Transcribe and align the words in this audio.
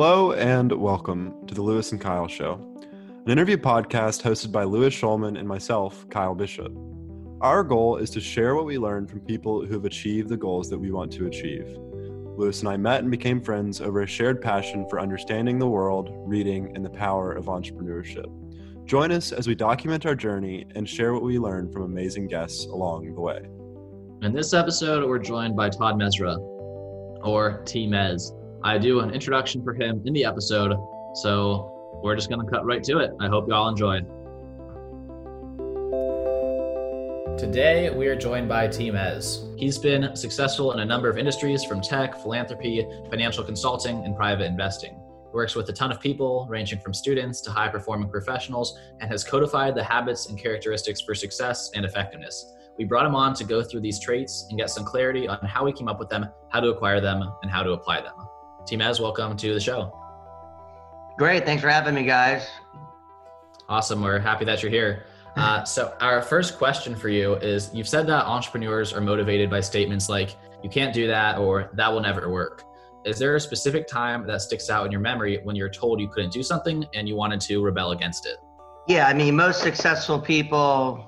Hello 0.00 0.30
and 0.34 0.70
welcome 0.70 1.44
to 1.48 1.54
the 1.54 1.60
Louis 1.60 1.90
and 1.90 2.00
Kyle 2.00 2.28
Show, 2.28 2.52
an 3.24 3.32
interview 3.32 3.56
podcast 3.56 4.22
hosted 4.22 4.52
by 4.52 4.62
Louis 4.62 4.94
Shulman 4.94 5.36
and 5.36 5.48
myself, 5.48 6.08
Kyle 6.08 6.36
Bishop. 6.36 6.72
Our 7.40 7.64
goal 7.64 7.96
is 7.96 8.08
to 8.10 8.20
share 8.20 8.54
what 8.54 8.64
we 8.64 8.78
learn 8.78 9.08
from 9.08 9.18
people 9.18 9.66
who 9.66 9.74
have 9.74 9.84
achieved 9.86 10.28
the 10.28 10.36
goals 10.36 10.70
that 10.70 10.78
we 10.78 10.92
want 10.92 11.10
to 11.14 11.26
achieve. 11.26 11.66
Louis 12.36 12.60
and 12.60 12.68
I 12.68 12.76
met 12.76 13.00
and 13.00 13.10
became 13.10 13.40
friends 13.40 13.80
over 13.80 14.02
a 14.02 14.06
shared 14.06 14.40
passion 14.40 14.86
for 14.88 15.00
understanding 15.00 15.58
the 15.58 15.66
world, 15.66 16.10
reading, 16.14 16.76
and 16.76 16.84
the 16.84 16.90
power 16.90 17.32
of 17.32 17.46
entrepreneurship. 17.46 18.26
Join 18.86 19.10
us 19.10 19.32
as 19.32 19.48
we 19.48 19.56
document 19.56 20.06
our 20.06 20.14
journey 20.14 20.64
and 20.76 20.88
share 20.88 21.12
what 21.12 21.24
we 21.24 21.40
learn 21.40 21.72
from 21.72 21.82
amazing 21.82 22.28
guests 22.28 22.66
along 22.66 23.12
the 23.16 23.20
way. 23.20 23.40
In 24.22 24.32
this 24.32 24.54
episode, 24.54 25.08
we're 25.08 25.18
joined 25.18 25.56
by 25.56 25.70
Todd 25.70 25.96
Mezrah, 25.96 26.38
or 27.24 27.64
T 27.64 27.88
Mez. 27.88 28.37
I 28.62 28.78
do 28.78 29.00
an 29.00 29.10
introduction 29.10 29.62
for 29.62 29.74
him 29.74 30.02
in 30.04 30.12
the 30.12 30.24
episode, 30.24 30.76
so 31.14 32.00
we're 32.02 32.16
just 32.16 32.28
going 32.28 32.44
to 32.44 32.50
cut 32.50 32.64
right 32.64 32.82
to 32.84 32.98
it. 32.98 33.12
I 33.20 33.28
hope 33.28 33.46
you 33.48 33.54
all 33.54 33.68
enjoy. 33.68 34.00
Today, 37.38 37.90
we 37.90 38.08
are 38.08 38.16
joined 38.16 38.48
by 38.48 38.66
T 38.66 38.90
Mez. 38.90 39.58
He's 39.58 39.78
been 39.78 40.16
successful 40.16 40.72
in 40.72 40.80
a 40.80 40.84
number 40.84 41.08
of 41.08 41.18
industries 41.18 41.62
from 41.64 41.80
tech, 41.80 42.20
philanthropy, 42.20 42.86
financial 43.10 43.44
consulting, 43.44 44.04
and 44.04 44.16
private 44.16 44.46
investing 44.46 45.00
works 45.32 45.54
with 45.54 45.68
a 45.68 45.72
ton 45.72 45.90
of 45.92 46.00
people, 46.00 46.46
ranging 46.48 46.80
from 46.80 46.94
students 46.94 47.40
to 47.42 47.50
high 47.50 47.68
performing 47.68 48.08
professionals, 48.08 48.78
and 49.00 49.10
has 49.10 49.24
codified 49.24 49.74
the 49.74 49.84
habits 49.84 50.28
and 50.28 50.38
characteristics 50.38 51.00
for 51.00 51.14
success 51.14 51.70
and 51.74 51.84
effectiveness. 51.84 52.54
We 52.78 52.84
brought 52.84 53.06
him 53.06 53.14
on 53.14 53.34
to 53.34 53.44
go 53.44 53.62
through 53.62 53.80
these 53.80 54.00
traits 54.00 54.46
and 54.50 54.58
get 54.58 54.70
some 54.70 54.84
clarity 54.84 55.26
on 55.28 55.38
how 55.44 55.64
we 55.64 55.72
came 55.72 55.88
up 55.88 55.98
with 55.98 56.08
them, 56.08 56.26
how 56.50 56.60
to 56.60 56.68
acquire 56.68 57.00
them, 57.00 57.22
and 57.42 57.50
how 57.50 57.62
to 57.62 57.72
apply 57.72 58.00
them. 58.00 58.14
T 58.68 58.76
Mez, 58.76 59.00
welcome 59.00 59.34
to 59.34 59.54
the 59.54 59.60
show. 59.60 59.98
Great. 61.16 61.46
Thanks 61.46 61.62
for 61.62 61.70
having 61.70 61.94
me, 61.94 62.04
guys. 62.04 62.46
Awesome. 63.66 64.02
We're 64.02 64.18
happy 64.18 64.44
that 64.44 64.62
you're 64.62 64.70
here. 64.70 65.06
Uh, 65.36 65.64
so, 65.64 65.96
our 66.02 66.20
first 66.20 66.58
question 66.58 66.94
for 66.94 67.08
you 67.08 67.36
is 67.36 67.70
You've 67.72 67.88
said 67.88 68.06
that 68.08 68.26
entrepreneurs 68.26 68.92
are 68.92 69.00
motivated 69.00 69.48
by 69.48 69.60
statements 69.60 70.10
like, 70.10 70.36
you 70.62 70.68
can't 70.68 70.92
do 70.92 71.06
that, 71.06 71.38
or 71.38 71.70
that 71.72 71.90
will 71.90 72.02
never 72.02 72.28
work. 72.28 72.64
Is 73.06 73.18
there 73.18 73.36
a 73.36 73.40
specific 73.40 73.86
time 73.86 74.26
that 74.26 74.42
sticks 74.42 74.68
out 74.68 74.84
in 74.84 74.92
your 74.92 75.00
memory 75.00 75.40
when 75.44 75.56
you're 75.56 75.70
told 75.70 75.98
you 75.98 76.08
couldn't 76.08 76.34
do 76.34 76.42
something 76.42 76.84
and 76.92 77.08
you 77.08 77.16
wanted 77.16 77.40
to 77.42 77.62
rebel 77.62 77.92
against 77.92 78.26
it? 78.26 78.36
Yeah, 78.86 79.06
I 79.06 79.14
mean, 79.14 79.34
most 79.34 79.62
successful 79.62 80.20
people 80.20 81.07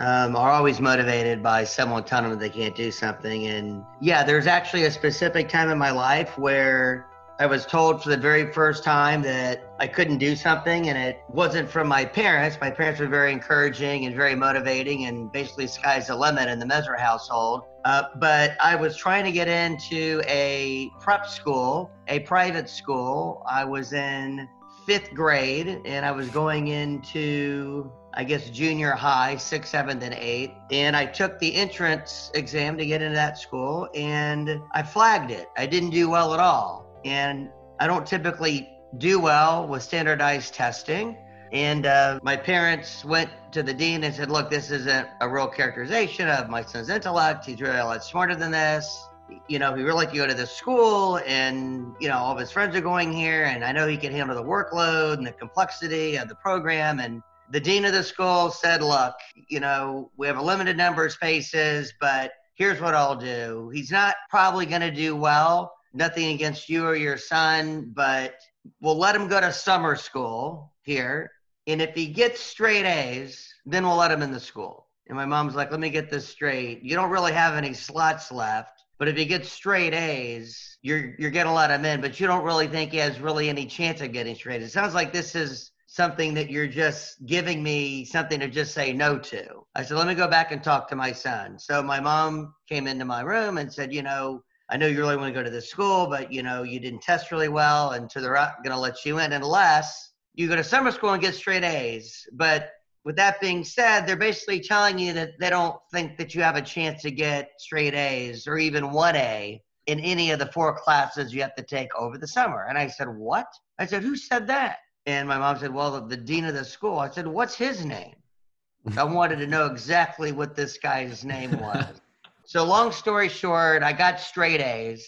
um, 0.00 0.36
are 0.36 0.50
always 0.50 0.80
motivated 0.80 1.42
by 1.42 1.64
someone 1.64 2.04
telling 2.04 2.30
them 2.30 2.38
they 2.38 2.50
can't 2.50 2.74
do 2.74 2.90
something. 2.90 3.46
And 3.46 3.84
yeah, 4.00 4.24
there's 4.24 4.46
actually 4.46 4.84
a 4.84 4.90
specific 4.90 5.48
time 5.48 5.70
in 5.70 5.78
my 5.78 5.90
life 5.90 6.36
where 6.36 7.06
I 7.38 7.46
was 7.46 7.66
told 7.66 8.00
for 8.02 8.10
the 8.10 8.16
very 8.16 8.52
first 8.52 8.84
time 8.84 9.20
that 9.22 9.74
I 9.80 9.88
couldn't 9.88 10.18
do 10.18 10.36
something, 10.36 10.88
and 10.88 10.96
it 10.96 11.20
wasn't 11.28 11.68
from 11.68 11.88
my 11.88 12.04
parents. 12.04 12.56
My 12.60 12.70
parents 12.70 13.00
were 13.00 13.08
very 13.08 13.32
encouraging 13.32 14.06
and 14.06 14.14
very 14.14 14.36
motivating, 14.36 15.06
and 15.06 15.32
basically, 15.32 15.66
sky's 15.66 16.06
the 16.06 16.16
limit 16.16 16.48
in 16.48 16.60
the 16.60 16.66
Mezrah 16.66 16.98
household. 16.98 17.62
Uh, 17.84 18.04
but 18.16 18.56
I 18.62 18.76
was 18.76 18.96
trying 18.96 19.24
to 19.24 19.32
get 19.32 19.48
into 19.48 20.22
a 20.28 20.90
prep 21.00 21.26
school, 21.26 21.90
a 22.06 22.20
private 22.20 22.68
school. 22.68 23.42
I 23.50 23.64
was 23.64 23.92
in 23.92 24.48
fifth 24.86 25.12
grade, 25.12 25.80
and 25.84 26.06
I 26.06 26.12
was 26.12 26.28
going 26.30 26.68
into 26.68 27.90
I 28.16 28.24
guess 28.24 28.48
junior 28.50 28.92
high, 28.92 29.36
sixth, 29.36 29.70
seventh, 29.70 30.02
and 30.02 30.14
eighth. 30.14 30.52
And 30.70 30.96
I 30.96 31.04
took 31.04 31.38
the 31.40 31.54
entrance 31.54 32.30
exam 32.34 32.78
to 32.78 32.86
get 32.86 33.02
into 33.02 33.14
that 33.14 33.38
school 33.38 33.88
and 33.94 34.60
I 34.72 34.82
flagged 34.82 35.30
it. 35.30 35.48
I 35.56 35.66
didn't 35.66 35.90
do 35.90 36.08
well 36.08 36.32
at 36.32 36.40
all 36.40 36.86
and 37.04 37.50
I 37.80 37.86
don't 37.86 38.06
typically 38.06 38.68
do 38.98 39.18
well 39.18 39.66
with 39.66 39.82
standardized 39.82 40.54
testing. 40.54 41.16
And 41.52 41.86
uh, 41.86 42.20
my 42.22 42.36
parents 42.36 43.04
went 43.04 43.30
to 43.52 43.62
the 43.62 43.74
dean 43.74 44.02
and 44.04 44.14
said, 44.14 44.30
Look, 44.30 44.50
this 44.50 44.70
isn't 44.70 45.08
a 45.20 45.28
real 45.28 45.46
characterization 45.46 46.28
of 46.28 46.48
my 46.48 46.62
son's 46.62 46.88
intellect. 46.88 47.46
He's 47.46 47.60
really 47.60 47.78
a 47.78 47.84
lot 47.84 48.02
smarter 48.02 48.34
than 48.34 48.50
this. 48.50 49.06
You 49.48 49.58
know, 49.58 49.74
he 49.74 49.82
really 49.82 49.96
like 49.96 50.10
to 50.10 50.16
go 50.16 50.26
to 50.26 50.34
this 50.34 50.50
school, 50.50 51.18
and, 51.26 51.94
you 51.98 52.08
know, 52.08 52.18
all 52.18 52.32
of 52.32 52.38
his 52.38 52.50
friends 52.50 52.76
are 52.76 52.80
going 52.82 53.10
here, 53.10 53.44
and 53.44 53.64
I 53.64 53.72
know 53.72 53.86
he 53.86 53.96
can 53.96 54.12
handle 54.12 54.36
the 54.36 54.42
workload 54.42 55.14
and 55.14 55.26
the 55.26 55.32
complexity 55.32 56.16
of 56.16 56.28
the 56.28 56.34
program. 56.34 57.00
And 57.00 57.22
the 57.50 57.60
dean 57.60 57.84
of 57.84 57.92
the 57.92 58.02
school 58.02 58.50
said, 58.50 58.82
Look, 58.82 59.14
you 59.48 59.60
know, 59.60 60.10
we 60.16 60.26
have 60.26 60.38
a 60.38 60.42
limited 60.42 60.76
number 60.76 61.04
of 61.04 61.12
spaces, 61.12 61.92
but 62.00 62.32
here's 62.54 62.80
what 62.80 62.94
I'll 62.94 63.16
do. 63.16 63.70
He's 63.72 63.90
not 63.90 64.14
probably 64.30 64.66
going 64.66 64.80
to 64.80 64.90
do 64.90 65.16
well 65.16 65.72
nothing 65.94 66.34
against 66.34 66.68
you 66.68 66.84
or 66.84 66.96
your 66.96 67.16
son, 67.16 67.92
but 67.94 68.34
we'll 68.80 68.98
let 68.98 69.14
him 69.14 69.28
go 69.28 69.40
to 69.40 69.52
summer 69.52 69.96
school 69.96 70.72
here. 70.82 71.30
And 71.66 71.80
if 71.80 71.94
he 71.94 72.08
gets 72.08 72.40
straight 72.40 72.84
A's, 72.84 73.48
then 73.64 73.86
we'll 73.86 73.96
let 73.96 74.10
him 74.10 74.20
in 74.20 74.32
the 74.32 74.40
school. 74.40 74.88
And 75.06 75.16
my 75.16 75.24
mom's 75.24 75.54
like, 75.54 75.70
let 75.70 75.80
me 75.80 75.90
get 75.90 76.10
this 76.10 76.28
straight. 76.28 76.82
You 76.82 76.96
don't 76.96 77.10
really 77.10 77.32
have 77.32 77.54
any 77.54 77.72
slots 77.72 78.32
left. 78.32 78.82
But 78.98 79.08
if 79.08 79.16
he 79.16 79.24
gets 79.24 79.50
straight 79.50 79.92
A's, 79.92 80.78
you're 80.82 81.14
you're 81.18 81.32
gonna 81.32 81.52
let 81.52 81.70
him 81.70 81.84
in, 81.84 82.00
but 82.00 82.20
you 82.20 82.28
don't 82.28 82.44
really 82.44 82.68
think 82.68 82.92
he 82.92 82.98
has 82.98 83.18
really 83.18 83.48
any 83.48 83.66
chance 83.66 84.00
of 84.00 84.12
getting 84.12 84.36
straight. 84.36 84.62
It 84.62 84.70
sounds 84.70 84.94
like 84.94 85.12
this 85.12 85.34
is 85.34 85.72
something 85.94 86.34
that 86.34 86.50
you're 86.50 86.66
just 86.66 87.24
giving 87.24 87.62
me 87.62 88.04
something 88.04 88.40
to 88.40 88.48
just 88.48 88.74
say 88.74 88.92
no 88.92 89.16
to. 89.16 89.64
I 89.76 89.84
said, 89.84 89.96
let 89.96 90.08
me 90.08 90.16
go 90.16 90.26
back 90.26 90.50
and 90.50 90.60
talk 90.60 90.88
to 90.88 90.96
my 90.96 91.12
son. 91.12 91.56
So 91.56 91.84
my 91.84 92.00
mom 92.00 92.52
came 92.68 92.88
into 92.88 93.04
my 93.04 93.20
room 93.20 93.58
and 93.58 93.72
said, 93.72 93.94
you 93.94 94.02
know, 94.02 94.42
I 94.68 94.76
know 94.76 94.88
you 94.88 94.98
really 94.98 95.16
want 95.16 95.32
to 95.32 95.38
go 95.38 95.44
to 95.44 95.50
this 95.50 95.70
school, 95.70 96.08
but 96.08 96.32
you 96.32 96.42
know 96.42 96.64
you 96.64 96.80
didn't 96.80 97.02
test 97.02 97.30
really 97.30 97.48
well, 97.48 97.92
and 97.92 98.10
so 98.10 98.20
they're 98.20 98.34
not 98.34 98.64
going 98.64 98.74
to 98.74 98.80
let 98.80 99.04
you 99.04 99.20
in 99.20 99.32
unless 99.32 100.14
you 100.34 100.48
go 100.48 100.56
to 100.56 100.64
summer 100.64 100.90
school 100.90 101.12
and 101.12 101.22
get 101.22 101.36
straight 101.36 101.62
A's. 101.62 102.26
But 102.32 102.70
with 103.04 103.14
that 103.16 103.40
being 103.40 103.62
said, 103.62 104.04
they're 104.04 104.16
basically 104.16 104.58
telling 104.58 104.98
you 104.98 105.12
that 105.12 105.38
they 105.38 105.50
don't 105.50 105.76
think 105.92 106.16
that 106.16 106.34
you 106.34 106.42
have 106.42 106.56
a 106.56 106.62
chance 106.62 107.02
to 107.02 107.12
get 107.12 107.50
straight 107.58 107.94
A's 107.94 108.48
or 108.48 108.58
even 108.58 108.90
one 108.90 109.14
A 109.14 109.62
in 109.86 110.00
any 110.00 110.32
of 110.32 110.40
the 110.40 110.50
four 110.50 110.74
classes 110.76 111.32
you 111.32 111.42
have 111.42 111.54
to 111.54 111.62
take 111.62 111.94
over 111.94 112.18
the 112.18 112.26
summer. 112.26 112.66
And 112.68 112.76
I 112.76 112.88
said, 112.88 113.06
What? 113.06 113.46
I 113.78 113.86
said, 113.86 114.02
Who 114.02 114.16
said 114.16 114.48
that? 114.48 114.78
And 115.06 115.28
my 115.28 115.38
mom 115.38 115.58
said, 115.58 115.72
Well, 115.72 115.92
the, 115.92 116.00
the 116.00 116.16
dean 116.16 116.44
of 116.44 116.54
the 116.54 116.64
school. 116.64 116.98
I 116.98 117.10
said, 117.10 117.26
What's 117.26 117.54
his 117.54 117.84
name? 117.84 118.14
I 118.96 119.04
wanted 119.04 119.38
to 119.38 119.46
know 119.46 119.66
exactly 119.66 120.32
what 120.32 120.54
this 120.54 120.78
guy's 120.78 121.24
name 121.24 121.58
was. 121.60 122.00
So 122.44 122.64
long 122.64 122.92
story 122.92 123.28
short, 123.28 123.82
I 123.82 123.92
got 123.92 124.20
straight 124.20 124.60
A's. 124.60 125.06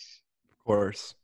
Of 0.51 0.65
course. 0.65 1.15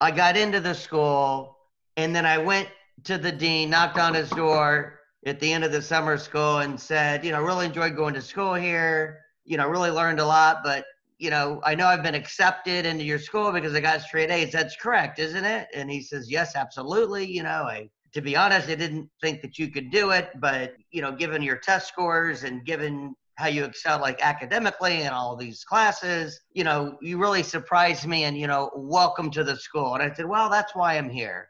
I 0.00 0.10
got 0.10 0.36
into 0.36 0.60
the 0.60 0.74
school 0.74 1.58
and 1.96 2.14
then 2.14 2.24
I 2.24 2.38
went 2.38 2.68
to 3.04 3.18
the 3.18 3.32
dean, 3.32 3.70
knocked 3.70 3.98
on 3.98 4.14
his 4.14 4.30
door 4.30 5.00
at 5.26 5.40
the 5.40 5.52
end 5.52 5.64
of 5.64 5.72
the 5.72 5.82
summer 5.82 6.16
school 6.16 6.58
and 6.58 6.80
said, 6.80 7.24
you 7.24 7.32
know, 7.32 7.42
really 7.42 7.66
enjoyed 7.66 7.96
going 7.96 8.14
to 8.14 8.22
school 8.22 8.54
here. 8.54 9.20
You 9.44 9.56
know, 9.56 9.68
really 9.68 9.90
learned 9.90 10.20
a 10.20 10.26
lot, 10.26 10.60
but 10.64 10.84
you 11.18 11.30
know, 11.30 11.60
I 11.64 11.74
know 11.74 11.86
I've 11.86 12.02
been 12.02 12.14
accepted 12.14 12.86
into 12.86 13.04
your 13.04 13.18
school 13.18 13.50
because 13.50 13.74
I 13.74 13.80
got 13.80 14.00
straight 14.02 14.30
A's. 14.30 14.52
That's 14.52 14.76
correct, 14.76 15.18
isn't 15.18 15.44
it? 15.44 15.68
And 15.74 15.90
he 15.90 16.00
says, 16.00 16.30
Yes, 16.30 16.54
absolutely. 16.54 17.26
You 17.26 17.42
know, 17.42 17.64
I 17.64 17.90
to 18.12 18.20
be 18.20 18.36
honest, 18.36 18.68
I 18.68 18.74
didn't 18.74 19.10
think 19.20 19.42
that 19.42 19.58
you 19.58 19.68
could 19.68 19.90
do 19.90 20.10
it, 20.10 20.30
but 20.40 20.74
you 20.90 21.02
know, 21.02 21.12
given 21.12 21.42
your 21.42 21.58
test 21.58 21.88
scores 21.88 22.44
and 22.44 22.64
given 22.64 23.14
how 23.38 23.46
you 23.46 23.64
excel 23.64 24.00
like 24.00 24.20
academically 24.20 25.02
and 25.02 25.14
all 25.14 25.36
these 25.36 25.62
classes 25.62 26.40
you 26.52 26.64
know 26.64 26.98
you 27.00 27.18
really 27.18 27.44
surprised 27.44 28.04
me 28.04 28.24
and 28.24 28.36
you 28.36 28.48
know 28.48 28.68
welcome 28.74 29.30
to 29.30 29.44
the 29.44 29.56
school. 29.56 29.94
And 29.94 30.02
i 30.02 30.12
said 30.12 30.26
well 30.26 30.50
that's 30.50 30.74
why 30.74 30.98
i'm 30.98 31.08
here. 31.08 31.48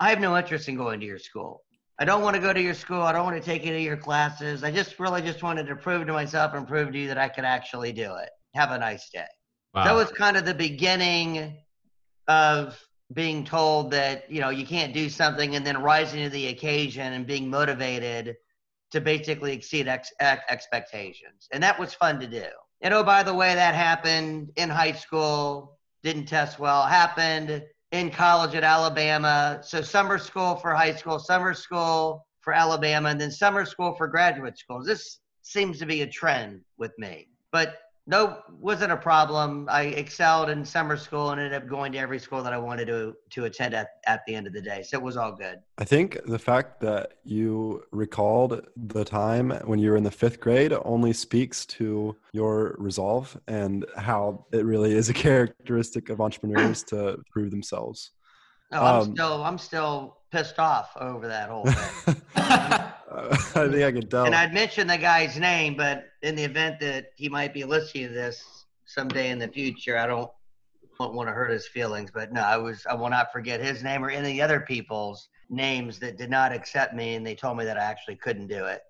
I 0.00 0.10
have 0.10 0.20
no 0.20 0.36
interest 0.36 0.68
in 0.68 0.76
going 0.76 1.00
to 1.00 1.06
your 1.06 1.18
school. 1.18 1.64
I 1.98 2.04
don't 2.04 2.22
want 2.22 2.36
to 2.36 2.40
go 2.40 2.52
to 2.52 2.62
your 2.62 2.74
school. 2.74 3.02
I 3.02 3.10
don't 3.10 3.24
want 3.24 3.36
to 3.36 3.42
take 3.42 3.66
any 3.66 3.78
of 3.78 3.82
your 3.82 3.96
classes. 3.96 4.62
I 4.62 4.70
just 4.70 5.00
really 5.00 5.20
just 5.20 5.42
wanted 5.42 5.66
to 5.66 5.74
prove 5.74 6.06
to 6.06 6.12
myself 6.12 6.54
and 6.54 6.68
prove 6.68 6.92
to 6.92 6.98
you 6.98 7.08
that 7.08 7.18
i 7.18 7.28
could 7.28 7.44
actually 7.44 7.92
do 7.92 8.14
it. 8.14 8.30
Have 8.54 8.70
a 8.70 8.78
nice 8.78 9.10
day. 9.10 9.26
Wow. 9.74 9.84
that 9.84 9.94
was 9.94 10.10
kind 10.12 10.36
of 10.36 10.44
the 10.44 10.54
beginning 10.54 11.58
of 12.28 12.80
being 13.12 13.44
told 13.44 13.90
that 13.90 14.30
you 14.30 14.40
know 14.40 14.50
you 14.50 14.66
can't 14.66 14.92
do 14.92 15.08
something 15.08 15.56
and 15.56 15.66
then 15.66 15.82
rising 15.82 16.22
to 16.24 16.30
the 16.30 16.48
occasion 16.48 17.12
and 17.14 17.26
being 17.26 17.48
motivated 17.48 18.36
to 18.90 19.00
basically 19.00 19.52
exceed 19.52 19.88
ex- 19.88 20.12
ex- 20.20 20.44
expectations. 20.48 21.48
And 21.52 21.62
that 21.62 21.78
was 21.78 21.94
fun 21.94 22.20
to 22.20 22.26
do. 22.26 22.44
And 22.80 22.94
oh, 22.94 23.02
by 23.02 23.22
the 23.22 23.34
way, 23.34 23.54
that 23.54 23.74
happened 23.74 24.50
in 24.56 24.70
high 24.70 24.92
school, 24.92 25.78
didn't 26.02 26.26
test 26.26 26.58
well, 26.58 26.84
happened 26.86 27.64
in 27.92 28.10
college 28.10 28.54
at 28.54 28.64
Alabama. 28.64 29.60
So 29.62 29.82
summer 29.82 30.18
school 30.18 30.56
for 30.56 30.74
high 30.74 30.94
school, 30.94 31.18
summer 31.18 31.54
school 31.54 32.26
for 32.40 32.52
Alabama, 32.52 33.08
and 33.08 33.20
then 33.20 33.30
summer 33.30 33.64
school 33.64 33.94
for 33.94 34.06
graduate 34.06 34.58
schools. 34.58 34.86
This 34.86 35.18
seems 35.42 35.78
to 35.78 35.86
be 35.86 36.02
a 36.02 36.06
trend 36.06 36.60
with 36.78 36.92
me. 36.98 37.28
But 37.50 37.76
no, 38.08 38.38
wasn't 38.58 38.90
a 38.90 38.96
problem. 38.96 39.68
I 39.70 39.82
excelled 39.82 40.48
in 40.48 40.64
summer 40.64 40.96
school 40.96 41.30
and 41.30 41.38
ended 41.38 41.62
up 41.62 41.68
going 41.68 41.92
to 41.92 41.98
every 41.98 42.18
school 42.18 42.42
that 42.42 42.54
I 42.54 42.58
wanted 42.58 42.86
to 42.86 43.14
to 43.30 43.44
attend 43.44 43.74
at, 43.74 43.88
at 44.06 44.22
the 44.26 44.34
end 44.34 44.46
of 44.46 44.54
the 44.54 44.62
day. 44.62 44.82
So 44.82 44.96
it 44.96 45.02
was 45.02 45.18
all 45.18 45.30
good. 45.30 45.58
I 45.76 45.84
think 45.84 46.18
the 46.24 46.38
fact 46.38 46.80
that 46.80 47.18
you 47.24 47.82
recalled 47.92 48.66
the 48.76 49.04
time 49.04 49.50
when 49.66 49.78
you 49.78 49.90
were 49.90 49.98
in 49.98 50.04
the 50.04 50.10
fifth 50.10 50.40
grade 50.40 50.72
only 50.86 51.12
speaks 51.12 51.66
to 51.66 52.16
your 52.32 52.76
resolve 52.78 53.38
and 53.46 53.84
how 53.98 54.46
it 54.52 54.64
really 54.64 54.94
is 54.94 55.10
a 55.10 55.14
characteristic 55.14 56.08
of 56.08 56.22
entrepreneurs 56.22 56.82
to 56.84 57.18
prove 57.30 57.50
themselves. 57.50 58.12
No, 58.72 58.80
I'm 58.80 59.02
um, 59.02 59.12
still 59.12 59.44
I'm 59.44 59.58
still 59.58 60.16
pissed 60.32 60.58
off 60.58 60.96
over 60.98 61.28
that 61.28 61.50
whole 61.50 61.66
thing. 61.66 62.22
I 63.14 63.36
think 63.68 63.82
I 63.82 63.92
can 63.92 64.08
tell. 64.08 64.26
And 64.26 64.34
I'd 64.34 64.52
mention 64.52 64.86
the 64.86 64.98
guy's 64.98 65.38
name, 65.38 65.76
but 65.76 66.06
in 66.22 66.36
the 66.36 66.44
event 66.44 66.80
that 66.80 67.12
he 67.16 67.28
might 67.28 67.54
be 67.54 67.64
listening 67.64 68.08
to 68.08 68.14
this 68.14 68.66
someday 68.84 69.30
in 69.30 69.38
the 69.38 69.48
future, 69.48 69.98
I 69.98 70.06
don't 70.06 70.30
don't 70.98 71.14
want 71.14 71.28
to 71.28 71.32
hurt 71.32 71.50
his 71.50 71.66
feelings. 71.66 72.10
But 72.12 72.32
no, 72.32 72.42
I 72.42 72.56
was 72.56 72.86
I 72.88 72.94
will 72.94 73.08
not 73.08 73.32
forget 73.32 73.60
his 73.60 73.82
name 73.82 74.04
or 74.04 74.10
any 74.10 74.42
other 74.42 74.60
people's 74.60 75.28
names 75.48 75.98
that 76.00 76.18
did 76.18 76.30
not 76.30 76.52
accept 76.52 76.94
me, 76.94 77.14
and 77.14 77.26
they 77.26 77.34
told 77.34 77.56
me 77.56 77.64
that 77.64 77.78
I 77.78 77.84
actually 77.84 78.16
couldn't 78.16 78.48
do 78.48 78.66
it. 78.66 78.82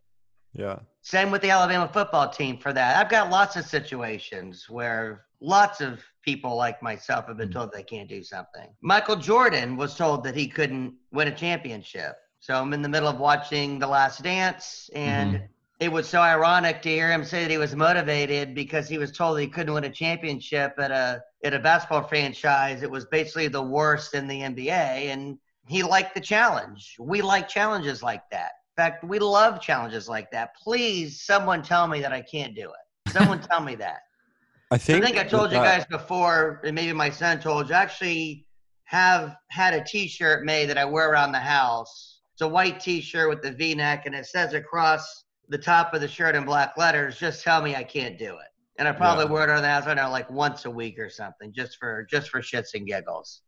Yeah. 0.53 0.79
Same 1.03 1.31
with 1.31 1.43
the 1.43 1.51
Alabama 1.51 1.89
football 1.93 2.29
team 2.29 2.59
for 2.59 2.73
that. 2.73 2.97
I've 2.97 3.11
got 3.11 3.31
lots 3.31 3.57
of 3.57 3.65
situations 3.65 4.67
where 4.69 5.27
lots 5.41 5.81
of 5.81 6.01
people 6.25 6.57
like 6.57 6.83
myself 6.83 7.27
have 7.29 7.37
been 7.37 7.51
mm. 7.51 7.53
told 7.53 7.73
they 7.73 7.83
can't 7.83 8.09
do 8.09 8.23
something. 8.23 8.69
Michael 8.83 9.17
Jordan 9.17 9.77
was 9.77 9.95
told 9.95 10.25
that 10.25 10.35
he 10.35 10.49
couldn't 10.49 10.95
win 11.13 11.29
a 11.29 11.35
championship. 11.35 12.17
So 12.41 12.55
I'm 12.55 12.73
in 12.73 12.83
the 12.83 12.89
middle 12.89 13.09
of 13.09 13.19
watching 13.19 13.79
The 13.79 13.87
Last 13.87 14.23
Dance, 14.23 14.89
and 14.95 15.35
mm-hmm. 15.35 15.45
it 15.81 15.91
was 15.91 16.09
so 16.09 16.21
ironic 16.21 16.83
to 16.83 16.89
hear 16.89 17.11
him 17.11 17.25
say 17.25 17.43
that 17.43 17.51
he 17.51 17.59
was 17.59 17.75
motivated 17.75 18.55
because 18.55 18.89
he 18.89 18.97
was 18.99 19.11
told 19.11 19.39
he 19.39 19.49
couldn't 19.49 19.75
win 19.75 19.85
a 19.85 19.91
championship 19.91 20.75
at 20.79 20.91
a 20.91 21.23
at 21.45 21.55
a 21.55 21.59
basketball 21.59 22.05
franchise. 22.05 22.83
It 22.83 22.91
was 22.91 23.07
basically 23.07 23.49
the 23.49 23.63
worst 23.63 24.15
in 24.15 24.29
the 24.29 24.41
NBA, 24.41 24.69
and 24.69 25.39
he 25.67 25.83
liked 25.83 26.15
the 26.15 26.21
challenge. 26.21 26.97
We 26.99 27.23
like 27.23 27.49
challenges 27.49 28.03
like 28.03 28.23
that 28.31 28.53
In 28.77 28.83
fact, 28.83 29.05
we 29.05 29.19
love 29.19 29.61
challenges 29.61 30.09
like 30.09 30.31
that. 30.31 30.55
Please, 30.57 31.21
someone 31.21 31.63
tell 31.63 31.87
me 31.87 32.01
that 32.01 32.13
I 32.13 32.23
can't 32.23 32.55
do 32.55 32.71
it. 32.71 33.13
Someone 33.13 33.41
tell 33.41 33.61
me 33.61 33.75
that. 33.77 34.01
I 34.71 34.79
think. 34.79 35.03
I 35.03 35.07
think 35.07 35.19
I 35.19 35.25
told 35.25 35.51
you 35.51 35.59
guys 35.59 35.87
before, 35.87 36.61
and 36.65 36.75
maybe 36.75 36.93
my 36.93 37.11
son 37.11 37.41
told 37.41 37.69
you. 37.69 37.75
I 37.75 37.83
actually 37.83 38.47
have 38.85 39.37
had 39.49 39.75
a 39.75 39.85
T-shirt 39.85 40.45
made 40.45 40.69
that 40.71 40.79
I 40.79 40.85
wear 40.85 41.11
around 41.11 41.33
the 41.33 41.39
house. 41.39 42.18
It's 42.39 42.45
a 42.45 42.47
white 42.47 42.79
T-shirt 42.79 43.29
with 43.29 43.43
the 43.43 43.51
V-neck, 43.51 44.07
and 44.07 44.15
it 44.15 44.25
says 44.25 44.55
across 44.55 45.25
the 45.49 45.59
top 45.59 45.93
of 45.93 46.01
the 46.01 46.07
shirt 46.07 46.37
in 46.37 46.45
black 46.45 46.79
letters, 46.79 47.19
"Just 47.19 47.43
tell 47.43 47.61
me 47.61 47.75
I 47.75 47.83
can't 47.83 48.17
do 48.17 48.35
it." 48.35 48.47
And 48.79 48.87
I 48.87 48.93
probably 48.93 49.25
yeah. 49.25 49.33
wear 49.33 49.43
it 49.43 49.51
around 49.51 49.63
the 49.63 49.69
house 49.69 49.87
right 49.87 49.97
now, 49.97 50.09
like 50.09 50.31
once 50.31 50.65
a 50.65 50.71
week 50.71 51.01
or 51.01 51.11
something, 51.11 51.53
just 51.53 51.79
for 51.79 52.07
just 52.09 52.31
for 52.31 52.41
shits 52.41 52.75
and 52.75 52.87
giggles. 52.87 53.41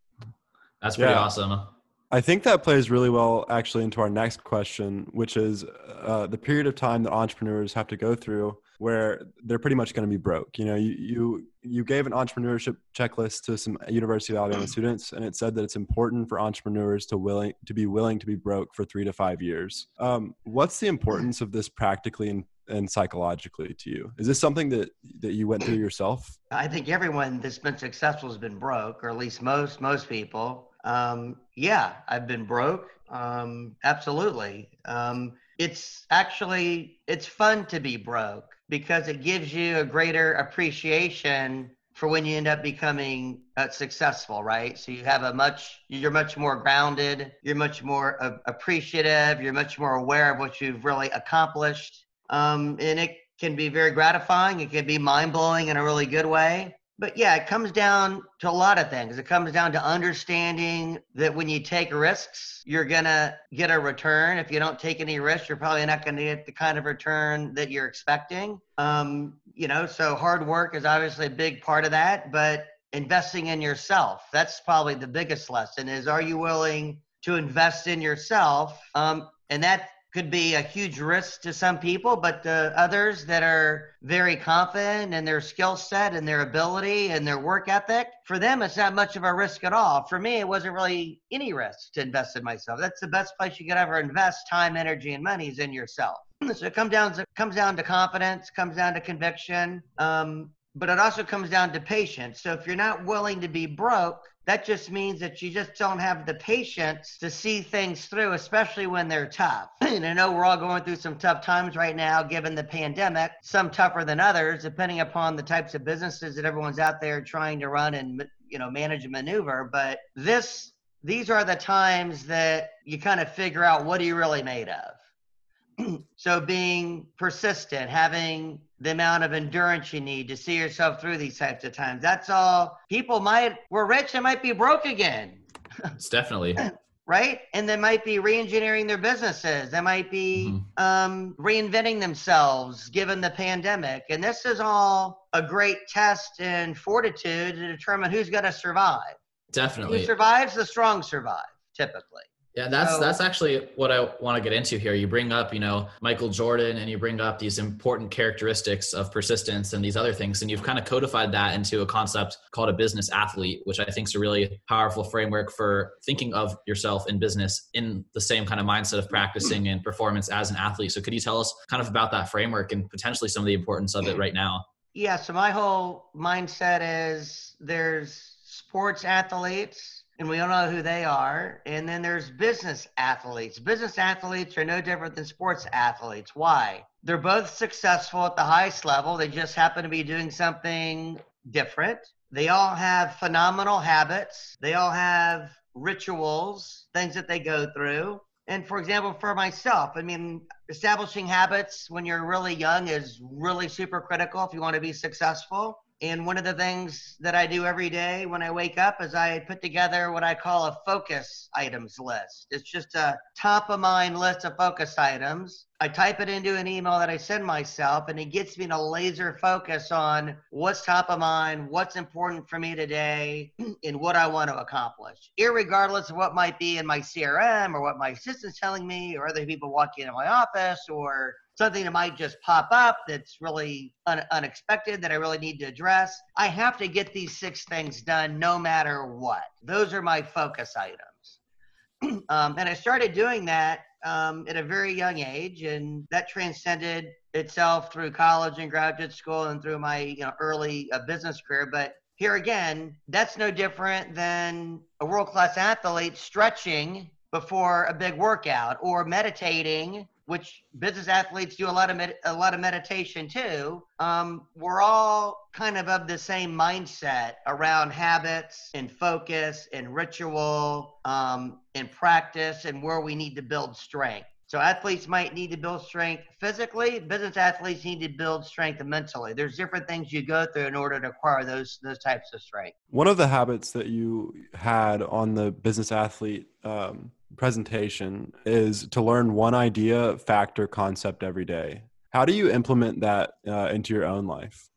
That's 0.82 0.96
pretty 0.96 1.12
yeah. 1.12 1.20
awesome. 1.20 1.68
I 2.10 2.20
think 2.20 2.42
that 2.42 2.64
plays 2.64 2.90
really 2.90 3.10
well 3.10 3.46
actually 3.48 3.84
into 3.84 4.00
our 4.00 4.10
next 4.10 4.42
question, 4.42 5.06
which 5.12 5.36
is 5.36 5.64
uh, 6.02 6.26
the 6.26 6.38
period 6.38 6.66
of 6.66 6.74
time 6.74 7.04
that 7.04 7.12
entrepreneurs 7.12 7.72
have 7.74 7.86
to 7.86 7.96
go 7.96 8.16
through 8.16 8.58
where 8.80 9.26
they're 9.44 9.58
pretty 9.58 9.76
much 9.76 9.92
going 9.92 10.08
to 10.08 10.10
be 10.10 10.16
broke. 10.16 10.58
You 10.58 10.64
know, 10.64 10.74
you, 10.74 10.94
you 10.98 11.46
you 11.62 11.84
gave 11.84 12.06
an 12.06 12.12
entrepreneurship 12.12 12.78
checklist 12.96 13.42
to 13.44 13.58
some 13.58 13.76
University 13.86 14.32
of 14.32 14.38
Alabama 14.38 14.66
students, 14.66 15.12
and 15.12 15.22
it 15.22 15.36
said 15.36 15.54
that 15.56 15.64
it's 15.64 15.76
important 15.76 16.30
for 16.30 16.40
entrepreneurs 16.40 17.04
to 17.06 17.18
willing 17.18 17.52
to 17.66 17.74
be 17.74 17.84
willing 17.84 18.18
to 18.18 18.24
be 18.24 18.36
broke 18.36 18.74
for 18.74 18.86
three 18.86 19.04
to 19.04 19.12
five 19.12 19.42
years. 19.42 19.88
Um, 19.98 20.34
what's 20.44 20.80
the 20.80 20.86
importance 20.86 21.42
of 21.42 21.52
this 21.52 21.68
practically 21.68 22.30
and, 22.30 22.44
and 22.68 22.90
psychologically 22.90 23.74
to 23.80 23.90
you? 23.90 24.12
Is 24.16 24.26
this 24.26 24.40
something 24.40 24.70
that 24.70 24.88
that 25.18 25.34
you 25.34 25.46
went 25.46 25.62
through 25.62 25.76
yourself? 25.76 26.38
I 26.50 26.66
think 26.66 26.88
everyone 26.88 27.38
that's 27.40 27.58
been 27.58 27.76
successful 27.76 28.30
has 28.30 28.38
been 28.38 28.58
broke, 28.58 29.04
or 29.04 29.10
at 29.10 29.18
least 29.18 29.42
most 29.42 29.82
most 29.82 30.08
people. 30.08 30.70
Um, 30.84 31.36
yeah, 31.54 31.96
I've 32.08 32.26
been 32.26 32.46
broke. 32.46 32.88
Um, 33.10 33.76
absolutely. 33.84 34.70
Um, 34.86 35.34
it's 35.58 36.06
actually 36.10 37.00
it's 37.06 37.26
fun 37.26 37.66
to 37.66 37.78
be 37.78 37.98
broke 37.98 38.46
because 38.70 39.08
it 39.08 39.22
gives 39.22 39.52
you 39.52 39.78
a 39.78 39.84
greater 39.84 40.32
appreciation 40.34 41.70
for 41.92 42.08
when 42.08 42.24
you 42.24 42.36
end 42.36 42.48
up 42.48 42.62
becoming 42.62 43.42
uh, 43.58 43.68
successful, 43.68 44.42
right? 44.42 44.78
So 44.78 44.92
you 44.92 45.04
have 45.04 45.24
a 45.24 45.34
much 45.34 45.80
you're 45.88 46.10
much 46.10 46.38
more 46.38 46.56
grounded, 46.56 47.32
you're 47.42 47.56
much 47.56 47.82
more 47.82 48.22
uh, 48.22 48.38
appreciative, 48.46 49.42
you're 49.42 49.52
much 49.52 49.78
more 49.78 49.96
aware 49.96 50.32
of 50.32 50.38
what 50.38 50.60
you've 50.60 50.84
really 50.84 51.10
accomplished, 51.10 52.06
um, 52.30 52.78
and 52.80 52.98
it 52.98 53.18
can 53.38 53.56
be 53.56 53.68
very 53.68 53.90
gratifying. 53.90 54.60
It 54.60 54.70
can 54.70 54.86
be 54.86 54.96
mind 54.98 55.32
blowing 55.32 55.68
in 55.68 55.76
a 55.76 55.84
really 55.84 56.06
good 56.06 56.26
way 56.26 56.74
but 57.00 57.16
yeah, 57.16 57.34
it 57.34 57.46
comes 57.46 57.72
down 57.72 58.22
to 58.40 58.50
a 58.50 58.52
lot 58.52 58.78
of 58.78 58.90
things. 58.90 59.16
It 59.16 59.24
comes 59.24 59.52
down 59.52 59.72
to 59.72 59.82
understanding 59.82 60.98
that 61.14 61.34
when 61.34 61.48
you 61.48 61.58
take 61.58 61.94
risks, 61.94 62.62
you're 62.66 62.84
going 62.84 63.04
to 63.04 63.34
get 63.54 63.70
a 63.70 63.80
return. 63.80 64.36
If 64.36 64.52
you 64.52 64.58
don't 64.58 64.78
take 64.78 65.00
any 65.00 65.18
risks, 65.18 65.48
you're 65.48 65.56
probably 65.56 65.86
not 65.86 66.04
going 66.04 66.16
to 66.16 66.24
get 66.24 66.44
the 66.44 66.52
kind 66.52 66.76
of 66.76 66.84
return 66.84 67.54
that 67.54 67.70
you're 67.70 67.86
expecting. 67.86 68.60
Um, 68.76 69.38
you 69.54 69.66
know, 69.66 69.86
so 69.86 70.14
hard 70.14 70.46
work 70.46 70.76
is 70.76 70.84
obviously 70.84 71.26
a 71.26 71.30
big 71.30 71.62
part 71.62 71.86
of 71.86 71.90
that, 71.92 72.30
but 72.30 72.66
investing 72.92 73.46
in 73.46 73.62
yourself, 73.62 74.26
that's 74.30 74.60
probably 74.60 74.94
the 74.94 75.08
biggest 75.08 75.48
lesson 75.48 75.88
is 75.88 76.06
are 76.06 76.20
you 76.20 76.36
willing 76.36 77.00
to 77.22 77.36
invest 77.36 77.86
in 77.86 78.02
yourself? 78.02 78.78
Um, 78.94 79.30
and 79.48 79.62
that 79.62 79.88
could 80.12 80.30
be 80.30 80.54
a 80.54 80.62
huge 80.62 80.98
risk 80.98 81.42
to 81.42 81.52
some 81.52 81.78
people, 81.78 82.16
but 82.16 82.42
to 82.42 82.72
others 82.76 83.24
that 83.26 83.42
are 83.42 83.90
very 84.02 84.36
confident 84.36 85.14
in 85.14 85.24
their 85.24 85.40
skill 85.40 85.76
set 85.76 86.14
and 86.14 86.26
their 86.26 86.40
ability 86.40 87.10
and 87.10 87.26
their 87.26 87.38
work 87.38 87.68
ethic, 87.68 88.08
for 88.24 88.38
them, 88.38 88.62
it's 88.62 88.76
not 88.76 88.94
much 88.94 89.16
of 89.16 89.24
a 89.24 89.32
risk 89.32 89.64
at 89.64 89.72
all. 89.72 90.04
For 90.04 90.18
me, 90.18 90.36
it 90.36 90.48
wasn't 90.48 90.74
really 90.74 91.20
any 91.30 91.52
risk 91.52 91.92
to 91.92 92.02
invest 92.02 92.36
in 92.36 92.44
myself. 92.44 92.80
That's 92.80 93.00
the 93.00 93.08
best 93.08 93.34
place 93.38 93.60
you 93.60 93.66
could 93.66 93.76
ever 93.76 94.00
invest 94.00 94.48
time, 94.48 94.76
energy, 94.76 95.14
and 95.14 95.22
money 95.22 95.48
is 95.48 95.58
in 95.58 95.72
yourself. 95.72 96.18
So 96.54 96.66
it 96.66 96.74
comes 96.74 96.90
down 96.90 97.12
to, 97.14 97.24
comes 97.36 97.54
down 97.54 97.76
to 97.76 97.82
confidence, 97.82 98.50
comes 98.50 98.76
down 98.76 98.94
to 98.94 99.00
conviction, 99.00 99.82
um, 99.98 100.50
but 100.74 100.88
it 100.88 100.98
also 100.98 101.24
comes 101.24 101.50
down 101.50 101.72
to 101.72 101.80
patience. 101.80 102.42
So 102.42 102.52
if 102.52 102.66
you're 102.66 102.76
not 102.76 103.04
willing 103.04 103.40
to 103.40 103.48
be 103.48 103.66
broke, 103.66 104.20
that 104.46 104.64
just 104.64 104.90
means 104.90 105.20
that 105.20 105.42
you 105.42 105.50
just 105.50 105.74
don't 105.74 105.98
have 105.98 106.26
the 106.26 106.34
patience 106.34 107.18
to 107.18 107.30
see 107.30 107.60
things 107.60 108.06
through, 108.06 108.32
especially 108.32 108.86
when 108.86 109.06
they're 109.06 109.28
tough. 109.28 109.68
and 109.80 110.06
I 110.06 110.12
know 110.12 110.32
we're 110.32 110.44
all 110.44 110.56
going 110.56 110.82
through 110.82 110.96
some 110.96 111.16
tough 111.16 111.44
times 111.44 111.76
right 111.76 111.94
now, 111.94 112.22
given 112.22 112.54
the 112.54 112.64
pandemic, 112.64 113.32
some 113.42 113.70
tougher 113.70 114.04
than 114.04 114.20
others, 114.20 114.62
depending 114.62 115.00
upon 115.00 115.36
the 115.36 115.42
types 115.42 115.74
of 115.74 115.84
businesses 115.84 116.36
that 116.36 116.44
everyone's 116.44 116.78
out 116.78 117.00
there 117.00 117.20
trying 117.20 117.60
to 117.60 117.68
run 117.68 117.94
and 117.94 118.26
you 118.48 118.58
know 118.58 118.70
manage 118.70 119.04
and 119.04 119.12
maneuver. 119.12 119.68
But 119.70 120.00
this 120.16 120.72
these 121.02 121.30
are 121.30 121.44
the 121.44 121.56
times 121.56 122.26
that 122.26 122.70
you 122.84 122.98
kind 122.98 123.20
of 123.20 123.32
figure 123.32 123.64
out 123.64 123.84
what 123.84 124.00
are 124.00 124.04
you 124.04 124.16
really 124.16 124.42
made 124.42 124.68
of. 124.68 126.02
so 126.16 126.40
being 126.40 127.06
persistent, 127.16 127.90
having 127.90 128.60
the 128.80 128.92
amount 128.92 129.24
of 129.24 129.32
endurance 129.32 129.92
you 129.92 130.00
need 130.00 130.26
to 130.28 130.36
see 130.36 130.56
yourself 130.56 131.00
through 131.00 131.18
these 131.18 131.38
types 131.38 131.64
of 131.64 131.72
times. 131.72 132.02
That's 132.02 132.30
all. 132.30 132.78
People 132.88 133.20
might, 133.20 133.56
we're 133.70 133.86
rich 133.86 134.14
and 134.14 134.22
might 134.22 134.42
be 134.42 134.52
broke 134.52 134.86
again. 134.86 135.38
It's 135.84 136.08
definitely. 136.08 136.56
right? 137.10 137.40
And 137.54 137.68
they 137.68 137.76
might 137.76 138.04
be 138.04 138.20
re-engineering 138.20 138.86
their 138.86 138.96
businesses. 138.96 139.72
They 139.72 139.80
might 139.80 140.12
be 140.12 140.46
mm-hmm. 140.48 140.82
um, 140.82 141.34
reinventing 141.40 141.98
themselves 141.98 142.88
given 142.88 143.20
the 143.20 143.30
pandemic. 143.30 144.04
And 144.10 144.22
this 144.22 144.46
is 144.46 144.60
all 144.60 145.26
a 145.32 145.42
great 145.42 145.78
test 145.88 146.40
and 146.40 146.78
fortitude 146.78 147.56
to 147.56 147.66
determine 147.66 148.12
who's 148.12 148.30
going 148.30 148.44
to 148.44 148.52
survive. 148.52 149.16
Definitely. 149.50 149.98
Who 149.98 150.04
survives, 150.04 150.54
the 150.54 150.64
strong 150.64 151.02
survive, 151.02 151.50
typically. 151.74 152.22
Yeah, 152.56 152.68
that's 152.68 152.94
so, 152.94 153.00
that's 153.00 153.20
actually 153.20 153.68
what 153.76 153.92
I 153.92 154.08
want 154.20 154.36
to 154.36 154.42
get 154.42 154.52
into 154.52 154.76
here. 154.76 154.92
You 154.92 155.06
bring 155.06 155.30
up, 155.30 155.54
you 155.54 155.60
know, 155.60 155.88
Michael 156.00 156.28
Jordan 156.28 156.78
and 156.78 156.90
you 156.90 156.98
bring 156.98 157.20
up 157.20 157.38
these 157.38 157.58
important 157.58 158.10
characteristics 158.10 158.92
of 158.92 159.12
persistence 159.12 159.72
and 159.72 159.84
these 159.84 159.96
other 159.96 160.12
things 160.12 160.42
and 160.42 160.50
you've 160.50 160.62
kind 160.62 160.78
of 160.78 160.84
codified 160.84 161.30
that 161.32 161.54
into 161.54 161.82
a 161.82 161.86
concept 161.86 162.38
called 162.50 162.68
a 162.68 162.72
business 162.72 163.08
athlete, 163.10 163.60
which 163.64 163.78
I 163.78 163.84
think 163.84 164.08
is 164.08 164.16
a 164.16 164.18
really 164.18 164.60
powerful 164.68 165.04
framework 165.04 165.52
for 165.52 165.92
thinking 166.04 166.34
of 166.34 166.56
yourself 166.66 167.08
in 167.08 167.20
business 167.20 167.68
in 167.74 168.04
the 168.14 168.20
same 168.20 168.44
kind 168.44 168.60
of 168.60 168.66
mindset 168.66 168.98
of 168.98 169.08
practicing 169.08 169.68
and 169.68 169.82
performance 169.84 170.28
as 170.28 170.50
an 170.50 170.56
athlete. 170.56 170.90
So 170.90 171.00
could 171.00 171.14
you 171.14 171.20
tell 171.20 171.38
us 171.38 171.54
kind 171.68 171.80
of 171.80 171.88
about 171.88 172.10
that 172.10 172.30
framework 172.30 172.72
and 172.72 172.90
potentially 172.90 173.28
some 173.28 173.44
of 173.44 173.46
the 173.46 173.54
importance 173.54 173.94
of 173.94 174.08
it 174.08 174.18
right 174.18 174.34
now? 174.34 174.64
Yeah, 174.92 175.16
so 175.16 175.32
my 175.32 175.52
whole 175.52 176.10
mindset 176.16 176.80
is 176.82 177.54
there's 177.60 178.38
sports 178.42 179.04
athletes 179.04 179.99
and 180.20 180.28
we 180.28 180.38
all 180.38 180.50
know 180.50 180.70
who 180.70 180.82
they 180.82 181.02
are. 181.02 181.62
And 181.64 181.88
then 181.88 182.02
there's 182.02 182.30
business 182.30 182.86
athletes. 182.98 183.58
Business 183.58 183.96
athletes 183.96 184.56
are 184.58 184.66
no 184.66 184.82
different 184.82 185.16
than 185.16 185.24
sports 185.24 185.66
athletes. 185.72 186.36
Why? 186.36 186.84
They're 187.02 187.16
both 187.16 187.48
successful 187.56 188.26
at 188.26 188.36
the 188.36 188.42
highest 188.42 188.84
level. 188.84 189.16
They 189.16 189.28
just 189.28 189.54
happen 189.54 189.82
to 189.82 189.88
be 189.88 190.02
doing 190.02 190.30
something 190.30 191.18
different. 191.50 192.00
They 192.30 192.48
all 192.48 192.74
have 192.74 193.16
phenomenal 193.16 193.78
habits. 193.78 194.58
They 194.60 194.74
all 194.74 194.90
have 194.90 195.52
rituals, 195.74 196.88
things 196.92 197.14
that 197.14 197.26
they 197.26 197.40
go 197.40 197.72
through. 197.74 198.20
And 198.46 198.68
for 198.68 198.78
example, 198.78 199.14
for 199.14 199.34
myself, 199.34 199.92
I 199.94 200.02
mean, 200.02 200.42
establishing 200.68 201.26
habits 201.26 201.88
when 201.88 202.04
you're 202.04 202.26
really 202.26 202.52
young 202.52 202.88
is 202.88 203.22
really 203.22 203.68
super 203.68 204.02
critical 204.02 204.44
if 204.44 204.52
you 204.52 204.60
want 204.60 204.74
to 204.74 204.82
be 204.82 204.92
successful. 204.92 205.78
And 206.02 206.24
one 206.24 206.38
of 206.38 206.44
the 206.44 206.54
things 206.54 207.16
that 207.20 207.34
I 207.34 207.46
do 207.46 207.66
every 207.66 207.90
day 207.90 208.24
when 208.24 208.42
I 208.42 208.50
wake 208.50 208.78
up 208.78 209.02
is 209.02 209.14
I 209.14 209.40
put 209.40 209.60
together 209.60 210.10
what 210.12 210.24
I 210.24 210.34
call 210.34 210.64
a 210.64 210.78
focus 210.86 211.50
items 211.54 211.98
list. 211.98 212.46
It's 212.50 212.70
just 212.70 212.94
a 212.94 213.18
top 213.36 213.68
of 213.68 213.80
mind 213.80 214.18
list 214.18 214.46
of 214.46 214.56
focus 214.56 214.96
items. 214.96 215.66
I 215.78 215.88
type 215.88 216.20
it 216.20 216.30
into 216.30 216.56
an 216.56 216.66
email 216.66 216.98
that 216.98 217.10
I 217.10 217.18
send 217.18 217.44
myself, 217.44 218.08
and 218.08 218.18
it 218.18 218.26
gets 218.26 218.56
me 218.56 218.66
to 218.68 218.80
laser 218.80 219.36
focus 219.40 219.92
on 219.92 220.36
what's 220.50 220.84
top 220.84 221.10
of 221.10 221.18
mind, 221.18 221.68
what's 221.68 221.96
important 221.96 222.48
for 222.48 222.58
me 222.58 222.74
today, 222.74 223.52
and 223.84 224.00
what 224.00 224.16
I 224.16 224.26
want 224.26 224.48
to 224.48 224.58
accomplish, 224.58 225.32
irregardless 225.38 226.08
of 226.08 226.16
what 226.16 226.34
might 226.34 226.58
be 226.58 226.78
in 226.78 226.86
my 226.86 227.00
CRM 227.00 227.74
or 227.74 227.82
what 227.82 227.98
my 227.98 228.10
assistant's 228.10 228.58
telling 228.58 228.86
me, 228.86 229.16
or 229.16 229.28
other 229.28 229.44
people 229.44 229.70
walking 229.70 230.02
into 230.02 230.14
my 230.14 230.28
office, 230.28 230.80
or 230.88 231.34
something 231.60 231.84
that 231.84 231.92
might 231.92 232.16
just 232.16 232.40
pop 232.40 232.68
up 232.70 233.00
that's 233.06 233.36
really 233.42 233.92
un- 234.06 234.22
unexpected 234.32 235.02
that 235.02 235.12
I 235.12 235.16
really 235.16 235.36
need 235.36 235.58
to 235.58 235.66
address. 235.66 236.18
I 236.38 236.46
have 236.46 236.78
to 236.78 236.88
get 236.88 237.12
these 237.12 237.36
six 237.36 237.66
things 237.66 238.00
done 238.00 238.38
no 238.38 238.58
matter 238.58 239.14
what. 239.14 239.42
Those 239.62 239.92
are 239.92 240.00
my 240.00 240.22
focus 240.22 240.72
items. 240.74 242.22
um, 242.30 242.54
and 242.56 242.66
I 242.66 242.72
started 242.72 243.12
doing 243.12 243.44
that 243.44 243.80
um, 244.06 244.46
at 244.48 244.56
a 244.56 244.62
very 244.62 244.94
young 244.94 245.18
age, 245.18 245.62
and 245.62 246.06
that 246.10 246.30
transcended 246.30 247.08
itself 247.34 247.92
through 247.92 248.12
college 248.12 248.58
and 248.58 248.70
graduate 248.70 249.12
school 249.12 249.44
and 249.44 249.60
through 249.60 249.80
my 249.80 249.98
you 249.98 250.20
know, 250.20 250.32
early 250.40 250.90
uh, 250.92 251.00
business 251.06 251.42
career. 251.46 251.68
But 251.70 251.92
here 252.14 252.36
again, 252.36 252.96
that's 253.08 253.36
no 253.36 253.50
different 253.50 254.14
than 254.14 254.80
a 255.00 255.04
world 255.04 255.28
class 255.28 255.58
athlete 255.58 256.16
stretching 256.16 257.10
before 257.32 257.84
a 257.84 257.92
big 257.92 258.14
workout 258.16 258.78
or 258.80 259.04
meditating 259.04 260.08
which 260.30 260.62
business 260.78 261.08
athletes 261.08 261.56
do 261.56 261.68
a 261.68 261.72
lot 261.80 261.90
of 261.90 261.96
med- 261.96 262.14
a 262.24 262.32
lot 262.32 262.54
of 262.54 262.60
meditation 262.60 263.28
too. 263.28 263.82
Um, 263.98 264.46
we're 264.54 264.80
all 264.80 265.48
kind 265.52 265.76
of 265.76 265.88
of 265.88 266.06
the 266.06 266.16
same 266.16 266.56
mindset 266.56 267.32
around 267.48 267.90
habits 267.90 268.70
and 268.74 268.88
focus 268.88 269.68
and 269.72 269.92
ritual 269.92 271.00
um, 271.04 271.58
and 271.74 271.90
practice 271.90 272.64
and 272.64 272.80
where 272.80 273.00
we 273.00 273.16
need 273.16 273.34
to 273.34 273.42
build 273.42 273.76
strength. 273.76 274.28
So 274.46 274.58
athletes 274.58 275.08
might 275.08 275.34
need 275.34 275.50
to 275.50 275.56
build 275.56 275.82
strength 275.82 276.22
physically. 276.38 277.00
Business 277.00 277.36
athletes 277.36 277.84
need 277.84 278.00
to 278.00 278.08
build 278.08 278.44
strength 278.44 278.82
mentally. 278.84 279.32
There's 279.32 279.56
different 279.56 279.88
things 279.88 280.12
you 280.12 280.24
go 280.24 280.46
through 280.52 280.66
in 280.66 280.76
order 280.76 281.00
to 281.00 281.08
acquire 281.08 281.44
those 281.44 281.80
those 281.82 281.98
types 281.98 282.30
of 282.32 282.40
strength. 282.40 282.76
One 282.90 283.08
of 283.08 283.16
the 283.16 283.26
habits 283.26 283.72
that 283.72 283.86
you 283.86 284.32
had 284.54 285.02
on 285.02 285.34
the 285.34 285.50
business 285.50 285.90
athlete 285.90 286.46
um, 286.62 287.10
presentation 287.40 288.30
is 288.44 288.86
to 288.88 289.00
learn 289.00 289.32
one 289.32 289.54
idea, 289.54 290.14
factor, 290.18 290.66
concept 290.66 291.22
every 291.22 291.46
day. 291.46 291.82
How 292.10 292.26
do 292.26 292.34
you 292.34 292.50
implement 292.50 293.00
that 293.00 293.38
uh, 293.48 293.70
into 293.72 293.94
your 293.94 294.04
own 294.04 294.26
life? 294.26 294.68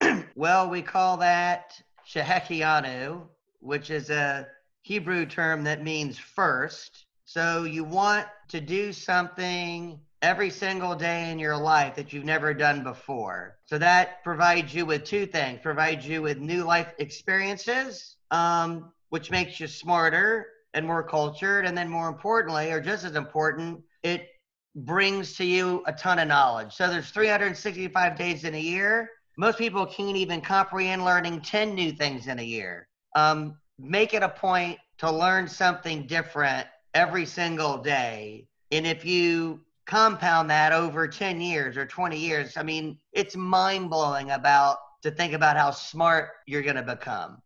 well, 0.34 0.70
we 0.70 0.80
call 0.80 1.18
that 1.18 1.78
Shehecheyanu, 2.08 3.20
which 3.60 3.90
is 3.90 4.08
a 4.08 4.46
Hebrew 4.80 5.26
term 5.26 5.62
that 5.64 5.84
means 5.84 6.18
first. 6.18 7.04
So 7.26 7.64
you 7.64 7.84
want 7.84 8.28
to 8.48 8.62
do 8.62 8.90
something 8.90 10.00
every 10.22 10.48
single 10.48 10.94
day 10.94 11.30
in 11.30 11.38
your 11.38 11.58
life 11.58 11.96
that 11.96 12.14
you've 12.14 12.24
never 12.24 12.54
done 12.54 12.82
before. 12.82 13.58
So 13.66 13.76
that 13.76 14.24
provides 14.24 14.72
you 14.72 14.86
with 14.86 15.04
two 15.04 15.26
things: 15.26 15.60
provides 15.62 16.08
you 16.08 16.22
with 16.22 16.38
new 16.38 16.64
life 16.64 16.94
experiences, 16.98 18.16
um, 18.30 18.90
which 19.10 19.30
makes 19.30 19.60
you 19.60 19.66
smarter 19.66 20.46
and 20.74 20.86
more 20.86 21.02
cultured. 21.02 21.64
And 21.64 21.78
then, 21.78 21.88
more 21.88 22.08
importantly, 22.08 22.70
or 22.70 22.80
just 22.80 23.04
as 23.04 23.16
important, 23.16 23.80
it 24.02 24.28
brings 24.76 25.36
to 25.36 25.44
you 25.44 25.82
a 25.86 25.92
ton 25.92 26.18
of 26.18 26.28
knowledge. 26.28 26.72
So 26.74 26.88
there's 26.88 27.10
365 27.10 28.18
days 28.18 28.44
in 28.44 28.54
a 28.54 28.60
year. 28.60 29.08
Most 29.36 29.58
people 29.58 29.86
can't 29.86 30.16
even 30.16 30.40
comprehend 30.40 31.04
learning 31.04 31.40
10 31.40 31.74
new 31.74 31.92
things 31.92 32.26
in 32.26 32.38
a 32.38 32.42
year. 32.42 32.88
Um, 33.14 33.56
make 33.78 34.14
it 34.14 34.22
a 34.22 34.28
point 34.28 34.78
to 34.98 35.10
learn 35.10 35.48
something 35.48 36.06
different 36.06 36.66
every 36.92 37.26
single 37.26 37.78
day. 37.78 38.46
And 38.70 38.86
if 38.86 39.04
you 39.04 39.60
compound 39.86 40.50
that 40.50 40.72
over 40.72 41.06
10 41.06 41.40
years 41.40 41.76
or 41.76 41.86
20 41.86 42.18
years, 42.18 42.56
I 42.56 42.62
mean, 42.62 42.98
it's 43.12 43.36
mind 43.36 43.90
blowing 43.90 44.30
about 44.30 44.78
to 45.02 45.10
think 45.10 45.34
about 45.34 45.56
how 45.56 45.70
smart 45.70 46.30
you're 46.46 46.62
going 46.62 46.76
to 46.76 46.82
become. 46.82 47.42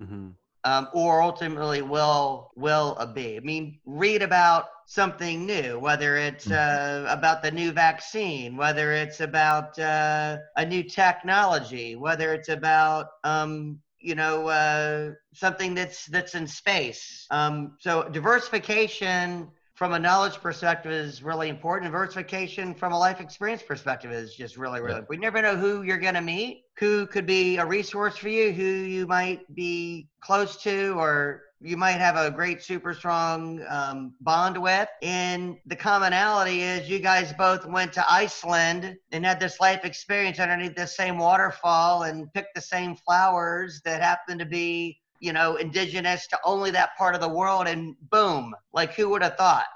Mm-hmm 0.00 0.28
um, 0.64 0.88
or 0.92 1.22
ultimately 1.22 1.82
will 1.82 2.50
will 2.56 2.96
be. 3.14 3.36
I 3.36 3.40
mean, 3.40 3.78
read 3.84 4.22
about 4.22 4.66
something 4.86 5.46
new, 5.46 5.78
whether 5.78 6.16
it's 6.16 6.46
mm-hmm. 6.46 7.06
uh, 7.06 7.12
about 7.12 7.42
the 7.42 7.50
new 7.50 7.72
vaccine, 7.72 8.56
whether 8.56 8.92
it's 8.92 9.20
about 9.20 9.78
uh, 9.78 10.38
a 10.56 10.66
new 10.66 10.82
technology, 10.82 11.96
whether 11.96 12.34
it's 12.34 12.48
about 12.48 13.06
um, 13.24 13.78
you 13.98 14.14
know 14.14 14.48
uh, 14.48 15.12
something 15.32 15.74
that's 15.74 16.06
that's 16.06 16.34
in 16.34 16.46
space. 16.46 17.26
Um, 17.30 17.76
so 17.78 18.08
diversification 18.08 19.50
from 19.80 19.94
a 19.94 19.98
knowledge 19.98 20.34
perspective 20.34 20.92
is 20.92 21.22
really 21.22 21.48
important. 21.48 21.90
Diversification 21.90 22.74
from 22.74 22.92
a 22.92 22.98
life 22.98 23.18
experience 23.18 23.62
perspective 23.62 24.12
is 24.12 24.34
just 24.34 24.58
really, 24.58 24.78
really. 24.78 25.00
Yeah. 25.00 25.06
We 25.08 25.16
never 25.16 25.40
know 25.40 25.56
who 25.56 25.84
you're 25.84 25.96
going 25.96 26.16
to 26.16 26.20
meet, 26.20 26.64
who 26.80 27.06
could 27.06 27.26
be 27.26 27.58
a 27.58 27.64
resource 27.64 28.16
for 28.16 28.30
you, 28.30 28.52
who 28.52 28.64
you 28.64 29.06
might 29.06 29.54
be 29.54 30.08
close 30.20 30.56
to, 30.62 30.94
or 30.98 31.42
you 31.60 31.76
might 31.76 31.98
have 31.98 32.16
a 32.16 32.30
great, 32.30 32.62
super 32.62 32.94
strong 32.94 33.62
um, 33.68 34.14
bond 34.22 34.56
with. 34.56 34.88
And 35.02 35.58
the 35.66 35.76
commonality 35.76 36.62
is 36.62 36.88
you 36.88 36.98
guys 36.98 37.34
both 37.34 37.66
went 37.66 37.92
to 37.92 38.10
Iceland 38.10 38.96
and 39.12 39.26
had 39.26 39.38
this 39.38 39.60
life 39.60 39.84
experience 39.84 40.38
underneath 40.38 40.74
the 40.74 40.86
same 40.86 41.18
waterfall 41.18 42.04
and 42.04 42.32
picked 42.32 42.54
the 42.54 42.62
same 42.62 42.96
flowers 42.96 43.82
that 43.84 44.00
happen 44.00 44.38
to 44.38 44.46
be 44.46 44.96
you 45.20 45.34
know, 45.34 45.56
indigenous 45.56 46.26
to 46.28 46.38
only 46.44 46.70
that 46.70 46.96
part 46.96 47.14
of 47.14 47.20
the 47.20 47.28
world, 47.28 47.68
and 47.68 47.94
boom, 48.10 48.54
like 48.72 48.94
who 48.94 49.10
would 49.10 49.22
have 49.22 49.36
thought? 49.36 49.66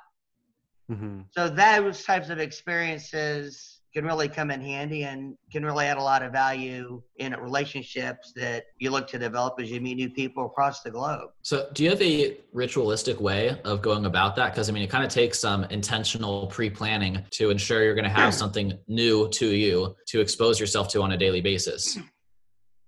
Mm-hmm. 0.91 1.21
So 1.33 1.49
those 1.49 2.03
types 2.03 2.31
of 2.31 2.39
experiences 2.39 3.74
can 3.95 4.05
really 4.05 4.29
come 4.29 4.51
in 4.51 4.61
handy 4.61 5.05
and 5.05 5.37
can 5.53 5.65
really 5.65 5.87
add 5.87 5.97
a 5.97 6.03
lot 6.03 6.23
of 6.23 6.33
value 6.33 7.01
in 7.17 7.33
relationships 7.35 8.33
that 8.35 8.65
you 8.79 8.91
look 8.91 9.07
to 9.09 9.19
develop 9.19 9.55
as 9.61 9.71
you 9.71 9.81
meet 9.81 9.95
new 9.95 10.11
people 10.11 10.47
across 10.47 10.83
the 10.83 10.91
globe. 10.91 11.31
So, 11.43 11.69
do 11.73 11.85
you 11.85 11.91
have 11.91 12.03
a 12.03 12.37
ritualistic 12.53 13.21
way 13.21 13.61
of 13.65 13.83
going 13.83 14.07
about 14.07 14.35
that? 14.37 14.53
Because 14.53 14.69
I 14.69 14.73
mean, 14.73 14.83
it 14.83 14.91
kind 14.91 15.05
of 15.05 15.11
takes 15.11 15.39
some 15.39 15.65
intentional 15.65 16.49
pre 16.49 16.69
planning 16.69 17.23
to 17.31 17.51
ensure 17.51 17.85
you're 17.85 17.95
going 17.95 18.05
to 18.05 18.11
have 18.11 18.35
something 18.35 18.77
new 18.89 19.29
to 19.31 19.47
you 19.47 19.95
to 20.09 20.21
expose 20.21 20.59
yourself 20.59 20.89
to 20.89 21.03
on 21.03 21.13
a 21.13 21.17
daily 21.17 21.41
basis. 21.41 21.99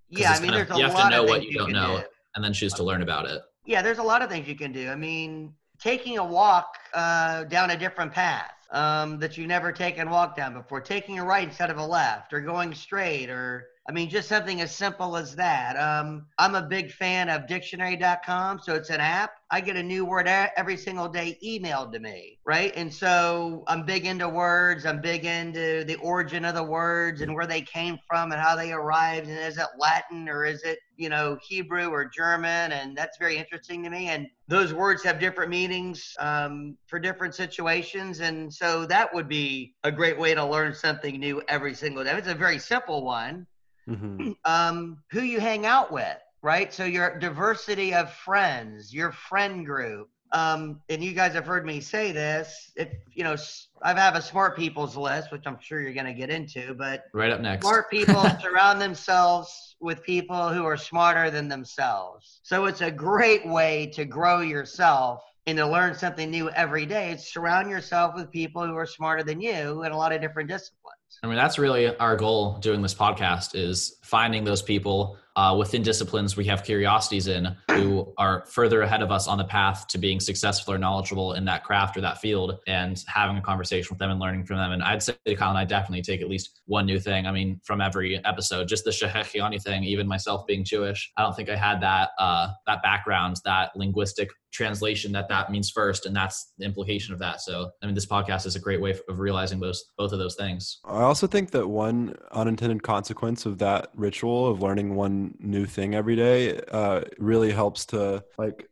Yeah, 0.08 0.32
I 0.32 0.40
mean, 0.40 0.50
of, 0.50 0.56
there's 0.56 0.70
a 0.70 0.76
you 0.78 0.84
have 0.84 0.94
lot 0.94 1.04
to 1.04 1.10
know 1.10 1.22
of 1.24 1.28
what 1.28 1.44
you 1.44 1.56
don't 1.56 1.72
know. 1.72 1.98
Do 1.98 2.04
and 2.36 2.44
then 2.44 2.52
choose 2.52 2.74
to 2.74 2.84
learn 2.84 3.02
about 3.02 3.26
it. 3.26 3.42
Yeah, 3.64 3.82
there's 3.82 3.98
a 3.98 4.02
lot 4.02 4.22
of 4.22 4.30
things 4.30 4.46
you 4.46 4.54
can 4.54 4.70
do. 4.70 4.88
I 4.88 4.94
mean, 4.94 5.54
taking 5.80 6.18
a 6.18 6.24
walk 6.24 6.76
uh, 6.94 7.44
down 7.44 7.70
a 7.70 7.76
different 7.76 8.12
path 8.12 8.52
um, 8.70 9.18
that 9.20 9.36
you've 9.36 9.48
never 9.48 9.72
taken 9.72 10.08
a 10.08 10.10
walk 10.10 10.36
down 10.36 10.54
before, 10.54 10.80
taking 10.80 11.18
a 11.18 11.24
right 11.24 11.48
instead 11.48 11.70
of 11.70 11.78
a 11.78 11.86
left, 11.86 12.32
or 12.32 12.40
going 12.40 12.74
straight, 12.74 13.30
or 13.30 13.66
I 13.88 13.92
mean, 13.92 14.10
just 14.10 14.28
something 14.28 14.60
as 14.60 14.74
simple 14.74 15.16
as 15.16 15.36
that. 15.36 15.76
Um, 15.76 16.26
I'm 16.38 16.56
a 16.56 16.62
big 16.62 16.90
fan 16.90 17.28
of 17.28 17.46
dictionary.com. 17.46 18.58
So 18.58 18.74
it's 18.74 18.90
an 18.90 19.00
app. 19.00 19.30
I 19.48 19.60
get 19.60 19.76
a 19.76 19.82
new 19.82 20.04
word 20.04 20.26
every 20.26 20.76
single 20.76 21.08
day 21.08 21.38
emailed 21.44 21.92
to 21.92 22.00
me, 22.00 22.40
right? 22.44 22.72
And 22.74 22.92
so 22.92 23.62
I'm 23.68 23.86
big 23.86 24.04
into 24.04 24.28
words. 24.28 24.86
I'm 24.86 25.00
big 25.00 25.24
into 25.24 25.84
the 25.84 25.94
origin 26.02 26.44
of 26.44 26.56
the 26.56 26.64
words 26.64 27.20
and 27.20 27.32
where 27.32 27.46
they 27.46 27.60
came 27.60 27.96
from 28.08 28.32
and 28.32 28.40
how 28.40 28.56
they 28.56 28.72
arrived. 28.72 29.28
And 29.28 29.38
is 29.38 29.56
it 29.56 29.66
Latin 29.78 30.28
or 30.28 30.44
is 30.44 30.64
it, 30.64 30.80
you 30.96 31.08
know, 31.08 31.38
Hebrew 31.46 31.88
or 31.90 32.06
German? 32.06 32.72
And 32.72 32.96
that's 32.96 33.18
very 33.18 33.36
interesting 33.36 33.84
to 33.84 33.90
me. 33.90 34.08
And 34.08 34.26
those 34.48 34.74
words 34.74 35.04
have 35.04 35.20
different 35.20 35.50
meanings 35.50 36.12
um, 36.18 36.76
for 36.88 36.98
different 36.98 37.36
situations. 37.36 38.18
And 38.18 38.52
so 38.52 38.84
that 38.86 39.14
would 39.14 39.28
be 39.28 39.74
a 39.84 39.92
great 39.92 40.18
way 40.18 40.34
to 40.34 40.44
learn 40.44 40.74
something 40.74 41.20
new 41.20 41.40
every 41.46 41.74
single 41.74 42.02
day. 42.02 42.16
It's 42.16 42.26
a 42.26 42.34
very 42.34 42.58
simple 42.58 43.04
one 43.04 43.46
mm-hmm. 43.88 44.32
um, 44.44 44.98
who 45.10 45.22
you 45.22 45.40
hang 45.40 45.66
out 45.66 45.92
with, 45.92 46.18
right? 46.42 46.72
So 46.72 46.84
your 46.84 47.18
diversity 47.18 47.94
of 47.94 48.12
friends, 48.12 48.92
your 48.92 49.12
friend 49.12 49.64
group. 49.64 50.08
Um, 50.32 50.80
and 50.88 51.04
you 51.04 51.12
guys 51.12 51.34
have 51.34 51.46
heard 51.46 51.64
me 51.64 51.80
say 51.80 52.10
this. 52.10 52.72
If 52.74 52.88
you 53.14 53.22
know, 53.22 53.36
I 53.82 53.94
have 53.94 54.16
a 54.16 54.22
smart 54.22 54.56
people's 54.56 54.96
list, 54.96 55.30
which 55.30 55.44
I'm 55.46 55.56
sure 55.60 55.80
you're 55.80 55.94
going 55.94 56.06
to 56.06 56.12
get 56.12 56.30
into. 56.30 56.74
But 56.74 57.04
right 57.14 57.30
up 57.30 57.40
next, 57.40 57.64
smart 57.64 57.88
people 57.90 58.22
surround 58.40 58.80
themselves 58.80 59.76
with 59.80 60.02
people 60.02 60.48
who 60.48 60.64
are 60.64 60.76
smarter 60.76 61.30
than 61.30 61.48
themselves. 61.48 62.40
So 62.42 62.64
it's 62.66 62.80
a 62.80 62.90
great 62.90 63.46
way 63.46 63.86
to 63.94 64.04
grow 64.04 64.40
yourself 64.40 65.22
and 65.46 65.56
to 65.58 65.66
learn 65.66 65.94
something 65.94 66.30
new 66.30 66.50
every 66.50 66.86
day. 66.86 67.12
It's 67.12 67.32
surround 67.32 67.70
yourself 67.70 68.14
with 68.16 68.30
people 68.32 68.66
who 68.66 68.74
are 68.74 68.86
smarter 68.86 69.22
than 69.22 69.40
you 69.40 69.84
in 69.84 69.92
a 69.92 69.96
lot 69.96 70.12
of 70.12 70.20
different 70.20 70.48
disciplines. 70.48 70.96
I 71.26 71.28
mean, 71.28 71.36
that's 71.36 71.58
really 71.58 71.94
our 71.96 72.16
goal 72.16 72.58
doing 72.58 72.82
this 72.82 72.94
podcast 72.94 73.56
is 73.56 73.96
finding 74.02 74.44
those 74.44 74.62
people 74.62 75.18
uh, 75.36 75.54
within 75.56 75.82
disciplines 75.82 76.36
we 76.36 76.44
have 76.44 76.64
curiosities 76.64 77.28
in 77.28 77.54
who 77.70 78.12
are 78.16 78.44
further 78.46 78.82
ahead 78.82 79.02
of 79.02 79.12
us 79.12 79.28
on 79.28 79.36
the 79.36 79.44
path 79.44 79.86
to 79.86 79.98
being 79.98 80.18
successful 80.18 80.72
or 80.72 80.78
knowledgeable 80.78 81.34
in 81.34 81.44
that 81.44 81.62
craft 81.62 81.96
or 81.96 82.00
that 82.00 82.18
field 82.18 82.58
and 82.66 83.04
having 83.06 83.36
a 83.36 83.40
conversation 83.40 83.88
with 83.90 83.98
them 83.98 84.10
and 84.10 84.18
learning 84.18 84.44
from 84.44 84.56
them. 84.56 84.72
And 84.72 84.82
I'd 84.82 85.02
say 85.02 85.14
Kyle 85.36 85.50
and 85.50 85.58
I 85.58 85.64
definitely 85.64 86.02
take 86.02 86.22
at 86.22 86.28
least 86.28 86.62
one 86.64 86.86
new 86.86 86.98
thing. 86.98 87.26
I 87.26 87.32
mean, 87.32 87.60
from 87.64 87.80
every 87.82 88.24
episode, 88.24 88.66
just 88.66 88.84
the 88.84 88.90
Shehecheyanu 88.90 89.62
thing, 89.62 89.84
even 89.84 90.08
myself 90.08 90.46
being 90.46 90.64
Jewish, 90.64 91.12
I 91.16 91.22
don't 91.22 91.36
think 91.36 91.50
I 91.50 91.56
had 91.56 91.80
that, 91.82 92.10
uh, 92.18 92.48
that 92.66 92.82
background, 92.82 93.36
that 93.44 93.76
linguistic 93.76 94.30
translation 94.56 95.12
that 95.12 95.28
that 95.28 95.50
means 95.50 95.70
first 95.70 96.06
and 96.06 96.16
that's 96.16 96.52
the 96.58 96.64
implication 96.64 97.12
of 97.12 97.18
that 97.18 97.42
so 97.42 97.70
i 97.82 97.86
mean 97.86 97.94
this 97.94 98.06
podcast 98.06 98.46
is 98.46 98.56
a 98.56 98.60
great 98.60 98.80
way 98.80 98.90
of 99.08 99.18
realizing 99.18 99.60
those 99.60 99.84
both 99.98 100.12
of 100.12 100.18
those 100.18 100.34
things 100.34 100.78
i 100.86 101.02
also 101.02 101.26
think 101.26 101.50
that 101.50 101.68
one 101.68 102.14
unintended 102.32 102.82
consequence 102.82 103.44
of 103.44 103.58
that 103.58 103.88
ritual 103.94 104.46
of 104.48 104.62
learning 104.62 104.94
one 104.94 105.25
new 105.38 105.66
thing 105.66 105.94
every 105.94 106.16
day 106.16 106.60
uh, 106.70 107.02
really 107.18 107.52
helps 107.52 107.86
to 107.86 108.24
like 108.38 108.68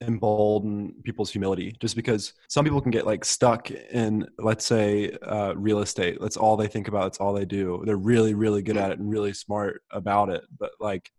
embolden 0.00 0.94
people's 1.02 1.30
humility. 1.30 1.76
Just 1.80 1.96
because 1.96 2.34
some 2.48 2.64
people 2.64 2.80
can 2.80 2.90
get 2.90 3.06
like 3.06 3.24
stuck 3.24 3.70
in 3.70 4.26
let's 4.38 4.64
say 4.64 5.10
uh, 5.22 5.54
real 5.56 5.80
estate. 5.80 6.18
That's 6.20 6.36
all 6.36 6.56
they 6.56 6.68
think 6.68 6.88
about. 6.88 7.08
It's 7.08 7.18
all 7.18 7.32
they 7.32 7.44
do. 7.44 7.82
They're 7.84 7.96
really 7.96 8.34
really 8.34 8.62
good 8.62 8.76
at 8.76 8.90
it 8.90 8.98
and 8.98 9.10
really 9.10 9.32
smart 9.32 9.82
about 9.90 10.28
it. 10.28 10.44
But 10.58 10.72
like 10.80 11.10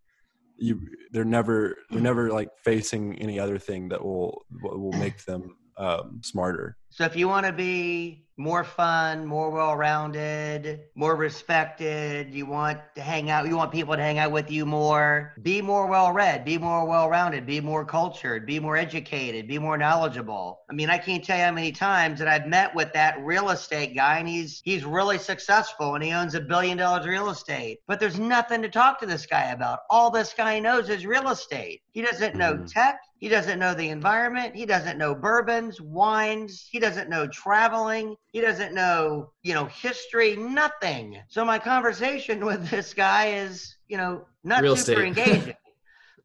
you 0.58 0.82
they're 1.12 1.26
never 1.26 1.78
they're 1.90 2.02
never 2.02 2.32
like 2.32 2.50
facing 2.64 3.18
any 3.20 3.40
other 3.40 3.58
thing 3.58 3.90
that 3.90 4.04
will 4.04 4.46
will 4.62 4.94
make 4.94 5.24
them 5.26 5.56
um, 5.78 6.22
smarter. 6.24 6.78
So 6.90 7.06
if 7.06 7.16
you 7.16 7.28
want 7.28 7.46
to 7.46 7.54
be 7.54 8.26
more 8.40 8.64
fun, 8.64 9.26
more 9.26 9.50
well-rounded, 9.50 10.80
more 10.96 11.18
respected, 11.18 12.34
you 12.34 12.46
want 12.46 12.80
to 12.96 13.02
hang 13.02 13.30
out, 13.30 13.46
you 13.46 13.58
want 13.58 13.70
people 13.70 13.94
to 13.94 14.02
hang 14.02 14.18
out 14.18 14.32
with 14.32 14.50
you 14.50 14.66
more, 14.66 15.34
be 15.42 15.62
more 15.62 15.88
well-read, 15.88 16.46
be 16.46 16.58
more 16.58 16.88
well-rounded, 16.88 17.46
be 17.46 17.60
more 17.60 17.84
cultured, 17.84 18.46
be 18.46 18.58
more 18.58 18.78
educated, 18.78 19.46
be 19.46 19.60
more 19.60 19.78
knowledgeable. 19.78 20.62
I 20.70 20.74
mean, 20.74 20.90
I 20.90 20.98
can't 20.98 21.24
tell 21.24 21.38
you 21.38 21.44
how 21.44 21.52
many 21.52 21.74
times 21.74 22.18
that 22.20 22.30
I've 22.30 22.48
met 22.48 22.74
with 22.74 22.94
that 22.94 23.20
real 23.20 23.50
estate 23.50 23.94
guy 23.94 24.20
and 24.20 24.28
he's 24.28 24.62
he's 24.64 24.86
really 24.86 25.18
successful 25.18 25.96
and 25.96 26.04
he 26.04 26.14
owns 26.14 26.34
a 26.34 26.40
billion 26.40 26.78
dollars 26.78 27.06
real 27.06 27.30
estate. 27.30 27.80
But 27.88 28.00
there's 28.00 28.20
nothing 28.20 28.62
to 28.62 28.70
talk 28.70 29.02
to 29.02 29.06
this 29.06 29.26
guy 29.26 29.52
about. 29.52 29.80
All 29.90 30.10
this 30.10 30.34
guy 30.34 30.60
knows 30.60 30.88
is 30.88 31.06
real 31.06 31.28
estate. 31.30 31.82
He 31.92 32.02
doesn't 32.02 32.36
know 32.36 32.54
mm-hmm. 32.54 32.66
tech. 32.68 33.02
He 33.20 33.28
doesn't 33.28 33.60
know 33.60 33.74
the 33.74 33.90
environment. 33.90 34.56
He 34.56 34.66
doesn't 34.66 34.98
know 34.98 35.14
bourbons, 35.14 35.82
wines. 35.82 36.70
He 36.72 36.80
doesn't 36.80 37.10
know 37.10 37.28
traveling. 37.28 38.16
He 38.32 38.42
doesn't 38.42 38.74
know, 38.74 39.32
you 39.44 39.54
know, 39.54 39.66
history, 39.66 40.36
nothing. 40.36 41.20
So 41.28 41.44
my 41.44 41.60
conversation 41.60 42.46
with 42.46 42.70
this 42.70 42.94
guy 42.94 43.34
is, 43.34 43.76
you 43.88 43.98
know, 43.98 44.26
not 44.44 44.62
Real 44.64 44.76
super 44.76 45.04
estate. 45.04 45.28
engaging. 45.28 45.56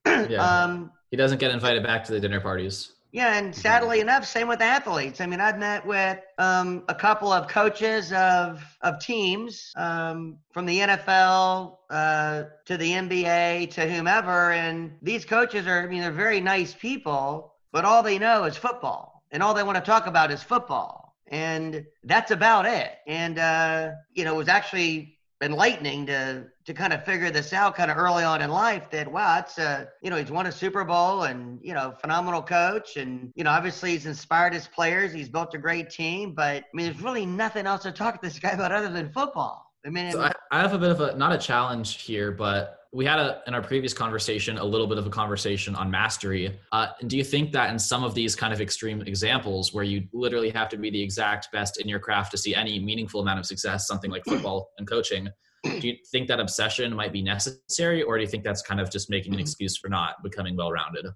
yeah. 0.30 0.62
Um, 0.62 0.92
he 1.10 1.16
doesn't 1.16 1.38
get 1.38 1.50
invited 1.50 1.82
back 1.82 2.04
to 2.04 2.12
the 2.12 2.20
dinner 2.20 2.40
parties. 2.40 2.92
Yeah, 3.14 3.38
and 3.38 3.54
sadly 3.54 4.00
enough, 4.00 4.26
same 4.26 4.48
with 4.48 4.60
athletes. 4.60 5.20
I 5.20 5.26
mean, 5.26 5.40
I've 5.40 5.56
met 5.56 5.86
with 5.86 6.18
um, 6.36 6.82
a 6.88 6.96
couple 6.96 7.32
of 7.32 7.46
coaches 7.46 8.12
of 8.12 8.60
of 8.80 8.98
teams 8.98 9.70
um, 9.76 10.38
from 10.52 10.66
the 10.66 10.80
NFL 10.80 11.76
uh, 11.90 12.42
to 12.64 12.76
the 12.76 12.90
NBA 12.90 13.70
to 13.74 13.88
whomever, 13.88 14.50
and 14.50 14.96
these 15.00 15.24
coaches 15.24 15.68
are, 15.68 15.84
I 15.84 15.86
mean, 15.86 16.00
they're 16.00 16.10
very 16.10 16.40
nice 16.40 16.74
people, 16.74 17.54
but 17.70 17.84
all 17.84 18.02
they 18.02 18.18
know 18.18 18.42
is 18.46 18.56
football, 18.56 19.22
and 19.30 19.44
all 19.44 19.54
they 19.54 19.62
want 19.62 19.76
to 19.76 19.80
talk 19.80 20.08
about 20.08 20.32
is 20.32 20.42
football, 20.42 21.03
and 21.28 21.84
that's 22.04 22.30
about 22.30 22.66
it. 22.66 22.92
And 23.06 23.38
uh, 23.38 23.90
you 24.12 24.24
know, 24.24 24.34
it 24.34 24.38
was 24.38 24.48
actually 24.48 25.18
enlightening 25.42 26.06
to 26.06 26.46
to 26.64 26.72
kind 26.72 26.92
of 26.92 27.04
figure 27.04 27.30
this 27.30 27.52
out 27.52 27.74
kind 27.74 27.90
of 27.90 27.98
early 27.98 28.24
on 28.24 28.40
in 28.40 28.50
life 28.50 28.88
that 28.90 29.10
wow 29.10 29.38
it's 29.38 29.58
a 29.58 29.86
you 30.00 30.08
know 30.08 30.16
he's 30.16 30.30
won 30.30 30.46
a 30.46 30.52
super 30.52 30.84
bowl 30.84 31.24
and 31.24 31.58
you 31.62 31.74
know 31.74 31.94
phenomenal 32.00 32.42
coach. 32.42 32.96
And 32.96 33.32
you 33.34 33.44
know 33.44 33.50
obviously 33.50 33.90
he's 33.92 34.06
inspired 34.06 34.54
his 34.54 34.66
players. 34.68 35.12
He's 35.12 35.28
built 35.28 35.54
a 35.54 35.58
great 35.58 35.90
team. 35.90 36.34
But 36.34 36.64
i 36.64 36.64
mean 36.72 36.86
there's 36.86 37.02
really 37.02 37.26
nothing 37.26 37.66
else 37.66 37.82
to 37.82 37.92
talk 37.92 38.20
to 38.20 38.26
this 38.26 38.38
guy 38.38 38.50
about 38.50 38.72
other 38.72 38.90
than 38.90 39.10
football. 39.12 39.70
I 39.86 39.90
mean 39.90 40.12
so 40.12 40.22
I, 40.22 40.32
I 40.50 40.60
have 40.60 40.72
a 40.72 40.78
bit 40.78 40.90
of 40.90 41.00
a 41.00 41.16
not 41.16 41.32
a 41.32 41.38
challenge 41.38 42.02
here 42.02 42.32
but 42.32 42.78
we 42.94 43.04
had 43.04 43.18
a 43.18 43.42
in 43.48 43.54
our 43.54 43.60
previous 43.60 43.92
conversation 43.92 44.56
a 44.56 44.64
little 44.64 44.86
bit 44.86 44.98
of 44.98 45.06
a 45.06 45.10
conversation 45.10 45.74
on 45.74 45.90
mastery. 45.90 46.56
Uh, 46.70 46.86
do 47.08 47.16
you 47.16 47.24
think 47.24 47.50
that 47.50 47.70
in 47.70 47.78
some 47.78 48.04
of 48.04 48.14
these 48.14 48.36
kind 48.36 48.52
of 48.52 48.60
extreme 48.60 49.02
examples 49.02 49.74
where 49.74 49.82
you 49.82 50.06
literally 50.12 50.50
have 50.50 50.68
to 50.68 50.76
be 50.76 50.90
the 50.90 51.02
exact 51.02 51.50
best 51.50 51.80
in 51.80 51.88
your 51.88 51.98
craft 51.98 52.30
to 52.30 52.38
see 52.38 52.54
any 52.54 52.78
meaningful 52.78 53.20
amount 53.20 53.40
of 53.40 53.46
success, 53.46 53.88
something 53.88 54.12
like 54.12 54.24
football 54.24 54.70
and 54.78 54.88
coaching, 54.88 55.28
do 55.64 55.88
you 55.88 55.96
think 56.12 56.28
that 56.28 56.38
obsession 56.38 56.94
might 56.94 57.12
be 57.12 57.20
necessary, 57.20 58.02
or 58.02 58.16
do 58.16 58.22
you 58.22 58.28
think 58.28 58.44
that's 58.44 58.62
kind 58.62 58.80
of 58.80 58.90
just 58.90 59.10
making 59.10 59.32
an 59.32 59.38
mm-hmm. 59.38 59.42
excuse 59.42 59.76
for 59.76 59.88
not 59.88 60.22
becoming 60.22 60.56
well-rounded? 60.56 61.06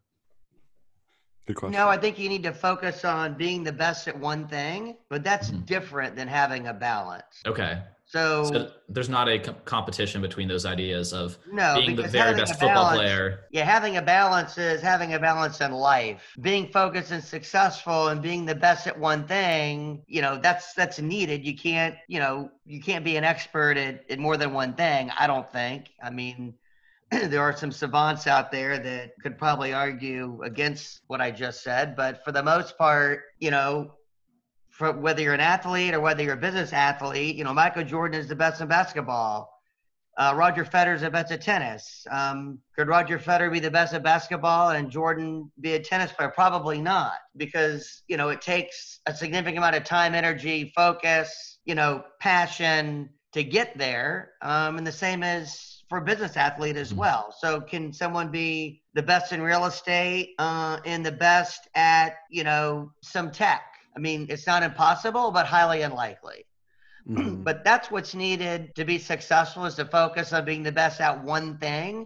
No, 1.63 1.89
I 1.89 1.97
think 1.97 2.19
you 2.19 2.29
need 2.29 2.43
to 2.43 2.53
focus 2.53 3.07
on 3.07 3.35
being 3.35 3.63
the 3.63 3.73
best 3.73 4.07
at 4.07 4.19
one 4.19 4.49
thing, 4.49 4.97
but 5.09 5.25
that's 5.25 5.51
mm-hmm. 5.51 5.65
different 5.65 6.17
than 6.17 6.29
having 6.29 6.67
a 6.67 6.75
balance. 6.75 7.43
Okay. 7.47 7.81
So, 8.09 8.45
so, 8.45 8.71
there's 8.89 9.11
not 9.11 9.29
a 9.29 9.39
competition 9.39 10.23
between 10.23 10.49
those 10.49 10.65
ideas 10.65 11.13
of 11.13 11.37
no, 11.53 11.75
being 11.77 11.95
the 11.95 12.09
very 12.09 12.35
best 12.35 12.55
football 12.55 12.85
balance, 12.85 12.99
player. 12.99 13.41
Yeah, 13.51 13.65
having 13.65 13.99
a 13.99 14.03
balance 14.03 14.57
is 14.57 14.81
having 14.81 15.13
a 15.13 15.19
balance 15.19 15.61
in 15.61 15.73
life. 15.73 16.23
Being 16.41 16.69
focused 16.69 17.13
and 17.13 17.23
successful 17.23 18.09
and 18.09 18.23
being 18.23 18.47
the 18.47 18.55
best 18.55 18.87
at 18.87 18.99
one 18.99 19.27
thing, 19.27 20.03
you 20.07 20.23
know, 20.23 20.39
that's 20.39 20.73
that's 20.73 20.99
needed. 20.99 21.45
You 21.45 21.55
can't, 21.55 21.97
you 22.09 22.19
know, 22.19 22.51
you 22.65 22.81
can't 22.81 23.05
be 23.05 23.19
an 23.19 23.25
expert 23.25 23.77
at, 23.77 24.11
at 24.11 24.19
more 24.19 24.39
than 24.39 24.55
one 24.55 24.73
thing, 24.73 25.11
I 25.19 25.27
don't 25.27 25.53
think. 25.53 25.91
I 26.03 26.09
mean, 26.09 26.55
there 27.11 27.43
are 27.43 27.55
some 27.55 27.71
savants 27.71 28.27
out 28.27 28.51
there 28.51 28.79
that 28.79 29.13
could 29.23 29.37
probably 29.37 29.75
argue 29.75 30.41
against 30.43 31.03
what 31.09 31.21
I 31.21 31.31
just 31.31 31.63
said, 31.63 31.95
but 31.95 32.25
for 32.25 32.33
the 32.33 32.43
most 32.43 32.79
part, 32.79 33.25
you 33.39 33.51
know, 33.51 33.93
for 34.79 34.93
whether 34.93 35.21
you're 35.21 35.35
an 35.35 35.41
athlete 35.41 35.93
or 35.93 36.01
whether 36.01 36.23
you're 36.23 36.35
a 36.35 36.37
business 36.37 36.73
athlete, 36.73 37.35
you 37.35 37.43
know, 37.43 37.53
Michael 37.53 37.83
Jordan 37.83 38.19
is 38.19 38.29
the 38.29 38.37
best 38.37 38.61
in 38.61 38.69
basketball. 38.69 39.53
Uh, 40.17 40.33
Roger 40.37 40.65
Federer 40.65 40.95
is 40.95 41.01
the 41.01 41.11
best 41.11 41.33
at 41.33 41.43
tennis. 41.43 42.07
Um, 42.11 42.61
could 42.77 42.87
Roger 42.87 43.19
Federer 43.19 43.53
be 43.53 43.59
the 43.59 43.73
best 43.73 43.93
at 43.93 44.05
basketball 44.05 44.71
and 44.71 44.89
Jordan 44.89 45.51
be 45.61 45.75
a 45.75 45.81
tennis 45.81 46.13
player? 46.13 46.29
Probably 46.29 46.81
not, 46.81 47.15
because 47.37 48.03
you 48.07 48.17
know 48.17 48.29
it 48.29 48.41
takes 48.41 49.01
a 49.07 49.15
significant 49.15 49.59
amount 49.59 49.75
of 49.75 49.85
time, 49.85 50.15
energy, 50.15 50.73
focus, 50.77 51.59
you 51.65 51.75
know, 51.75 52.05
passion 52.21 53.11
to 53.33 53.43
get 53.43 53.77
there. 53.77 54.33
Um, 54.43 54.79
and 54.79 54.87
the 54.87 54.93
same 54.93 55.25
as 55.25 55.83
for 55.89 55.99
a 55.99 56.05
business 56.05 56.37
athlete 56.37 56.77
as 56.77 56.91
mm-hmm. 56.91 57.01
well. 57.01 57.35
So 57.37 57.61
can 57.61 57.93
someone 57.93 58.31
be 58.31 58.83
the 58.95 59.03
best 59.03 59.33
in 59.33 59.43
real 59.43 59.65
estate 59.65 60.35
uh, 60.39 60.79
and 60.85 61.05
the 61.05 61.13
best 61.13 61.69
at 61.75 62.15
you 62.31 62.45
know 62.45 62.93
some 63.03 63.33
tech? 63.33 63.63
I 63.97 64.01
mean, 64.01 64.27
it's 64.29 64.47
not 64.47 64.63
impossible, 64.63 65.31
but 65.31 65.47
highly 65.47 65.83
unlikely. 65.83 66.45
Mm-hmm. 67.09 67.43
but 67.43 67.65
that's 67.65 67.91
what's 67.91 68.15
needed 68.15 68.75
to 68.75 68.85
be 68.85 68.99
successful 68.99 69.65
is 69.65 69.77
to 69.77 69.87
focus 69.87 70.35
on 70.35 70.45
being 70.45 70.63
the 70.63 70.73
best 70.73 71.01
at 71.01 71.25
one 71.25 71.57
thing. 71.57 72.05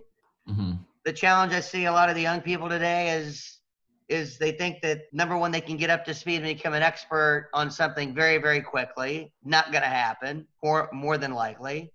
Mm-hmm. 0.48 0.74
The 1.04 1.12
challenge 1.12 1.52
I 1.52 1.58
see 1.58 1.86
a 1.86 1.92
lot 1.92 2.08
of 2.08 2.14
the 2.14 2.22
young 2.22 2.40
people 2.40 2.68
today 2.68 3.10
is 3.10 3.58
is 4.08 4.38
they 4.38 4.52
think 4.52 4.80
that 4.82 5.12
number 5.12 5.36
one 5.36 5.50
they 5.50 5.60
can 5.60 5.76
get 5.76 5.90
up 5.90 6.04
to 6.04 6.14
speed 6.14 6.36
and 6.36 6.56
become 6.56 6.72
an 6.72 6.84
expert 6.84 7.50
on 7.52 7.68
something 7.68 8.14
very 8.14 8.38
very 8.38 8.60
quickly. 8.60 9.32
Not 9.44 9.72
going 9.72 9.82
to 9.82 9.88
happen, 9.88 10.46
or 10.62 10.88
more 10.92 11.18
than 11.18 11.32
likely. 11.32 11.92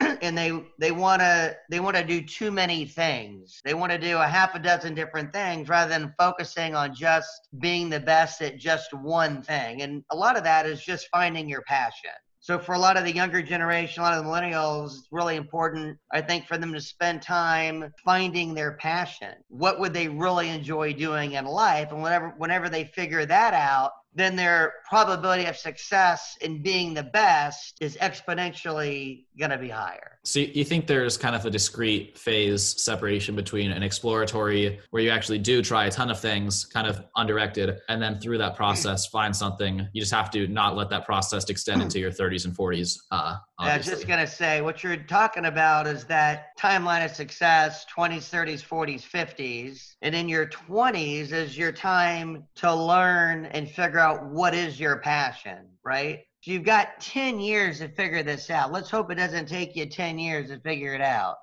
And 0.00 0.36
they 0.36 0.52
they 0.78 0.90
want 0.90 1.20
to 1.20 1.56
they 1.70 1.80
want 1.80 1.96
to 1.96 2.04
do 2.04 2.22
too 2.22 2.50
many 2.50 2.84
things. 2.84 3.60
They 3.64 3.74
want 3.74 3.92
to 3.92 3.98
do 3.98 4.18
a 4.18 4.26
half 4.26 4.54
a 4.54 4.58
dozen 4.58 4.94
different 4.94 5.32
things 5.32 5.68
rather 5.68 5.90
than 5.90 6.14
focusing 6.18 6.74
on 6.74 6.94
just 6.94 7.48
being 7.58 7.90
the 7.90 8.00
best 8.00 8.42
at 8.42 8.58
just 8.58 8.92
one 8.94 9.42
thing. 9.42 9.82
And 9.82 10.04
a 10.10 10.16
lot 10.16 10.36
of 10.36 10.44
that 10.44 10.66
is 10.66 10.82
just 10.82 11.08
finding 11.10 11.48
your 11.48 11.62
passion. 11.62 12.10
So 12.40 12.58
for 12.58 12.74
a 12.74 12.78
lot 12.78 12.96
of 12.96 13.04
the 13.04 13.12
younger 13.12 13.42
generation, 13.42 14.00
a 14.00 14.06
lot 14.06 14.16
of 14.16 14.24
the 14.24 14.30
millennials, 14.30 14.96
it's 14.96 15.08
really 15.10 15.36
important, 15.36 15.98
I 16.12 16.20
think, 16.20 16.46
for 16.46 16.56
them 16.56 16.72
to 16.72 16.80
spend 16.80 17.20
time 17.20 17.92
finding 18.04 18.54
their 18.54 18.72
passion. 18.76 19.34
What 19.48 19.80
would 19.80 19.92
they 19.92 20.08
really 20.08 20.48
enjoy 20.48 20.92
doing 20.92 21.32
in 21.32 21.44
life? 21.44 21.90
And 21.90 22.02
whenever 22.02 22.34
whenever 22.38 22.68
they 22.68 22.84
figure 22.84 23.26
that 23.26 23.54
out, 23.54 23.90
then 24.14 24.36
their 24.36 24.74
probability 24.88 25.44
of 25.46 25.56
success 25.56 26.36
in 26.40 26.62
being 26.62 26.94
the 26.94 27.02
best 27.02 27.76
is 27.80 27.96
exponentially 27.98 29.24
going 29.38 29.50
to 29.50 29.58
be 29.58 29.68
higher. 29.68 30.18
So 30.24 30.40
you 30.40 30.64
think 30.64 30.86
there's 30.86 31.16
kind 31.16 31.36
of 31.36 31.44
a 31.46 31.50
discrete 31.50 32.18
phase 32.18 32.82
separation 32.82 33.36
between 33.36 33.70
an 33.70 33.82
exploratory 33.82 34.80
where 34.90 35.02
you 35.02 35.10
actually 35.10 35.38
do 35.38 35.62
try 35.62 35.86
a 35.86 35.90
ton 35.90 36.10
of 36.10 36.18
things 36.20 36.64
kind 36.64 36.86
of 36.86 37.04
undirected 37.16 37.80
and 37.88 38.02
then 38.02 38.18
through 38.18 38.38
that 38.38 38.56
process 38.56 39.06
find 39.06 39.34
something 39.34 39.88
you 39.92 40.02
just 40.02 40.12
have 40.12 40.30
to 40.30 40.46
not 40.48 40.76
let 40.76 40.90
that 40.90 41.04
process 41.06 41.48
extend 41.48 41.80
into 41.80 41.98
your 41.98 42.10
30s 42.10 42.44
and 42.44 42.56
40s 42.56 42.98
uh, 43.10 43.36
I 43.58 43.76
was 43.76 43.86
just 43.86 44.06
going 44.06 44.20
to 44.20 44.26
say 44.26 44.60
what 44.60 44.84
you're 44.84 44.96
talking 44.96 45.46
about 45.46 45.86
is 45.86 46.04
that 46.04 46.56
timeline 46.56 47.04
of 47.04 47.10
success 47.10 47.84
20s 47.94 48.30
30s 48.30 48.64
40s 48.64 49.02
50s 49.02 49.94
and 50.00 50.14
in 50.14 50.28
your 50.28 50.46
20s 50.46 51.32
is 51.32 51.58
your 51.58 51.72
time 51.72 52.44
to 52.54 52.72
learn 52.72 53.46
and 53.46 53.68
figure 53.68 53.98
out 53.98 54.26
what 54.26 54.54
is 54.54 54.78
your 54.78 54.98
passion 54.98 55.66
right 55.84 56.20
so 56.42 56.52
you've 56.52 56.64
got 56.64 57.00
10 57.00 57.40
years 57.40 57.80
to 57.80 57.88
figure 57.88 58.22
this 58.22 58.48
out. 58.48 58.72
Let's 58.72 58.90
hope 58.90 59.10
it 59.10 59.16
doesn't 59.16 59.48
take 59.48 59.74
you 59.74 59.86
10 59.86 60.18
years 60.18 60.50
to 60.50 60.60
figure 60.60 60.94
it 60.94 61.00
out. 61.00 61.36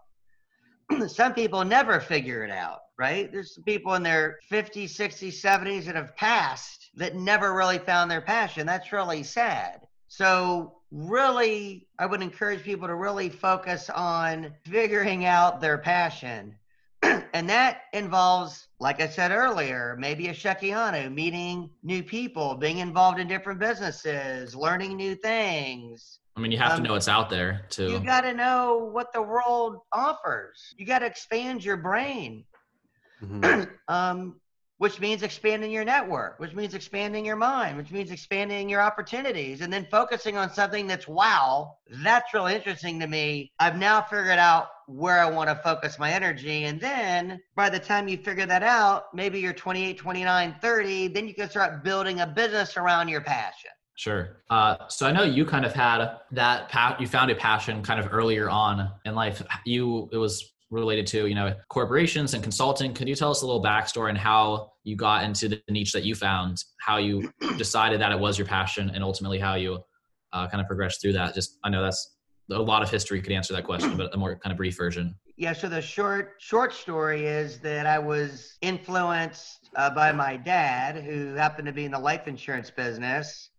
some 1.08 1.34
people 1.34 1.66
never 1.66 2.00
figure 2.00 2.44
it 2.44 2.52
out, 2.52 2.80
right? 2.98 3.30
There's 3.32 3.60
people 3.66 3.96
in 3.96 4.04
their 4.04 4.40
50s, 4.50 4.96
60s, 4.96 5.42
70s 5.42 5.86
that 5.86 5.96
have 5.96 6.16
passed 6.16 6.92
that 6.96 7.16
never 7.16 7.54
really 7.54 7.80
found 7.80 8.10
their 8.10 8.22
passion. 8.22 8.66
That's 8.66 8.94
really 8.94 9.24
sad. 9.24 9.82
So, 10.08 10.75
really, 10.96 11.88
I 12.00 12.06
would 12.06 12.22
encourage 12.22 12.64
people 12.64 12.88
to 12.88 12.96
really 12.96 13.30
focus 13.30 13.90
on 13.90 14.54
figuring 14.66 15.26
out 15.26 15.60
their 15.60 15.78
passion. 15.78 16.56
and 17.04 17.50
that 17.50 17.82
involves, 17.94 18.68
like 18.80 19.02
I 19.02 19.08
said 19.08 19.32
earlier, 19.32 19.96
maybe 20.00 20.30
a 20.30 20.34
Shehecheyanu, 20.34 21.14
meeting 21.14 21.70
new 21.84 22.02
people, 22.02 22.56
being 22.56 22.78
involved 22.78 23.20
in 23.20 23.28
different 23.28 23.60
businesses, 23.60 24.56
learning 24.56 24.96
new 24.96 25.16
things, 25.16 26.20
I 26.36 26.42
mean, 26.42 26.52
you 26.52 26.58
have 26.58 26.72
um, 26.72 26.78
to 26.78 26.84
know 26.84 26.94
what's 26.94 27.08
out 27.08 27.30
there 27.30 27.66
too. 27.70 27.92
You 27.92 28.00
got 28.00 28.22
to 28.22 28.34
know 28.34 28.90
what 28.92 29.14
the 29.14 29.22
world 29.22 29.78
offers. 29.92 30.74
You 30.78 30.86
got 30.86 31.00
to 31.00 31.06
expand 31.06 31.64
your 31.64 31.78
brain, 31.78 32.44
mm-hmm. 33.24 33.64
um, 33.88 34.36
which 34.78 35.00
means 35.00 35.24
expanding 35.24 35.72
your 35.72 35.86
network, 35.86 36.40
which 36.40 36.54
means 36.54 36.74
expanding 36.74 37.26
your 37.26 37.36
mind, 37.36 37.78
which 37.78 37.92
means 37.92 38.12
expanding 38.12 38.70
your 38.70 38.82
opportunities, 38.82 39.62
and 39.62 39.72
then 39.72 39.88
focusing 39.90 40.36
on 40.36 40.54
something 40.54 40.86
that's 40.86 41.08
wow, 41.08 41.78
that's 42.04 42.34
really 42.34 42.56
interesting 42.56 43.00
to 43.00 43.08
me. 43.08 43.52
I've 43.60 43.78
now 43.78 44.02
figured 44.02 44.40
out 44.40 44.68
where 44.88 45.20
I 45.20 45.30
want 45.30 45.50
to 45.50 45.56
focus 45.56 45.98
my 45.98 46.12
energy. 46.12 46.66
And 46.66 46.80
then 46.80 47.40
by 47.56 47.70
the 47.70 47.80
time 47.80 48.08
you 48.08 48.18
figure 48.18 48.46
that 48.46 48.64
out, 48.64 49.06
maybe 49.14 49.40
you're 49.40 49.54
28, 49.54 49.98
29, 49.98 50.56
30, 50.62 51.08
then 51.08 51.28
you 51.28 51.34
can 51.34 51.50
start 51.50 51.84
building 51.84 52.20
a 52.20 52.28
business 52.28 52.78
around 52.78 53.08
your 53.08 53.22
passion. 53.22 53.72
Sure. 53.96 54.42
Uh, 54.50 54.76
so 54.90 55.08
I 55.08 55.12
know 55.12 55.24
you 55.24 55.46
kind 55.46 55.66
of 55.66 55.74
had 55.74 56.18
that 56.32 56.70
pa- 56.70 56.98
you 57.00 57.08
found 57.08 57.32
a 57.32 57.36
passion 57.36 57.82
kind 57.82 58.00
of 58.00 58.14
earlier 58.14 58.50
on 58.50 58.92
in 59.06 59.16
life. 59.16 59.42
You 59.66 60.10
it 60.12 60.18
was 60.18 60.55
related 60.70 61.06
to 61.08 61.28
you 61.28 61.36
know 61.36 61.54
corporations 61.70 62.34
and 62.34 62.44
consulting. 62.44 62.94
Can 62.94 63.08
you 63.08 63.16
tell 63.16 63.32
us 63.32 63.42
a 63.42 63.46
little 63.46 63.64
backstory 63.64 64.10
and 64.10 64.18
how 64.18 64.72
you 64.84 64.96
got 64.96 65.24
into 65.24 65.48
the 65.48 65.62
niche 65.70 65.92
that 65.94 66.04
you 66.04 66.16
found, 66.16 66.64
how 66.80 66.98
you 66.98 67.32
decided 67.58 68.02
that 68.02 68.12
it 68.12 68.20
was 68.20 68.38
your 68.38 68.48
passion, 68.48 68.92
and 68.94 69.04
ultimately 69.04 69.40
how 69.40 69.56
you 69.56 69.80
uh, 70.34 70.48
kind 70.48 70.62
of 70.62 70.68
progressed 70.68 71.02
through 71.02 71.14
that? 71.14 71.34
Just 71.34 71.58
I 71.64 71.70
know 71.70 71.82
that's 71.84 72.16
a 72.52 72.60
lot 72.60 72.84
of 72.84 72.90
history 72.90 73.22
could 73.22 73.32
answer 73.32 73.54
that 73.54 73.64
question, 73.64 73.98
but 73.98 74.14
a 74.14 74.18
more 74.18 74.38
kind 74.38 74.52
of 74.52 74.58
brief 74.58 74.78
version. 74.78 75.16
Yeah. 75.38 75.54
So 75.54 75.68
the 75.68 75.82
short 75.82 76.36
short 76.40 76.74
story 76.74 77.26
is 77.26 77.60
that 77.60 77.86
I 77.86 78.00
was 78.00 78.58
influenced 78.62 79.70
uh, 79.76 79.90
by 79.90 80.12
my 80.12 80.38
dad, 80.38 81.04
who 81.04 81.34
happened 81.34 81.68
to 81.68 81.74
be 81.74 81.86
in 81.86 81.92
the 81.92 82.00
life 82.00 82.28
insurance 82.28 82.72
business 82.72 83.50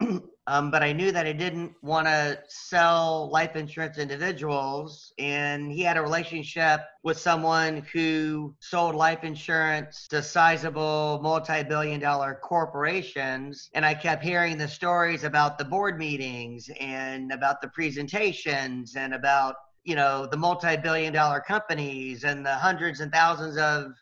um, 0.48 0.70
but 0.70 0.82
I 0.82 0.92
knew 0.92 1.10
that 1.10 1.26
I 1.26 1.32
didn't 1.32 1.72
want 1.82 2.06
to 2.06 2.38
sell 2.48 3.28
life 3.30 3.56
insurance 3.56 3.98
individuals. 3.98 5.12
And 5.18 5.72
he 5.72 5.82
had 5.82 5.96
a 5.96 6.02
relationship 6.02 6.80
with 7.02 7.18
someone 7.18 7.84
who 7.92 8.54
sold 8.60 8.94
life 8.94 9.24
insurance 9.24 10.06
to 10.08 10.22
sizable 10.22 11.18
multi 11.22 11.64
billion 11.64 11.98
dollar 11.98 12.38
corporations. 12.42 13.70
And 13.74 13.84
I 13.84 13.94
kept 13.94 14.22
hearing 14.22 14.56
the 14.56 14.68
stories 14.68 15.24
about 15.24 15.58
the 15.58 15.64
board 15.64 15.98
meetings 15.98 16.70
and 16.78 17.32
about 17.32 17.60
the 17.60 17.68
presentations 17.68 18.94
and 18.94 19.14
about 19.14 19.56
you 19.86 19.94
know 19.94 20.26
the 20.26 20.36
multi-billion 20.36 21.12
dollar 21.12 21.40
companies 21.40 22.24
and 22.24 22.44
the 22.44 22.54
hundreds 22.54 23.00
and 23.00 23.12
thousands 23.12 23.56
of 23.56 23.92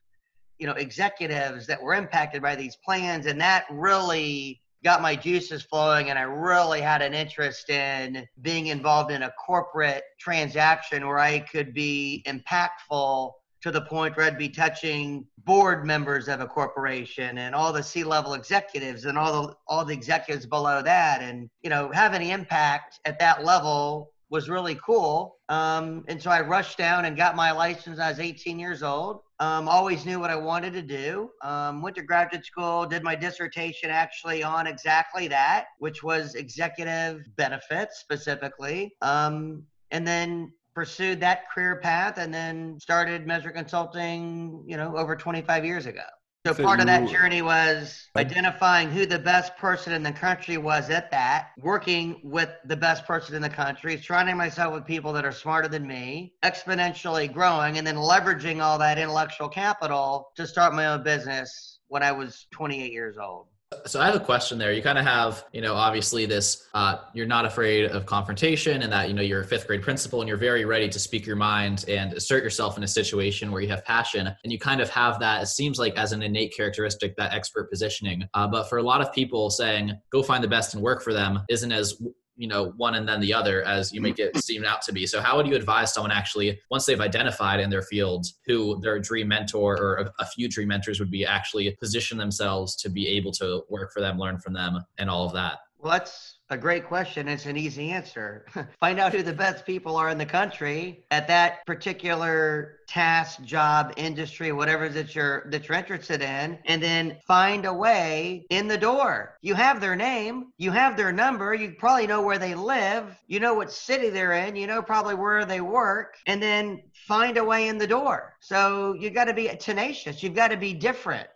you 0.59 0.66
know 0.66 0.72
executives 0.72 1.66
that 1.66 1.80
were 1.80 1.94
impacted 1.94 2.40
by 2.40 2.57
these 2.57 2.76
plans 2.85 3.26
and 3.26 3.40
that 3.40 3.66
really 3.70 4.62
got 4.85 5.01
my 5.01 5.16
juices 5.16 5.62
flowing 5.62 6.11
and 6.11 6.18
I 6.18 6.23
really 6.23 6.83
had 6.83 7.01
an 7.01 7.14
interest 7.14 7.70
in 7.70 8.29
being 8.42 8.66
involved 8.66 9.11
in 9.11 9.23
a 9.23 9.33
corporate 9.33 10.05
transaction 10.20 11.07
where 11.07 11.18
I 11.18 11.40
could 11.40 11.73
be 11.73 12.23
impactful 12.27 13.33
to 13.62 13.70
the 13.70 13.81
point 13.81 14.14
where 14.14 14.27
I'd 14.27 14.37
be 14.37 14.51
touching 14.51 15.27
board 15.38 15.87
members 15.87 16.29
of 16.29 16.40
a 16.40 16.47
corporation 16.47 17.38
and 17.38 17.55
all 17.55 17.73
the 17.73 17.83
C-level 17.83 18.35
executives 18.35 19.07
and 19.07 19.16
all 19.16 19.47
the 19.47 19.55
all 19.66 19.87
the 19.87 19.94
executives 19.94 20.44
below 20.44 20.83
that. 20.83 21.23
And 21.23 21.49
you 21.62 21.70
know 21.70 21.90
have 21.92 22.12
an 22.12 22.20
impact 22.20 23.01
at 23.07 23.18
that 23.20 23.42
level 23.42 24.12
was 24.35 24.49
really 24.49 24.77
cool. 24.85 25.37
Um, 25.49 26.05
and 26.09 26.20
so 26.20 26.29
I 26.29 26.40
rushed 26.40 26.77
down 26.77 27.05
and 27.05 27.16
got 27.16 27.37
my 27.37 27.53
license. 27.53 28.01
I 28.01 28.11
was 28.11 28.18
18 28.18 28.59
years 28.59 28.83
old. 28.83 29.20
Um, 29.38 29.68
always 29.68 30.05
knew 30.05 30.18
what 30.18 30.29
I 30.29 30.35
wanted 30.35 30.73
to 30.73 30.83
do. 30.83 31.31
Um, 31.44 31.81
went 31.81 31.94
to 31.97 32.03
graduate 32.03 32.44
school, 32.44 32.85
did 32.85 33.05
my 33.05 33.14
dissertation 33.14 33.90
actually 33.90 34.42
on 34.42 34.66
exactly 34.66 35.29
that, 35.29 35.66
which 35.79 36.03
was 36.03 36.35
executive 36.35 37.23
benefits 37.37 38.01
specifically. 38.01 38.97
Um, 39.03 39.62
and 39.92 40.05
then 40.05 40.53
pursued 40.75 41.20
that 41.20 41.49
career 41.53 41.77
path 41.77 42.18
and 42.18 42.35
then 42.35 42.77
started 42.81 43.27
Mezrah 43.27 43.55
Consulting, 43.55 44.64
you 44.66 44.77
know, 44.77 44.97
over 44.97 45.14
25 45.14 45.64
years 45.64 45.87
ago. 45.87 46.03
So, 46.46 46.52
part 46.52 46.80
of 46.80 46.87
that 46.87 47.09
journey 47.09 47.40
was 47.40 48.07
identifying 48.16 48.90
who 48.90 49.07
the 49.07 49.18
best 49.18 49.57
person 49.57 49.94
in 49.94 50.02
the 50.02 50.12
country 50.12 50.59
was 50.59 50.90
at 50.90 51.11
that, 51.11 51.52
working 51.57 52.20
with 52.22 52.50
the 52.66 52.76
best 52.76 53.07
person 53.07 53.35
in 53.35 53.40
the 53.40 53.48
country, 53.48 53.96
surrounding 53.96 54.37
myself 54.37 54.74
with 54.74 54.85
people 54.85 55.14
that 55.14 55.24
are 55.24 55.33
smarter 55.33 55.68
than 55.68 55.87
me, 55.87 56.35
exponentially 56.42 57.33
growing, 57.33 57.78
and 57.78 57.87
then 57.87 57.96
leveraging 57.96 58.62
all 58.62 58.78
that 58.78 58.98
intellectual 58.98 59.48
capital 59.48 60.33
to 60.37 60.46
start 60.46 60.74
my 60.74 60.85
own 60.85 61.02
business 61.02 61.78
when 61.88 62.02
I 62.02 62.12
was 62.12 62.46
28 62.50 62.92
years 62.92 63.16
old. 63.16 63.46
So 63.87 64.01
I 64.01 64.07
have 64.07 64.15
a 64.15 64.21
question 64.21 64.59
there. 64.59 64.73
You 64.73 64.83
kind 64.83 64.99
of 64.99 65.05
have, 65.05 65.45
you 65.53 65.61
know, 65.61 65.75
obviously 65.75 66.27
this, 66.27 66.67
uh, 66.75 66.99
you're 67.13 67.27
not 67.27 67.45
afraid 67.45 67.91
of 67.91 68.07
confrontation 68.07 68.83
and 68.83 68.93
that, 68.93 69.09
you 69.09 69.15
know, 69.15 69.23
you're 69.23 69.41
a 69.41 69.45
fifth 69.45 69.67
grade 69.67 69.83
principal 69.83 70.21
and 70.21 70.29
you're 70.29 70.39
very 70.39 70.65
ready 70.65 70.89
to 70.89 70.99
speak 70.99 71.27
your 71.27 71.37
mind 71.37 71.85
and 71.89 72.13
assert 72.13 72.43
yourself 72.43 72.77
in 72.77 72.83
a 72.83 72.89
situation 72.89 73.51
where 73.51 73.61
you 73.61 73.69
have 73.69 73.85
passion. 73.85 74.27
And 74.27 74.53
you 74.53 74.59
kind 74.59 74.81
of 74.81 74.89
have 74.91 75.21
that, 75.21 75.43
it 75.43 75.47
seems 75.47 75.79
like 75.79 75.97
as 75.97 76.13
an 76.13 76.23
innate 76.23 76.55
characteristic, 76.57 77.17
that 77.17 77.33
expert 77.33 77.71
positioning. 77.71 78.29
Uh, 78.35 78.49
but 78.49 78.69
for 78.69 78.79
a 78.79 78.83
lot 78.83 79.01
of 79.01 79.13
people 79.13 79.51
saying, 79.51 79.93
go 80.11 80.23
find 80.23 80.43
the 80.43 80.49
best 80.49 80.75
and 80.75 80.83
work 80.83 81.03
for 81.03 81.13
them 81.13 81.41
isn't 81.49 81.73
as 81.73 82.01
you 82.37 82.49
know 82.49 82.73
one 82.77 82.94
and 82.94 83.09
then 83.09 83.20
the 83.20 83.33
other 83.33 83.62
as 83.62 83.92
you 83.92 84.01
make 84.01 84.18
it 84.18 84.37
seem 84.38 84.64
out 84.64 84.83
to 84.83 84.92
be. 84.92 85.07
So 85.07 85.20
how 85.20 85.37
would 85.37 85.47
you 85.47 85.55
advise 85.55 85.92
someone 85.92 86.12
actually 86.12 86.61
once 86.70 86.87
they've 86.87 87.01
identified 87.01 87.61
in 87.61 87.70
their 87.70 87.83
field 87.83 88.27
who 88.47 88.81
their 88.81 88.99
dream 88.99 89.29
mentor 89.29 89.77
or 89.81 89.94
a, 89.97 90.12
a, 90.18 90.27
few 90.27 90.49
dream 90.49 90.68
mentors 90.68 90.99
would 90.99 91.11
be 91.11 91.25
actually 91.25 91.70
position 91.73 92.18
themselves 92.18 92.75
to 92.77 92.88
be 92.88 93.07
able 93.09 93.31
to 93.33 93.62
work 93.68 93.92
for 93.92 94.01
them 94.01 94.18
learn 94.18 94.38
from 94.38 94.53
them 94.53 94.81
and 94.99 95.09
all 95.09 95.27
of 95.27 95.33
that? 95.35 95.59
Well 95.79 95.92
that's 95.92 96.34
a 96.50 96.59
great 96.59 96.87
question. 96.87 97.26
It's 97.26 97.46
an 97.46 97.57
easy 97.57 97.90
answer. 97.90 98.46
Find 98.80 99.00
out 99.00 99.12
who 99.12 99.22
the 99.22 99.33
best 99.33 99.64
people 99.64 99.96
are 99.96 100.11
in 100.11 100.18
the 100.18 100.26
country 100.26 101.04
at 101.11 101.26
that 101.28 101.64
particular 101.66 102.80
task, 102.87 103.42
job, 103.42 103.94
industry, 103.96 104.52
whatever 104.52 104.88
that 104.90 105.14
you're 105.14 105.48
that 105.50 105.66
you're 105.68 105.78
interested 105.78 106.20
in, 106.20 106.59
and 106.66 106.83
then 106.83 107.16
find 107.26 107.64
a 107.64 107.72
way 107.72 108.44
in 108.50 108.68
the 108.68 108.76
door. 108.76 109.38
You 109.40 109.54
have 109.54 109.80
their 109.80 109.96
name, 109.96 110.52
you 110.59 110.70
have 110.70 110.96
their 110.96 111.12
number, 111.12 111.54
you 111.54 111.74
probably 111.78 112.07
know 112.07 112.20
where 112.20 112.38
they 112.38 112.54
live, 112.54 113.16
you 113.26 113.40
know 113.40 113.54
what 113.54 113.72
city 113.72 114.11
they're 114.11 114.35
in, 114.35 114.54
you 114.54 114.66
know 114.66 114.83
probably 114.83 115.14
where 115.14 115.44
they 115.44 115.62
work, 115.62 116.16
and 116.26 116.42
then 116.42 116.83
find 117.07 117.38
a 117.38 117.44
way 117.44 117.68
in 117.68 117.78
the 117.78 117.87
door. 117.87 118.37
So 118.40 118.94
you've 118.94 119.14
got 119.14 119.24
to 119.24 119.35
be 119.35 119.48
tenacious. 119.59 120.22
You've 120.22 120.35
got 120.35 120.48
to 120.48 120.57
be 120.57 120.74
different. 120.74 121.28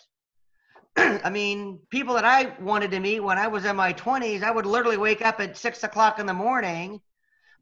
I 1.25 1.31
mean, 1.31 1.79
people 1.91 2.15
that 2.15 2.25
I 2.25 2.57
wanted 2.61 2.91
to 2.91 3.01
meet 3.01 3.21
when 3.21 3.39
I 3.39 3.47
was 3.47 3.65
in 3.65 3.77
my 3.77 3.93
20s, 3.93 4.43
I 4.43 4.51
would 4.51 4.67
literally 4.67 4.97
wake 4.97 5.23
up 5.23 5.39
at 5.41 5.57
six 5.57 5.85
o'clock 5.85 6.19
in 6.19 6.27
the 6.27 6.35
morning 6.35 7.01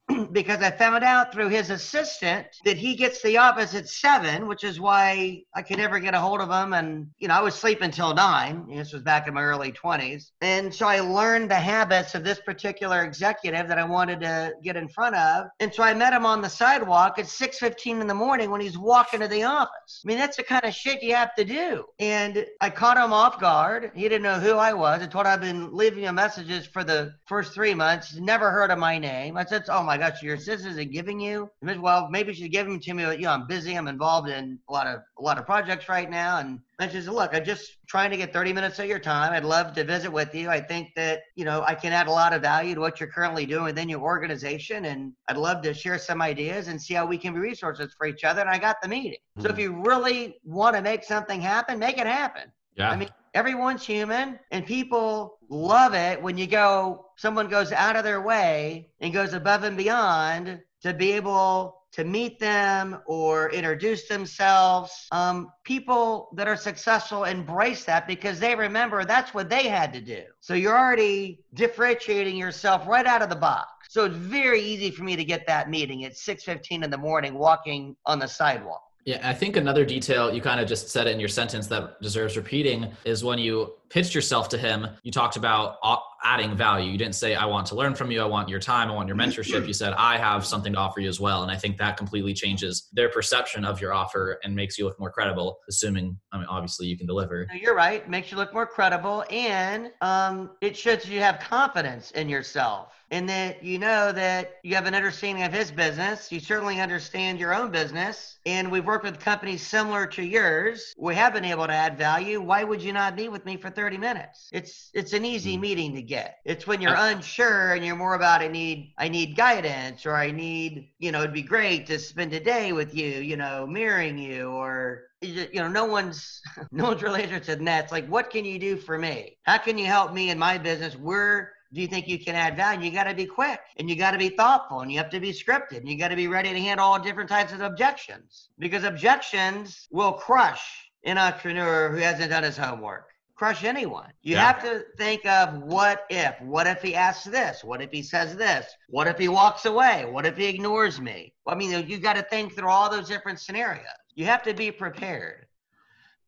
because 0.33 0.63
I 0.63 0.71
found 0.71 1.03
out 1.03 1.33
through 1.33 1.49
his 1.49 1.71
assistant 1.71 2.47
that 2.65 2.77
he 2.77 2.95
gets 2.95 3.23
the 3.23 3.39
office 3.39 3.75
at 3.75 3.89
seven, 3.89 4.47
which 4.47 4.63
is 4.63 4.79
why 4.79 5.43
I 5.55 5.63
could 5.63 5.79
never 5.79 5.99
get 5.99 6.15
a 6.15 6.21
hold 6.21 6.41
of 6.41 6.51
him. 6.51 6.73
And, 6.75 7.09
you 7.19 7.29
know, 7.29 7.35
I 7.35 7.41
was 7.41 7.55
sleeping 7.55 7.87
until 7.87 8.15
nine. 8.15 8.67
This 8.69 8.93
was 8.93 9.03
back 9.03 9.27
in 9.27 9.35
my 9.35 9.43
early 9.43 9.73
20s. 9.73 10.31
And 10.41 10.73
so 10.73 10.87
I 10.87 11.01
learned 11.01 11.51
the 11.51 11.57
habits 11.57 12.15
of 12.15 12.23
this 12.23 12.41
particular 12.41 13.03
executive 13.03 13.67
that 13.69 13.79
I 13.79 13.85
wanted 13.85 14.21
to 14.21 14.53
get 14.63 14.77
in 14.77 14.89
front 14.89 15.17
of. 15.17 15.47
And 15.59 15.75
so 15.75 15.83
I 15.83 15.93
met 15.95 16.13
him 16.13 16.25
on 16.25 16.41
the 16.41 16.49
sidewalk 16.49 17.19
at 17.19 17.27
6.15 17.27 18.01
in 18.01 18.07
the 18.07 18.15
morning 18.15 18.51
when 18.51 18.61
he's 18.61 18.79
walking 18.79 19.21
to 19.21 19.29
the 19.29 19.43
office. 19.43 20.03
I 20.05 20.09
mean, 20.09 20.19
that's 20.19 20.37
the 20.37 20.45
kind 20.45 20.65
of 20.65 20.75
shit 20.75 21.03
you 21.03 21.15
have 21.15 21.35
to 21.35 21.45
do. 21.45 21.85
And 21.99 22.47
I 22.61 22.71
caught 22.71 22.97
him 22.97 23.13
off 23.13 23.41
guard. 23.41 23.91
He 23.95 24.03
didn't 24.03 24.23
know 24.23 24.39
who 24.39 24.55
I 24.55 24.73
was. 24.73 25.03
I 25.03 25.07
told 25.07 25.27
him 25.27 25.33
I've 25.33 25.41
been 25.41 25.75
leaving 25.75 26.05
him 26.05 26.15
messages 26.15 26.67
for 26.67 26.85
the 26.85 27.15
first 27.27 27.55
three 27.55 27.75
months. 27.75 28.15
Never 28.15 28.51
heard 28.51 28.71
of 28.71 28.79
my 28.79 28.99
name. 28.99 29.37
I 29.37 29.45
said, 29.45 29.65
oh 29.69 29.83
my 29.83 29.96
my 29.97 30.11
gosh, 30.11 30.23
your 30.23 30.35
assistant 30.35 30.73
isn't 30.73 30.93
giving 30.93 31.19
you. 31.19 31.51
Well, 31.63 32.09
maybe 32.11 32.35
she's 32.35 32.49
giving 32.49 32.75
them 32.75 32.81
to 32.83 32.95
me. 32.95 33.05
But, 33.05 33.19
you 33.19 33.25
know, 33.25 33.33
I'm 33.33 33.47
busy. 33.47 33.75
I'm 33.75 33.89
involved 33.89 34.29
in 34.29 34.59
a 34.69 34.73
lot 34.73 34.87
of 34.87 35.01
a 35.19 35.23
lot 35.23 35.39
of 35.39 35.47
projects 35.47 35.89
right 35.89 36.11
now. 36.11 36.39
And 36.39 36.61
then 36.79 36.89
she 36.89 36.97
just 36.97 37.09
look, 37.09 37.35
I'm 37.35 37.45
just 37.45 37.79
trying 37.89 38.11
to 38.11 38.17
get 38.17 38.33
30 38.33 38.53
minutes 38.53 38.79
of 38.79 38.87
your 38.87 38.99
time. 38.99 39.33
I'd 39.33 39.45
love 39.45 39.75
to 39.75 39.85
visit 39.85 40.13
with 40.13 40.35
you. 40.35 40.51
I 40.51 40.61
think 40.61 40.89
that 40.97 41.21
you 41.35 41.45
know 41.45 41.63
I 41.67 41.75
can 41.75 41.93
add 41.93 42.09
a 42.09 42.11
lot 42.11 42.33
of 42.33 42.43
value 42.43 42.75
to 42.75 42.81
what 42.81 43.01
you're 43.01 43.11
currently 43.11 43.47
doing 43.47 43.65
within 43.65 43.89
your 43.89 44.01
organization, 44.01 44.87
and 44.87 45.13
I'd 45.29 45.37
love 45.37 45.63
to 45.63 45.73
share 45.73 45.99
some 45.99 46.21
ideas 46.21 46.69
and 46.69 46.81
see 46.81 46.95
how 46.95 47.07
we 47.07 47.19
can 47.19 47.33
be 47.33 47.41
resources 47.41 47.95
for 47.97 48.07
each 48.07 48.25
other. 48.25 48.41
And 48.41 48.51
I 48.51 48.59
got 48.59 48.77
the 48.83 48.89
meeting. 48.89 49.19
Mm-hmm. 49.39 49.43
So 49.43 49.49
if 49.49 49.55
hmm. 49.57 49.61
you 49.61 49.83
really 49.85 50.37
want 50.45 50.77
to 50.77 50.83
make 50.83 51.05
something 51.05 51.41
happen, 51.41 51.79
make 51.79 51.99
it 51.99 52.07
happen. 52.07 52.53
Yeah. 52.77 52.91
I 52.91 52.97
mean, 52.97 53.09
everyone's 53.35 53.85
human 53.85 54.39
and 54.51 54.67
people 54.67 55.36
love 55.49 55.95
it 55.95 56.21
when 56.23 56.37
you 56.37 56.47
go 56.47 57.07
someone 57.17 57.49
goes 57.49 57.73
out 57.73 57.97
of 57.97 58.05
their 58.05 58.21
way 58.21 58.91
and 59.01 59.13
goes 59.13 59.33
above 59.33 59.63
and 59.63 59.77
beyond 59.77 60.61
to 60.83 60.93
be 60.93 61.13
able 61.13 61.77
to 61.97 62.05
meet 62.05 62.39
them 62.39 63.01
or 63.07 63.51
introduce 63.53 64.07
themselves. 64.07 65.09
Um, 65.13 65.51
people 65.65 66.29
that 66.37 66.47
are 66.47 66.57
successful 66.57 67.25
embrace 67.25 67.85
that 67.85 68.07
because 68.07 68.39
they 68.39 68.55
remember 68.55 69.07
that's 69.07 69.33
what 69.33 69.49
they 69.49 69.67
had 69.67 69.95
to 69.95 70.03
do. 70.03 70.23
So 70.41 70.53
you're 70.53 70.77
already 70.77 71.41
differentiating 71.55 72.37
yourself 72.37 72.87
right 72.87 73.07
out 73.07 73.23
of 73.23 73.31
the 73.31 73.37
box. 73.37 73.71
So 73.89 74.05
it's 74.05 74.17
very 74.17 74.61
easy 74.61 74.91
for 74.91 75.05
me 75.05 75.17
to 75.17 75.25
get 75.25 75.47
that 75.47 75.71
meeting 75.71 76.05
at 76.05 76.17
6:15 76.17 76.83
in 76.85 76.91
the 76.91 76.99
morning 76.99 77.39
walking 77.39 77.97
on 78.05 78.19
the 78.19 78.29
sidewalk. 78.29 78.83
Yeah, 79.07 79.21
I 79.23 79.33
think 79.33 79.57
another 79.57 79.85
detail 79.85 80.35
you 80.35 80.43
kind 80.43 80.61
of 80.61 80.69
just 80.69 80.91
said 80.91 81.07
it 81.07 81.13
in 81.13 81.21
your 81.21 81.29
sentence 81.29 81.69
that 81.69 82.03
deserves 82.03 82.37
repeating 82.37 82.93
is 83.05 83.25
when 83.25 83.39
you 83.39 83.76
pitched 83.89 84.15
yourself 84.15 84.49
to 84.51 84.59
him, 84.59 84.87
you 85.03 85.13
talked 85.13 85.37
about 85.37 85.77
adding 86.25 86.57
value. 86.57 86.91
You 86.91 86.99
didn't 86.99 87.15
say, 87.15 87.35
I 87.35 87.47
want 87.47 87.67
to 87.69 87.75
learn 87.75 87.95
from 87.95 88.11
you. 88.11 88.21
I 88.21 88.25
want 88.27 88.49
your 88.49 88.61
time. 88.61 88.91
I 88.91 88.95
want 88.95 89.09
your 89.09 89.17
mentorship. 89.17 89.67
You 89.67 89.73
said, 89.73 89.93
I 89.95 90.19
have 90.19 90.45
something 90.45 90.73
to 90.73 90.79
offer 90.79 91.01
you 91.01 91.09
as 91.09 91.21
well. 91.21 91.43
And 91.43 91.51
I 91.51 91.57
think 91.57 91.79
that 91.79 91.97
completely 91.97 92.35
changes 92.35 92.89
their 92.93 93.09
perception 93.09 93.65
of 93.65 93.81
your 93.81 93.93
offer 93.93 94.39
and 94.45 94.55
makes 94.55 94.79
you 94.79 94.85
look 94.85 94.99
more 94.99 95.11
credible, 95.11 95.59
assuming, 95.69 96.19
I 96.33 96.39
mean, 96.39 96.47
obviously 96.47 96.87
you 96.87 96.97
can 96.97 97.07
deliver. 97.07 97.47
You're 97.55 97.77
right. 97.77 98.09
Makes 98.09 98.31
you 98.31 98.37
look 98.37 98.53
more 98.53 98.67
credible. 98.67 99.25
And 99.31 99.91
um, 100.01 100.51
it 100.61 100.77
shows 100.77 101.09
you 101.09 101.21
have 101.21 101.41
confidence 101.41 102.11
in 102.13 102.29
yourself 102.29 102.93
and 103.11 103.29
that 103.29 103.63
you 103.63 103.79
know 103.79 104.11
that 104.13 104.57
you 104.65 104.75
have 104.75 104.87
an 104.87 104.95
understanding 104.95 105.45
of 105.45 105.53
his 105.53 105.71
business. 105.71 106.33
You 106.33 106.41
certainly 106.41 106.81
understand 106.81 107.39
your 107.39 107.55
own 107.55 107.71
business. 107.71 108.39
And 108.47 108.71
we've 108.71 108.85
worked 108.85 109.05
with 109.05 109.21
companies 109.21 109.65
similar 109.65 110.07
to 110.09 110.23
yours. 110.23 110.93
We 110.99 111.15
have 111.15 111.33
been 111.33 111.45
able 111.45 111.67
to 111.67 111.73
add 111.73 111.97
value. 111.97 112.41
Why 112.41 112.65
would 112.65 112.83
you 112.83 112.93
not 112.93 113.15
meet 113.15 113.31
with 113.31 113.45
me 113.45 113.57
for 113.57 113.71
30 113.71 113.99
minutes? 113.99 114.49
It's 114.53 114.91
it's 114.93 115.13
an 115.13 115.25
easy 115.25 115.53
mm-hmm. 115.53 115.61
meeting 115.61 115.95
to 115.95 116.03
get. 116.03 116.16
It's 116.45 116.67
when 116.67 116.81
you're 116.81 116.97
unsure 116.97 117.75
and 117.75 117.85
you're 117.85 117.97
more 117.97 118.15
about 118.15 118.43
I 118.43 118.49
need 118.49 118.93
I 118.99 119.09
need 119.09 119.37
guidance 119.37 120.07
or 120.07 120.15
I 120.15 120.31
need, 120.31 120.91
you 120.99 121.13
know, 121.13 121.21
it'd 121.21 121.33
be 121.33 121.43
great 121.43 121.87
to 121.87 121.99
spend 121.99 122.33
a 122.33 122.41
day 122.41 122.73
with 122.73 122.95
you, 122.95 123.07
you 123.07 123.37
know, 123.37 123.67
mirroring 123.67 124.19
you 124.19 124.51
or 124.51 125.05
you 125.23 125.49
know 125.55 125.69
no 125.69 125.87
one's 125.87 126.43
no 126.73 126.85
one's 126.85 127.03
really 127.03 127.23
interested 127.23 127.59
in 127.59 127.65
that 127.65 127.85
it's 127.85 127.93
like 127.93 128.07
what 128.07 128.29
can 128.31 128.45
you 128.45 128.59
do 128.59 128.77
for 128.77 128.99
me 128.99 129.39
how 129.45 129.57
can 129.57 129.79
you 129.79 129.87
help 129.87 130.13
me 130.13 130.29
in 130.29 130.39
my 130.39 130.59
business 130.59 130.95
where 130.95 131.53
do 131.73 131.81
you 131.81 131.89
think 131.89 132.09
you 132.09 132.19
can 132.19 132.35
add 132.35 132.57
value? 132.57 132.87
You 132.87 132.93
got 132.93 133.05
to 133.05 133.15
be 133.15 133.27
quick 133.27 133.61
and 133.77 133.91
you 133.91 133.97
got 133.97 134.13
to 134.13 134.19
be 134.19 134.29
thoughtful 134.29 134.81
and 134.81 134.91
you 134.91 134.99
have 134.99 135.11
to 135.11 135.21
be 135.21 135.33
scripted 135.33 135.79
and 135.79 135.89
you 135.89 135.99
got 135.99 136.09
to 136.09 136.17
be 136.17 136.29
ready 136.29 136.53
to 136.53 136.61
handle 136.61 136.87
all 136.87 136.99
different 136.99 137.29
types 137.29 137.53
of 137.53 137.61
objections 137.61 138.49
because 138.59 138.85
objections 138.85 139.89
will 139.91 140.13
crush 140.13 140.91
an 141.05 141.19
entrepreneur 141.19 141.91
who 141.91 141.99
hasn't 141.99 142.31
done 142.31 142.45
his 142.45 142.57
homework. 142.57 143.09
Crush 143.37 143.65
anyone. 143.65 144.11
You 144.23 144.35
yeah. 144.35 144.47
have 144.47 144.63
to 144.63 144.85
think 144.97 145.27
of 145.27 145.63
what 145.63 146.07
if. 146.09 146.41
What 146.41 146.67
if 146.67 146.81
he 146.81 146.95
asks 146.95 147.25
this? 147.25 147.63
What 147.63 147.83
if 147.83 147.91
he 147.93 148.03
says 148.03 148.35
this? 148.35 148.67
What 148.89 149.07
if 149.07 149.19
he 149.19 149.29
walks 149.29 149.67
away? 149.67 150.07
What 150.11 150.25
if 150.25 150.39
he 150.39 150.47
ignores 150.47 151.01
me? 151.03 151.35
I 151.47 151.55
mean, 151.55 151.87
you 151.87 151.99
got 151.99 152.17
to 152.17 152.23
think 152.23 152.55
through 152.55 152.71
all 152.71 152.91
those 152.91 153.09
different 153.09 153.39
scenarios. 153.39 153.85
You 154.15 154.25
have 154.25 154.43
to 154.45 154.55
be 154.55 154.71
prepared. 154.71 155.47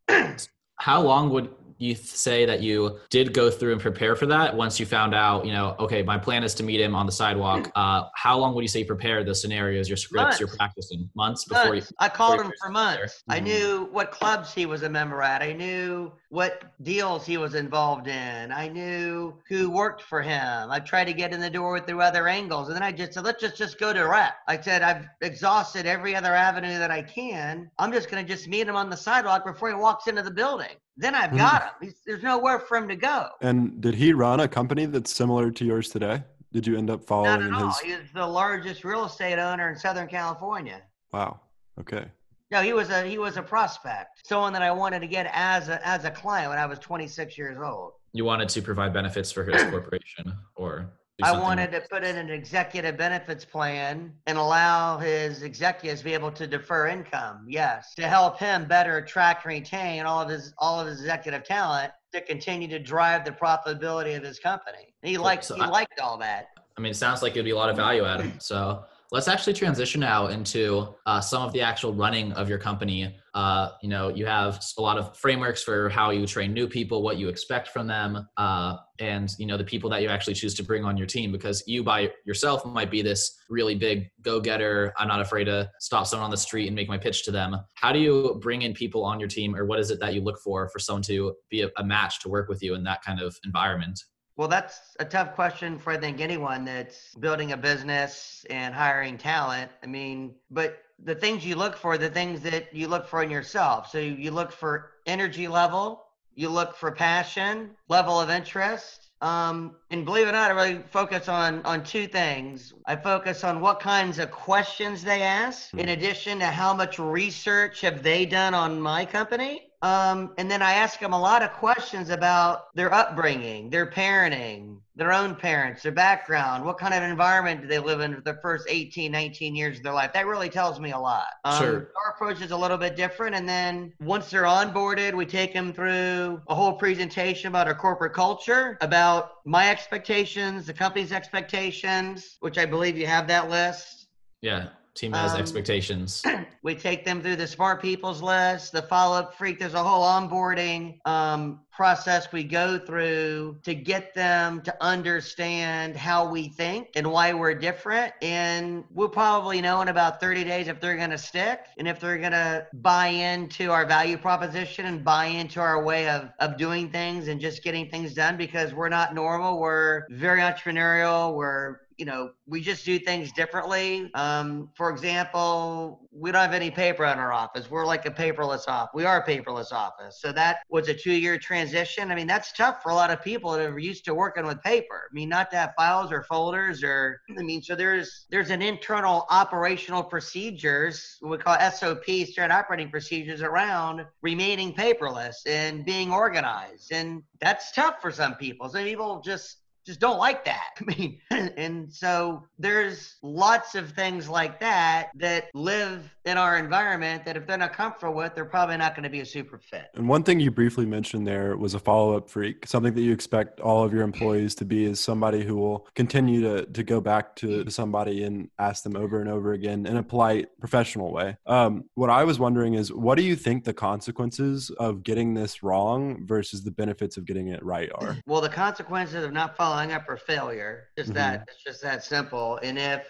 How 0.76 1.00
long 1.00 1.30
would 1.30 1.48
you 1.78 1.94
say 1.94 2.44
that 2.44 2.60
you 2.60 2.98
did 3.08 3.32
go 3.32 3.50
through 3.50 3.72
and 3.72 3.80
prepare 3.80 4.16
for 4.16 4.26
that 4.26 4.54
once 4.54 4.80
you 4.80 4.86
found 4.86 5.14
out, 5.14 5.46
you 5.46 5.52
know, 5.52 5.76
okay, 5.78 6.02
my 6.02 6.18
plan 6.18 6.42
is 6.42 6.52
to 6.54 6.64
meet 6.64 6.80
him 6.80 6.94
on 6.94 7.06
the 7.06 7.12
sidewalk. 7.12 7.70
Uh, 7.76 8.04
how 8.14 8.36
long 8.36 8.54
would 8.54 8.62
you 8.62 8.68
say 8.68 8.80
you 8.80 8.84
prepared 8.84 9.26
the 9.26 9.34
scenarios, 9.34 9.88
your 9.88 9.96
scripts, 9.96 10.24
months. 10.24 10.40
your 10.40 10.48
practicing? 10.48 11.08
Months 11.14 11.44
before 11.44 11.74
months. 11.74 11.90
you? 11.90 11.96
I 12.00 12.08
called 12.08 12.40
him 12.40 12.52
for 12.60 12.70
months. 12.70 13.22
Mm-hmm. 13.22 13.32
I 13.32 13.40
knew 13.40 13.88
what 13.92 14.10
clubs 14.10 14.52
he 14.52 14.66
was 14.66 14.82
a 14.82 14.88
member 14.88 15.22
at. 15.22 15.40
I 15.40 15.52
knew 15.52 16.12
what 16.30 16.64
deals 16.82 17.24
he 17.24 17.36
was 17.36 17.54
involved 17.54 18.08
in. 18.08 18.50
I 18.50 18.68
knew 18.68 19.38
who 19.48 19.70
worked 19.70 20.02
for 20.02 20.20
him. 20.20 20.70
I 20.70 20.80
tried 20.80 21.04
to 21.04 21.12
get 21.12 21.32
in 21.32 21.40
the 21.40 21.48
door 21.48 21.78
through 21.78 22.00
other 22.00 22.26
angles. 22.26 22.68
And 22.68 22.76
then 22.76 22.82
I 22.82 22.90
just 22.90 23.14
said, 23.14 23.24
let's 23.24 23.40
just, 23.40 23.56
just 23.56 23.78
go 23.78 23.92
direct. 23.92 24.38
I 24.48 24.60
said, 24.60 24.82
I've 24.82 25.06
exhausted 25.20 25.86
every 25.86 26.16
other 26.16 26.34
avenue 26.34 26.78
that 26.78 26.90
I 26.90 27.02
can. 27.02 27.70
I'm 27.78 27.92
just 27.92 28.10
going 28.10 28.26
to 28.26 28.30
just 28.30 28.48
meet 28.48 28.66
him 28.66 28.74
on 28.74 28.90
the 28.90 28.96
sidewalk 28.96 29.46
before 29.46 29.68
he 29.68 29.74
walks 29.76 30.08
into 30.08 30.22
the 30.22 30.30
building 30.30 30.76
then 30.98 31.14
I've 31.14 31.28
mm-hmm. 31.28 31.38
got 31.38 31.62
him. 31.62 31.70
He's, 31.80 31.94
there's 32.04 32.22
nowhere 32.22 32.58
for 32.58 32.76
him 32.76 32.88
to 32.88 32.96
go. 32.96 33.28
And 33.40 33.80
did 33.80 33.94
he 33.94 34.12
run 34.12 34.40
a 34.40 34.48
company 34.48 34.84
that's 34.84 35.14
similar 35.14 35.50
to 35.52 35.64
yours 35.64 35.88
today? 35.88 36.24
Did 36.52 36.66
you 36.66 36.76
end 36.76 36.90
up 36.90 37.04
following 37.04 37.40
Not 37.40 37.42
at 37.42 37.52
all. 37.52 37.68
his? 37.68 37.78
He's 37.78 38.12
the 38.12 38.26
largest 38.26 38.84
real 38.84 39.04
estate 39.04 39.38
owner 39.38 39.70
in 39.70 39.76
Southern 39.76 40.08
California. 40.08 40.82
Wow. 41.12 41.40
Okay. 41.78 42.06
No, 42.50 42.62
he 42.62 42.72
was 42.72 42.88
a 42.88 43.04
he 43.04 43.18
was 43.18 43.36
a 43.36 43.42
prospect, 43.42 44.26
someone 44.26 44.54
that 44.54 44.62
I 44.62 44.72
wanted 44.72 45.00
to 45.00 45.06
get 45.06 45.30
as 45.32 45.68
a 45.68 45.86
as 45.86 46.04
a 46.04 46.10
client 46.10 46.48
when 46.48 46.58
I 46.58 46.64
was 46.64 46.78
26 46.78 47.36
years 47.36 47.58
old. 47.62 47.92
You 48.12 48.24
wanted 48.24 48.48
to 48.48 48.62
provide 48.62 48.94
benefits 48.94 49.30
for 49.30 49.44
his 49.44 49.62
corporation, 49.70 50.32
or 50.56 50.90
I 51.22 51.36
wanted 51.36 51.72
to 51.72 51.80
put 51.80 52.04
in 52.04 52.16
an 52.16 52.30
executive 52.30 52.96
benefits 52.96 53.44
plan 53.44 54.12
and 54.26 54.38
allow 54.38 54.98
his 54.98 55.42
executives 55.42 56.00
be 56.00 56.14
able 56.14 56.30
to 56.30 56.46
defer 56.46 56.86
income. 56.86 57.44
Yes, 57.48 57.94
to 57.96 58.06
help 58.06 58.38
him 58.38 58.66
better 58.66 58.98
attract 58.98 59.44
and 59.44 59.54
retain 59.54 60.04
all 60.04 60.22
of 60.22 60.28
his 60.28 60.54
all 60.58 60.78
of 60.78 60.86
his 60.86 61.00
executive 61.00 61.42
talent 61.42 61.92
to 62.12 62.20
continue 62.20 62.68
to 62.68 62.78
drive 62.78 63.24
the 63.24 63.32
profitability 63.32 64.16
of 64.16 64.22
his 64.22 64.38
company. 64.38 64.94
He 65.02 65.18
liked 65.18 65.44
so 65.44 65.56
he 65.56 65.62
I, 65.62 65.68
liked 65.68 65.98
all 65.98 66.18
that. 66.18 66.48
I 66.76 66.80
mean, 66.80 66.92
it 66.92 66.96
sounds 66.96 67.20
like 67.20 67.32
it'd 67.32 67.44
be 67.44 67.50
a 67.50 67.56
lot 67.56 67.70
of 67.70 67.76
value 67.76 68.04
added. 68.04 68.40
So 68.40 68.84
let's 69.10 69.26
actually 69.26 69.54
transition 69.54 70.00
now 70.00 70.26
into 70.26 70.94
uh, 71.06 71.20
some 71.20 71.42
of 71.42 71.52
the 71.52 71.62
actual 71.62 71.94
running 71.94 72.32
of 72.32 72.48
your 72.48 72.58
company. 72.58 73.16
Uh, 73.32 73.70
you 73.82 73.88
know, 73.88 74.08
you 74.08 74.26
have 74.26 74.62
a 74.76 74.82
lot 74.82 74.98
of 74.98 75.16
frameworks 75.16 75.62
for 75.62 75.88
how 75.88 76.10
you 76.10 76.26
train 76.26 76.52
new 76.52 76.68
people, 76.68 77.02
what 77.02 77.16
you 77.16 77.28
expect 77.28 77.68
from 77.68 77.86
them, 77.86 78.28
uh, 78.36 78.76
and 78.98 79.30
you 79.38 79.46
know 79.46 79.56
the 79.56 79.64
people 79.64 79.88
that 79.88 80.02
you 80.02 80.08
actually 80.08 80.34
choose 80.34 80.54
to 80.54 80.62
bring 80.62 80.84
on 80.84 80.96
your 80.96 81.06
team. 81.06 81.32
Because 81.32 81.62
you 81.66 81.82
by 81.82 82.10
yourself 82.26 82.66
might 82.66 82.90
be 82.90 83.00
this 83.00 83.38
really 83.48 83.74
big 83.74 84.10
go-getter. 84.22 84.92
I'm 84.98 85.08
not 85.08 85.20
afraid 85.20 85.44
to 85.44 85.70
stop 85.78 86.06
someone 86.06 86.24
on 86.24 86.30
the 86.30 86.36
street 86.36 86.66
and 86.66 86.76
make 86.76 86.88
my 86.88 86.98
pitch 86.98 87.24
to 87.24 87.30
them. 87.30 87.56
How 87.74 87.92
do 87.92 88.00
you 88.00 88.38
bring 88.42 88.62
in 88.62 88.74
people 88.74 89.04
on 89.04 89.18
your 89.18 89.28
team, 89.28 89.56
or 89.56 89.64
what 89.64 89.78
is 89.78 89.90
it 89.90 90.00
that 90.00 90.14
you 90.14 90.20
look 90.20 90.40
for 90.40 90.68
for 90.68 90.78
someone 90.78 91.02
to 91.04 91.34
be 91.48 91.62
a, 91.62 91.70
a 91.78 91.84
match 91.84 92.20
to 92.22 92.28
work 92.28 92.48
with 92.48 92.62
you 92.62 92.74
in 92.74 92.82
that 92.84 93.02
kind 93.02 93.20
of 93.22 93.36
environment? 93.44 94.00
Well, 94.38 94.46
that's 94.46 94.96
a 95.00 95.04
tough 95.04 95.34
question 95.34 95.80
for 95.80 95.92
I 95.92 95.96
think 95.96 96.20
anyone 96.20 96.64
that's 96.64 97.12
building 97.16 97.50
a 97.50 97.56
business 97.56 98.46
and 98.48 98.72
hiring 98.72 99.18
talent. 99.18 99.68
I 99.82 99.86
mean, 99.88 100.36
but 100.48 100.78
the 101.02 101.16
things 101.16 101.44
you 101.44 101.56
look 101.56 101.76
for, 101.76 101.98
the 101.98 102.08
things 102.08 102.40
that 102.42 102.72
you 102.72 102.86
look 102.86 103.08
for 103.08 103.20
in 103.20 103.30
yourself. 103.30 103.90
So 103.90 103.98
you 103.98 104.30
look 104.30 104.52
for 104.52 104.92
energy 105.06 105.48
level, 105.48 106.04
you 106.36 106.50
look 106.50 106.76
for 106.76 106.92
passion, 106.92 107.70
level 107.88 108.20
of 108.20 108.30
interest. 108.30 109.10
Um, 109.20 109.74
and 109.90 110.04
believe 110.04 110.28
it 110.28 110.30
or 110.30 110.32
not, 110.34 110.52
I 110.52 110.54
really 110.54 110.82
focus 110.88 111.28
on 111.28 111.60
on 111.64 111.82
two 111.82 112.06
things. 112.06 112.72
I 112.86 112.94
focus 112.94 113.42
on 113.42 113.60
what 113.60 113.80
kinds 113.80 114.20
of 114.20 114.30
questions 114.30 115.02
they 115.02 115.22
ask, 115.22 115.74
in 115.74 115.86
hmm. 115.86 115.88
addition 115.88 116.38
to 116.38 116.46
how 116.46 116.72
much 116.72 117.00
research 117.00 117.80
have 117.80 118.04
they 118.04 118.24
done 118.24 118.54
on 118.54 118.80
my 118.80 119.04
company 119.04 119.67
um, 119.80 120.32
and 120.38 120.50
then 120.50 120.60
I 120.60 120.72
ask 120.72 120.98
them 120.98 121.12
a 121.12 121.20
lot 121.20 121.42
of 121.42 121.52
questions 121.52 122.10
about 122.10 122.74
their 122.74 122.92
upbringing, 122.92 123.70
their 123.70 123.86
parenting, 123.86 124.78
their 124.96 125.12
own 125.12 125.36
parents, 125.36 125.84
their 125.84 125.92
background, 125.92 126.64
what 126.64 126.78
kind 126.78 126.92
of 126.92 127.04
environment 127.04 127.60
do 127.60 127.68
they 127.68 127.78
live 127.78 128.00
in 128.00 128.16
for 128.16 128.20
the 128.22 128.34
first 128.42 128.66
18, 128.68 129.12
19 129.12 129.54
years 129.54 129.76
of 129.76 129.84
their 129.84 129.92
life. 129.92 130.12
That 130.12 130.26
really 130.26 130.48
tells 130.48 130.80
me 130.80 130.90
a 130.90 130.98
lot. 130.98 131.28
Um, 131.44 131.58
sure. 131.62 131.92
Our 132.04 132.12
approach 132.12 132.42
is 132.42 132.50
a 132.50 132.56
little 132.56 132.76
bit 132.76 132.96
different. 132.96 133.36
And 133.36 133.48
then 133.48 133.92
once 134.00 134.30
they're 134.30 134.42
onboarded, 134.42 135.14
we 135.14 135.24
take 135.24 135.54
them 135.54 135.72
through 135.72 136.42
a 136.48 136.54
whole 136.56 136.72
presentation 136.72 137.46
about 137.46 137.68
our 137.68 137.74
corporate 137.76 138.14
culture, 138.14 138.78
about 138.80 139.34
my 139.44 139.70
expectations, 139.70 140.66
the 140.66 140.74
company's 140.74 141.12
expectations, 141.12 142.36
which 142.40 142.58
I 142.58 142.66
believe 142.66 142.98
you 142.98 143.06
have 143.06 143.28
that 143.28 143.48
list. 143.48 144.08
Yeah 144.42 144.70
team 144.98 145.12
has 145.12 145.34
um, 145.34 145.40
expectations. 145.40 146.22
We 146.62 146.74
take 146.74 147.04
them 147.04 147.22
through 147.22 147.36
the 147.36 147.46
smart 147.46 147.80
people's 147.80 148.20
list, 148.20 148.72
the 148.72 148.82
follow 148.82 149.16
up 149.16 149.34
freak. 149.34 149.60
There's 149.60 149.74
a 149.74 149.82
whole 149.82 150.04
onboarding 150.04 150.98
um, 151.06 151.60
process 151.70 152.32
we 152.32 152.42
go 152.42 152.78
through 152.80 153.58
to 153.62 153.74
get 153.76 154.12
them 154.12 154.60
to 154.62 154.76
understand 154.84 155.96
how 155.96 156.28
we 156.28 156.48
think 156.48 156.88
and 156.96 157.06
why 157.06 157.32
we're 157.32 157.54
different. 157.54 158.12
And 158.22 158.82
we'll 158.90 159.08
probably 159.08 159.60
know 159.60 159.80
in 159.82 159.88
about 159.88 160.20
30 160.20 160.42
days 160.42 160.66
if 160.66 160.80
they're 160.80 160.96
going 160.96 161.10
to 161.10 161.18
stick 161.18 161.66
and 161.78 161.86
if 161.86 162.00
they're 162.00 162.18
going 162.18 162.32
to 162.32 162.66
buy 162.74 163.06
into 163.06 163.70
our 163.70 163.86
value 163.86 164.18
proposition 164.18 164.86
and 164.86 165.04
buy 165.04 165.26
into 165.26 165.60
our 165.60 165.84
way 165.84 166.08
of, 166.08 166.30
of 166.40 166.56
doing 166.56 166.90
things 166.90 167.28
and 167.28 167.40
just 167.40 167.62
getting 167.62 167.88
things 167.88 168.14
done 168.14 168.36
because 168.36 168.74
we're 168.74 168.88
not 168.88 169.14
normal. 169.14 169.60
We're 169.60 170.06
very 170.10 170.40
entrepreneurial. 170.40 171.36
We're 171.36 171.78
you 171.98 172.06
know, 172.06 172.30
we 172.46 172.60
just 172.60 172.84
do 172.84 172.98
things 172.98 173.32
differently. 173.32 174.08
Um, 174.14 174.70
for 174.74 174.90
example, 174.90 176.08
we 176.12 176.30
don't 176.30 176.40
have 176.40 176.54
any 176.54 176.70
paper 176.70 177.04
in 177.04 177.18
our 177.18 177.32
office. 177.32 177.68
We're 177.68 177.84
like 177.84 178.06
a 178.06 178.10
paperless 178.10 178.68
office. 178.68 178.90
We 178.94 179.04
are 179.04 179.20
a 179.20 179.26
paperless 179.26 179.72
office. 179.72 180.20
So 180.20 180.30
that 180.32 180.60
was 180.70 180.88
a 180.88 180.94
two-year 180.94 181.38
transition. 181.38 182.12
I 182.12 182.14
mean, 182.14 182.28
that's 182.28 182.52
tough 182.52 182.82
for 182.82 182.90
a 182.90 182.94
lot 182.94 183.10
of 183.10 183.22
people 183.22 183.52
that 183.52 183.68
are 183.68 183.78
used 183.78 184.04
to 184.04 184.14
working 184.14 184.46
with 184.46 184.62
paper. 184.62 185.08
I 185.10 185.12
mean, 185.12 185.28
not 185.28 185.50
to 185.50 185.56
have 185.56 185.72
files 185.76 186.12
or 186.12 186.22
folders 186.22 186.84
or 186.84 187.20
I 187.36 187.42
mean, 187.42 187.62
so 187.62 187.74
there's 187.74 188.26
there's 188.30 188.50
an 188.50 188.62
internal 188.62 189.26
operational 189.30 190.02
procedures 190.02 191.18
we 191.20 191.36
call 191.38 191.58
SOPs, 191.58 192.32
standard 192.32 192.54
operating 192.54 192.90
procedures 192.90 193.42
around 193.42 194.06
remaining 194.22 194.72
paperless 194.72 195.34
and 195.46 195.84
being 195.84 196.12
organized, 196.12 196.92
and 196.92 197.22
that's 197.40 197.72
tough 197.72 198.00
for 198.00 198.12
some 198.12 198.34
people. 198.36 198.68
Some 198.68 198.84
people 198.84 199.20
just 199.24 199.58
just 199.88 200.00
don't 200.00 200.18
like 200.18 200.44
that. 200.44 200.68
I 200.80 200.84
mean, 200.84 201.18
and 201.30 201.90
so 201.92 202.44
there's 202.58 203.16
lots 203.22 203.74
of 203.74 203.92
things 203.92 204.28
like 204.28 204.60
that 204.60 205.08
that 205.16 205.46
live 205.54 206.14
in 206.28 206.36
our 206.36 206.58
environment 206.58 207.24
that 207.24 207.36
if 207.36 207.46
they're 207.46 207.58
not 207.58 207.72
comfortable 207.72 208.14
with, 208.14 208.34
they're 208.34 208.44
probably 208.44 208.76
not 208.76 208.94
going 208.94 209.02
to 209.02 209.10
be 209.10 209.20
a 209.20 209.26
super 209.26 209.58
fit. 209.58 209.86
And 209.94 210.08
one 210.08 210.22
thing 210.22 210.38
you 210.38 210.50
briefly 210.50 210.86
mentioned 210.86 211.26
there 211.26 211.56
was 211.56 211.74
a 211.74 211.78
follow 211.78 212.16
up 212.16 212.28
freak, 212.28 212.66
something 212.66 212.94
that 212.94 213.00
you 213.00 213.12
expect 213.12 213.60
all 213.60 213.82
of 213.82 213.92
your 213.92 214.02
employees 214.02 214.54
to 214.56 214.64
be 214.64 214.84
is 214.84 215.00
somebody 215.00 215.44
who 215.44 215.56
will 215.56 215.88
continue 215.94 216.42
to, 216.42 216.66
to 216.66 216.82
go 216.82 217.00
back 217.00 217.34
to 217.36 217.68
somebody 217.70 218.24
and 218.24 218.50
ask 218.58 218.82
them 218.82 218.94
over 218.94 219.20
and 219.20 219.30
over 219.30 219.52
again 219.52 219.86
in 219.86 219.96
a 219.96 220.02
polite, 220.02 220.48
professional 220.60 221.12
way. 221.12 221.36
Um, 221.46 221.84
what 221.94 222.10
I 222.10 222.24
was 222.24 222.38
wondering 222.38 222.74
is, 222.74 222.92
what 222.92 223.16
do 223.16 223.24
you 223.24 223.34
think 223.34 223.64
the 223.64 223.72
consequences 223.72 224.70
of 224.78 225.02
getting 225.02 225.34
this 225.34 225.62
wrong 225.62 226.26
versus 226.26 226.62
the 226.62 226.70
benefits 226.70 227.16
of 227.16 227.24
getting 227.24 227.48
it 227.48 227.64
right 227.64 227.90
are? 227.94 228.18
Well, 228.26 228.42
the 228.42 228.48
consequences 228.48 229.24
of 229.24 229.32
not 229.32 229.56
following 229.56 229.92
up 229.92 230.08
are 230.08 230.18
failure. 230.18 230.88
Just 230.96 231.10
mm-hmm. 231.10 231.18
that. 231.18 231.48
It's 231.48 231.64
just 231.64 231.82
that 231.82 232.04
simple. 232.04 232.58
And 232.62 232.78
if 232.78 233.06